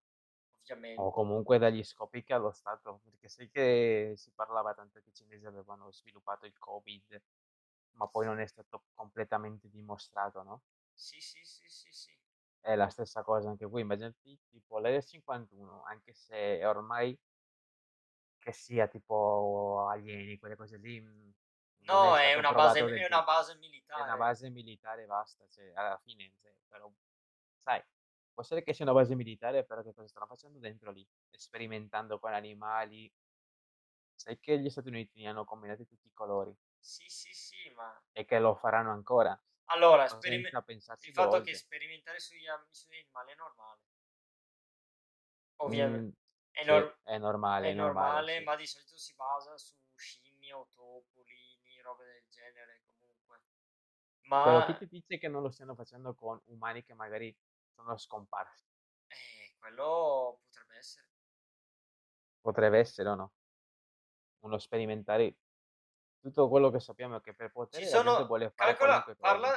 [0.62, 1.00] Ovviamente.
[1.00, 5.10] O comunque dagli scopi che ha lo Stato, perché sai che si parlava tanto che
[5.10, 7.20] i cinesi avevano sviluppato il Covid,
[7.92, 10.62] ma poi non è stato completamente dimostrato, no?
[10.92, 12.16] Sì, sì, sì, sì, sì.
[12.60, 17.18] È la stessa cosa anche qui, immaginati tipo l'Area 51, anche se ormai
[18.38, 21.00] che sia tipo alieni, quelle cose lì.
[21.84, 24.00] No, è, è, una base, è una base militare.
[24.00, 26.90] È una base militare basta, cioè, alla fine, cioè, però,
[27.58, 27.82] sai,
[28.32, 31.06] Può essere che sia una base militare, però che cosa stanno facendo dentro lì?
[31.30, 33.12] Sperimentando con animali.
[34.14, 36.56] Sai che gli Stati Uniti ne hanno combinati tutti i colori.
[36.78, 38.02] Sì, sì, sì, ma...
[38.12, 39.38] E che lo faranno ancora.
[39.66, 41.50] Allora, sperim- il fatto volte.
[41.50, 43.80] che sperimentare sugli, sugli animali è normale.
[45.56, 46.00] Ovviamente.
[46.00, 46.10] Mm,
[46.50, 47.70] è, nor- sì, è, normale.
[47.70, 48.44] È, normale, normale sì.
[48.44, 53.42] ma di solito si basa su scimmie o topolini, robe del genere comunque.
[54.22, 54.42] Ma...
[54.42, 57.34] Però chi ti dice che non lo stiano facendo con umani che magari
[57.74, 58.64] sono scomparsi.
[59.06, 61.08] Eh, quello potrebbe essere.
[62.40, 63.32] Potrebbe essere o no?
[64.40, 65.36] Uno sperimentare
[66.22, 69.52] tutto quello che sappiamo è che per poter ci sono, vuole fare calcola, parla,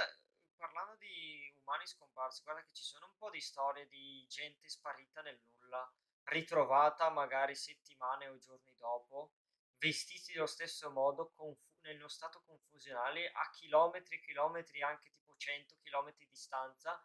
[0.55, 5.21] parlando di umani scomparsi, guarda che ci sono un po' di storie di gente sparita
[5.21, 5.87] nel nulla,
[6.23, 9.33] ritrovata magari settimane o giorni dopo,
[9.77, 15.77] vestiti dello stesso modo, confu- nello stato confusionale, a chilometri e chilometri, anche tipo 100
[15.83, 16.99] chilometri di distanza,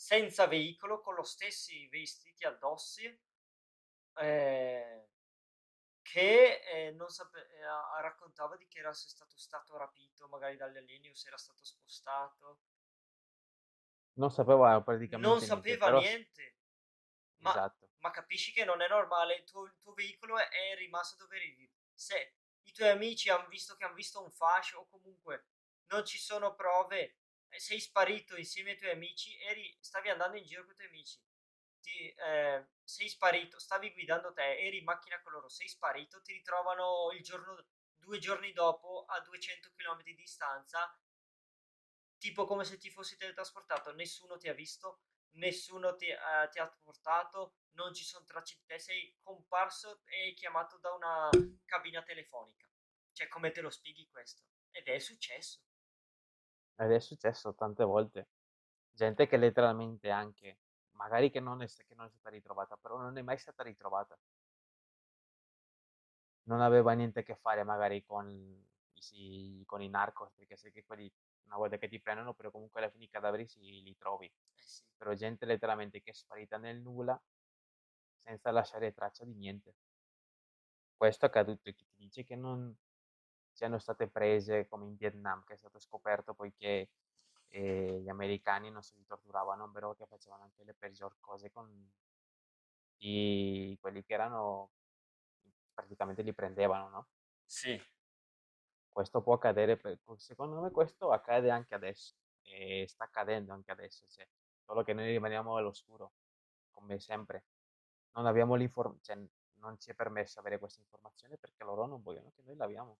[0.00, 3.04] senza veicolo, con lo stessi vestiti addossi,
[4.14, 5.10] eh,
[6.00, 11.10] che eh, non sape- eh, raccontava di che era stato, stato rapito magari dagli alieni
[11.10, 12.60] o se era stato spostato.
[14.14, 16.00] Non sapeva praticamente Non niente, sapeva però...
[16.00, 16.56] niente.
[17.40, 17.90] Ma, esatto.
[17.98, 21.70] ma, capisci che non è normale, il tuo, il tuo veicolo è rimasto dove eri.
[21.92, 25.48] Se i tuoi amici hanno visto che hanno visto un fascio o comunque
[25.88, 27.19] non ci sono prove
[27.58, 31.20] sei sparito insieme ai tuoi amici, eri, stavi andando in giro con i tuoi amici,
[31.80, 36.32] ti, eh, sei sparito, stavi guidando te, eri in macchina con loro, sei sparito, ti
[36.32, 37.66] ritrovano il giorno,
[37.96, 40.94] due giorni dopo a 200 km di distanza,
[42.18, 45.00] tipo come se ti fossi teletrasportato, nessuno ti ha visto,
[45.32, 50.34] nessuno ti, eh, ti ha portato, non ci sono tracce di te, sei comparso e
[50.34, 51.28] chiamato da una
[51.64, 52.68] cabina telefonica.
[53.12, 54.42] Cioè, come te lo spieghi questo?
[54.70, 55.60] Ed è successo.
[56.80, 58.28] Ed è successo tante volte.
[58.90, 60.58] Gente che letteralmente anche,
[60.92, 64.18] magari che non è, che non è stata ritrovata, però non è mai stata ritrovata.
[66.44, 68.28] Non aveva niente a che fare magari con
[69.12, 71.10] i, con i narcos, perché sai che quelli
[71.44, 74.26] una volta che ti prendono, però comunque alla fine i cadaveri si, li trovi.
[74.26, 74.82] Eh sì.
[74.96, 77.20] Però gente letteralmente che è sparita nel nulla
[78.24, 79.74] senza lasciare traccia di niente.
[80.96, 82.74] Questo è accaduto e chi ti dice che non,
[83.60, 86.88] siano state prese come in Vietnam, che è stato scoperto poiché
[87.48, 91.70] eh, gli americani non si torturavano, però che facevano anche le peggior cose con
[93.00, 94.70] i, quelli che erano
[95.74, 97.08] praticamente li prendevano, no?
[97.44, 97.78] Sì.
[98.88, 104.06] Questo può accadere, per, secondo me questo accade anche adesso e sta accadendo anche adesso,
[104.08, 104.26] cioè,
[104.64, 106.14] solo che noi rimaniamo all'oscuro,
[106.70, 107.44] come sempre.
[108.12, 109.28] Non abbiamo l'informazione, cioè,
[109.58, 112.96] non ci è permesso avere questa informazione perché loro non vogliono che noi l'abbiamo.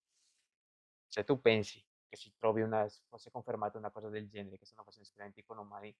[1.10, 4.84] Se tu pensi che si trovi una, fosse confermata una cosa del genere, che stanno
[4.84, 5.92] facendo esperimenti con umani,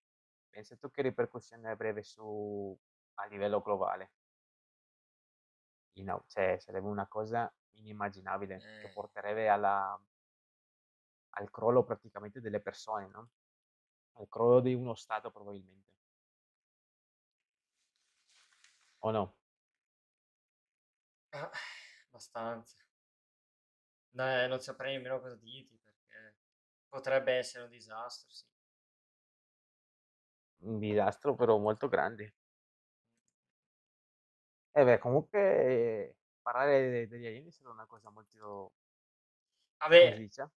[0.49, 2.79] pensa tu che ripercussione avrebbe su,
[3.15, 4.13] a livello globale.
[5.95, 8.81] You know, cioè, sarebbe una cosa inimmaginabile eh.
[8.83, 10.01] che porterebbe alla,
[11.31, 13.31] al crollo praticamente delle persone, no?
[14.13, 15.91] Al crollo di uno Stato probabilmente.
[19.01, 19.35] O no?
[21.31, 21.51] Ah,
[22.07, 22.77] abbastanza.
[24.13, 26.37] No, non saprei nemmeno cosa dirti perché
[26.89, 28.47] Potrebbe essere un disastro, sì.
[30.63, 32.35] Un disastro però molto grande.
[34.73, 38.73] E beh, comunque parlare de- degli alieni è stata una cosa molto,
[39.97, 40.51] come si Vabbè, dice?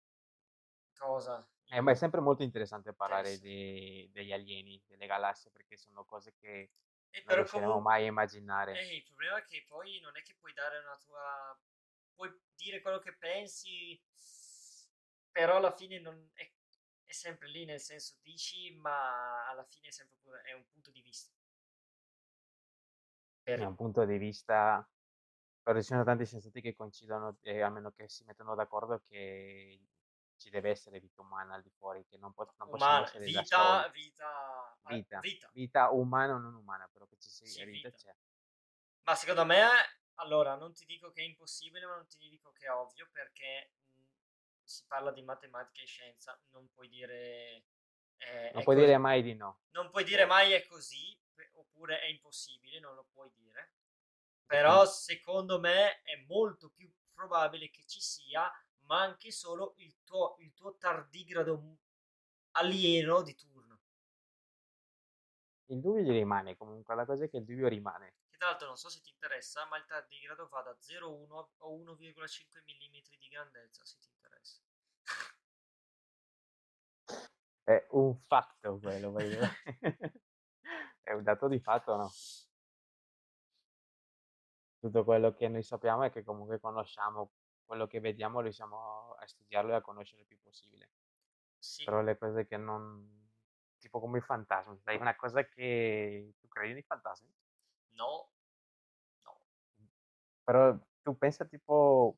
[0.98, 1.46] cosa?
[1.70, 3.40] Eh, ma è sempre molto interessante Eh parlare sì.
[3.40, 6.72] di- degli alieni, delle galassie, perché sono cose che
[7.12, 8.84] E non però riusciremo comunque, mai a immaginare.
[8.96, 11.58] il problema è che poi non è che puoi dare una tua...
[12.22, 14.00] Puoi dire quello che pensi,
[15.32, 16.48] però alla fine non è,
[17.04, 21.02] è sempre lì, nel senso dici, ma alla fine è sempre è un punto di
[21.02, 21.34] vista.
[23.42, 24.88] Per- un punto di vista,
[25.64, 29.82] però ci sono tanti scienziati che coincidono, eh, almeno che si mettono d'accordo che
[30.38, 33.26] ci deve essere vita umana al di fuori, che non, po- non possiamo umana, essere
[33.26, 37.66] vita, vita, ah, Vita, vita, vita umana o non umana, però che ci sia sì,
[37.66, 37.98] vita vita.
[37.98, 38.16] c'è.
[39.06, 39.68] Ma secondo me,
[40.22, 43.72] allora, non ti dico che è impossibile, ma non ti dico che è ovvio, perché
[43.96, 44.02] mh,
[44.64, 47.64] si parla di matematica e scienza, non puoi dire
[48.18, 48.86] eh, Non puoi così.
[48.86, 49.60] dire mai di no.
[49.72, 51.18] Non puoi dire Eh, mai è così,
[51.54, 53.74] oppure è impossibile, non lo puoi dire.
[54.46, 54.86] Però mm.
[54.86, 58.52] secondo me è molto più probabile che ci sia,
[58.86, 61.78] ma anche solo il tuo, il tuo tardigrado m-
[62.54, 63.82] alieno di turno.
[65.72, 68.14] Il dubbio gli rimane comunque, la cosa è che il dubbio rimane.
[68.42, 72.64] Tra l'altro non so se ti interessa, ma il tardigrado va da 0,1 a 1,5
[72.64, 74.60] mm di grandezza, se ti interessa.
[77.64, 79.14] È un fatto quello.
[81.04, 82.12] È un dato di fatto, no?
[84.80, 89.74] Tutto quello che noi sappiamo è che comunque conosciamo quello che vediamo, riusciamo a studiarlo
[89.74, 90.90] e a conoscere il più possibile.
[91.60, 93.30] Sì, Però le cose che non...
[93.78, 97.32] tipo come i fantasmi, dai, una cosa che tu credi nei fantasmi,
[97.92, 98.31] no.
[100.44, 102.18] Però tu pensa tipo,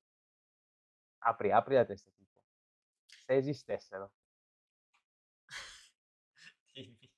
[1.30, 2.42] apri, apri la testa tipo,
[3.26, 4.12] se esistessero,
[6.76, 7.10] Dimmi.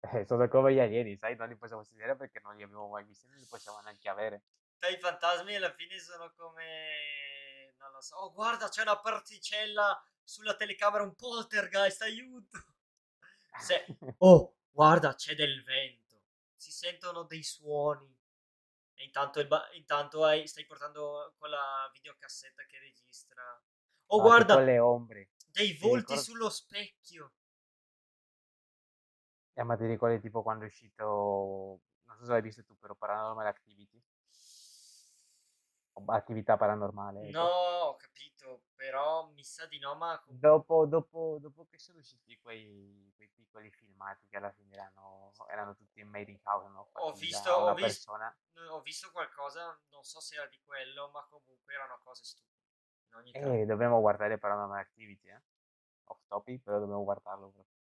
[0.00, 3.04] eh, sono come gli alieni, sai, non li possiamo studiare perché non li abbiamo mai
[3.04, 4.42] visti, non li possiamo neanche avere.
[4.78, 7.74] Dai, I fantasmi alla fine sono come...
[7.78, 8.16] Non lo so.
[8.16, 12.58] Oh, guarda, c'è una particella sulla telecamera, un poltergeist, aiuto!
[13.60, 13.86] Se...
[14.18, 16.22] Oh, guarda, c'è del vento.
[16.56, 18.17] Si sentono dei suoni.
[19.00, 23.42] E intanto, ba- intanto hai- stai portando quella videocassetta che registra.
[24.10, 25.30] Oh, tipo guarda, le ombre.
[25.52, 26.22] dei Ti volti ricordi?
[26.22, 27.32] sullo specchio.
[29.54, 31.04] Eh, ma ti ricordi tipo quando è uscito,
[32.04, 34.00] non so se l'hai visto tu, però Paranormal Activity,
[36.06, 37.54] attività paranormale, No, ecco.
[37.84, 43.12] ho capito, però mi sa di no, ma Dopo, dopo, dopo che sono usciti quei,
[43.16, 46.88] quei piccoli filmati che alla fine erano, erano tutti made in house, no?
[46.92, 48.12] ho visto, ho visto,
[48.70, 52.56] ho visto qualcosa, non so se era di quello, ma comunque erano cose stupide.
[53.10, 53.52] In ogni caso.
[53.52, 55.42] E dobbiamo guardare Paranormal Activity, eh?
[56.04, 57.76] Off topic, però dobbiamo guardarlo proprio.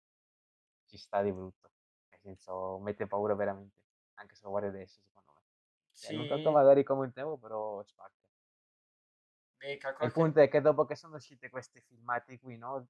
[0.85, 1.71] Ci sta di brutto.
[2.09, 3.81] Nel senso, mette paura veramente.
[4.15, 5.32] Anche se lo guardi adesso, secondo me.
[5.99, 8.13] Cioè, non tanto Sì, magari come un tempo, però spacca.
[9.59, 12.87] beh, il punto è che dopo che sono usciti questi filmati qui, no?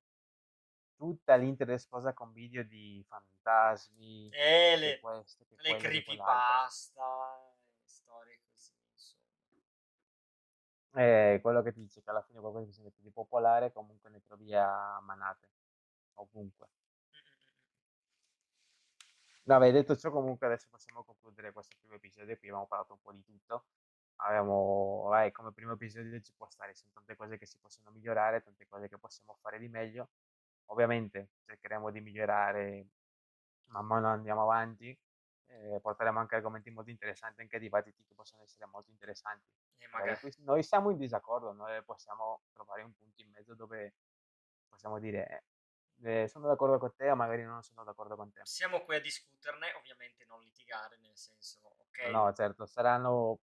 [0.97, 7.55] Tutta l'internet esplosa con video di fantasmi, Eh, le, questo, le quello, creepypasta,
[7.85, 9.21] storie così, insomma.
[10.95, 14.09] E quello che ti dice che alla fine qualcosa che si mette di popolare comunque
[14.09, 15.49] ne trovi a manate,
[16.15, 16.67] ovunque.
[19.43, 23.01] Mm, Vabbè, detto ciò, comunque adesso possiamo concludere questo primo episodio qui, abbiamo parlato un
[23.01, 23.65] po' di tutto.
[24.17, 28.41] Abbiamo, vai, come primo episodio ci può stare, sono tante cose che si possono migliorare,
[28.41, 30.09] tante cose che possiamo fare di meglio.
[30.67, 32.87] Ovviamente cercheremo di migliorare
[33.67, 34.97] man mano andiamo avanti,
[35.47, 39.45] eh, porteremo anche argomenti molto interessanti, anche dibattiti che possono essere molto interessanti.
[39.77, 43.95] E Magari noi siamo in disaccordo, noi possiamo trovare un punto in mezzo dove
[44.69, 45.45] possiamo dire
[46.01, 48.41] eh, sono d'accordo con te o magari non sono d'accordo con te.
[48.43, 52.09] Siamo qui a discuterne, ovviamente non litigare, nel senso, ok?
[52.09, 53.39] No, certo, saranno,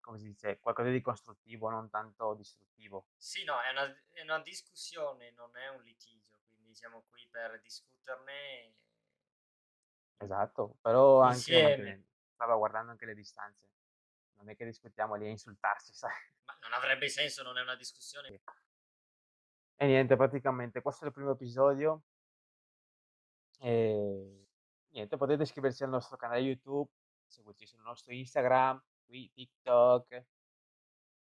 [0.00, 3.06] come si dice, qualcosa di costruttivo, non tanto distruttivo.
[3.16, 7.60] Sì, no, è una, è una discussione, non è un litigio, quindi siamo qui per
[7.60, 8.74] discuterne
[10.22, 11.62] Esatto, però anche insieme.
[11.62, 13.68] mantenendo, stava guardando anche le distanze.
[14.36, 16.12] Non è che discutiamo lì a insultarsi, sai?
[16.44, 18.40] Ma non avrebbe senso, non è una discussione.
[19.82, 22.04] E niente, praticamente questo è il primo episodio.
[23.58, 24.46] E
[24.90, 26.88] niente, potete iscriversi al nostro canale YouTube,
[27.26, 30.24] seguirci sul nostro Instagram, qui TikTok.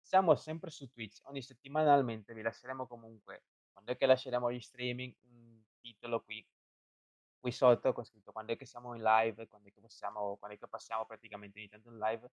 [0.02, 5.14] Siamo sempre su Twitch, ogni settimanalmente vi lasceremo comunque, quando è che lasceremo gli streaming,
[5.22, 6.46] un titolo qui,
[7.38, 10.58] qui sotto con scritto quando è che siamo in live, quando è che possiamo, quando
[10.58, 12.30] è che passiamo praticamente ogni tanto in live,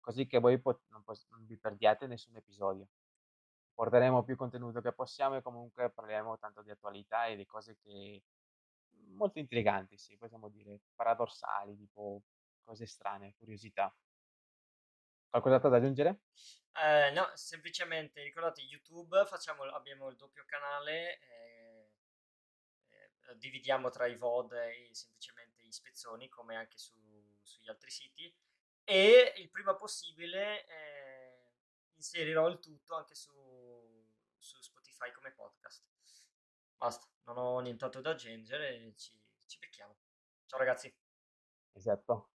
[0.00, 2.88] così che voi pot- non, pos- non vi perdiate nessun episodio.
[3.74, 8.22] Porteremo più contenuto che possiamo e comunque parleremo tanto di attualità e di cose che
[9.14, 12.22] molto intriganti, sì, possiamo dire, paradossali, tipo
[12.62, 13.94] cose strane, curiosità.
[15.28, 16.24] Qualcos'altro da aggiungere?
[16.74, 21.90] Eh, no, semplicemente ricordate YouTube, facciamo, abbiamo il doppio canale, eh,
[22.88, 26.98] eh, dividiamo tra i VOD e semplicemente gli spezzoni, come anche su,
[27.42, 28.34] sugli altri siti,
[28.84, 31.01] e il prima possibile eh,
[32.02, 33.30] inserirò il tutto anche su,
[34.36, 35.84] su Spotify come podcast.
[36.76, 39.12] Basta, non ho nient'altro da aggiungere, ci,
[39.46, 39.96] ci becchiamo.
[40.46, 40.92] Ciao ragazzi.
[41.74, 42.31] Esatto.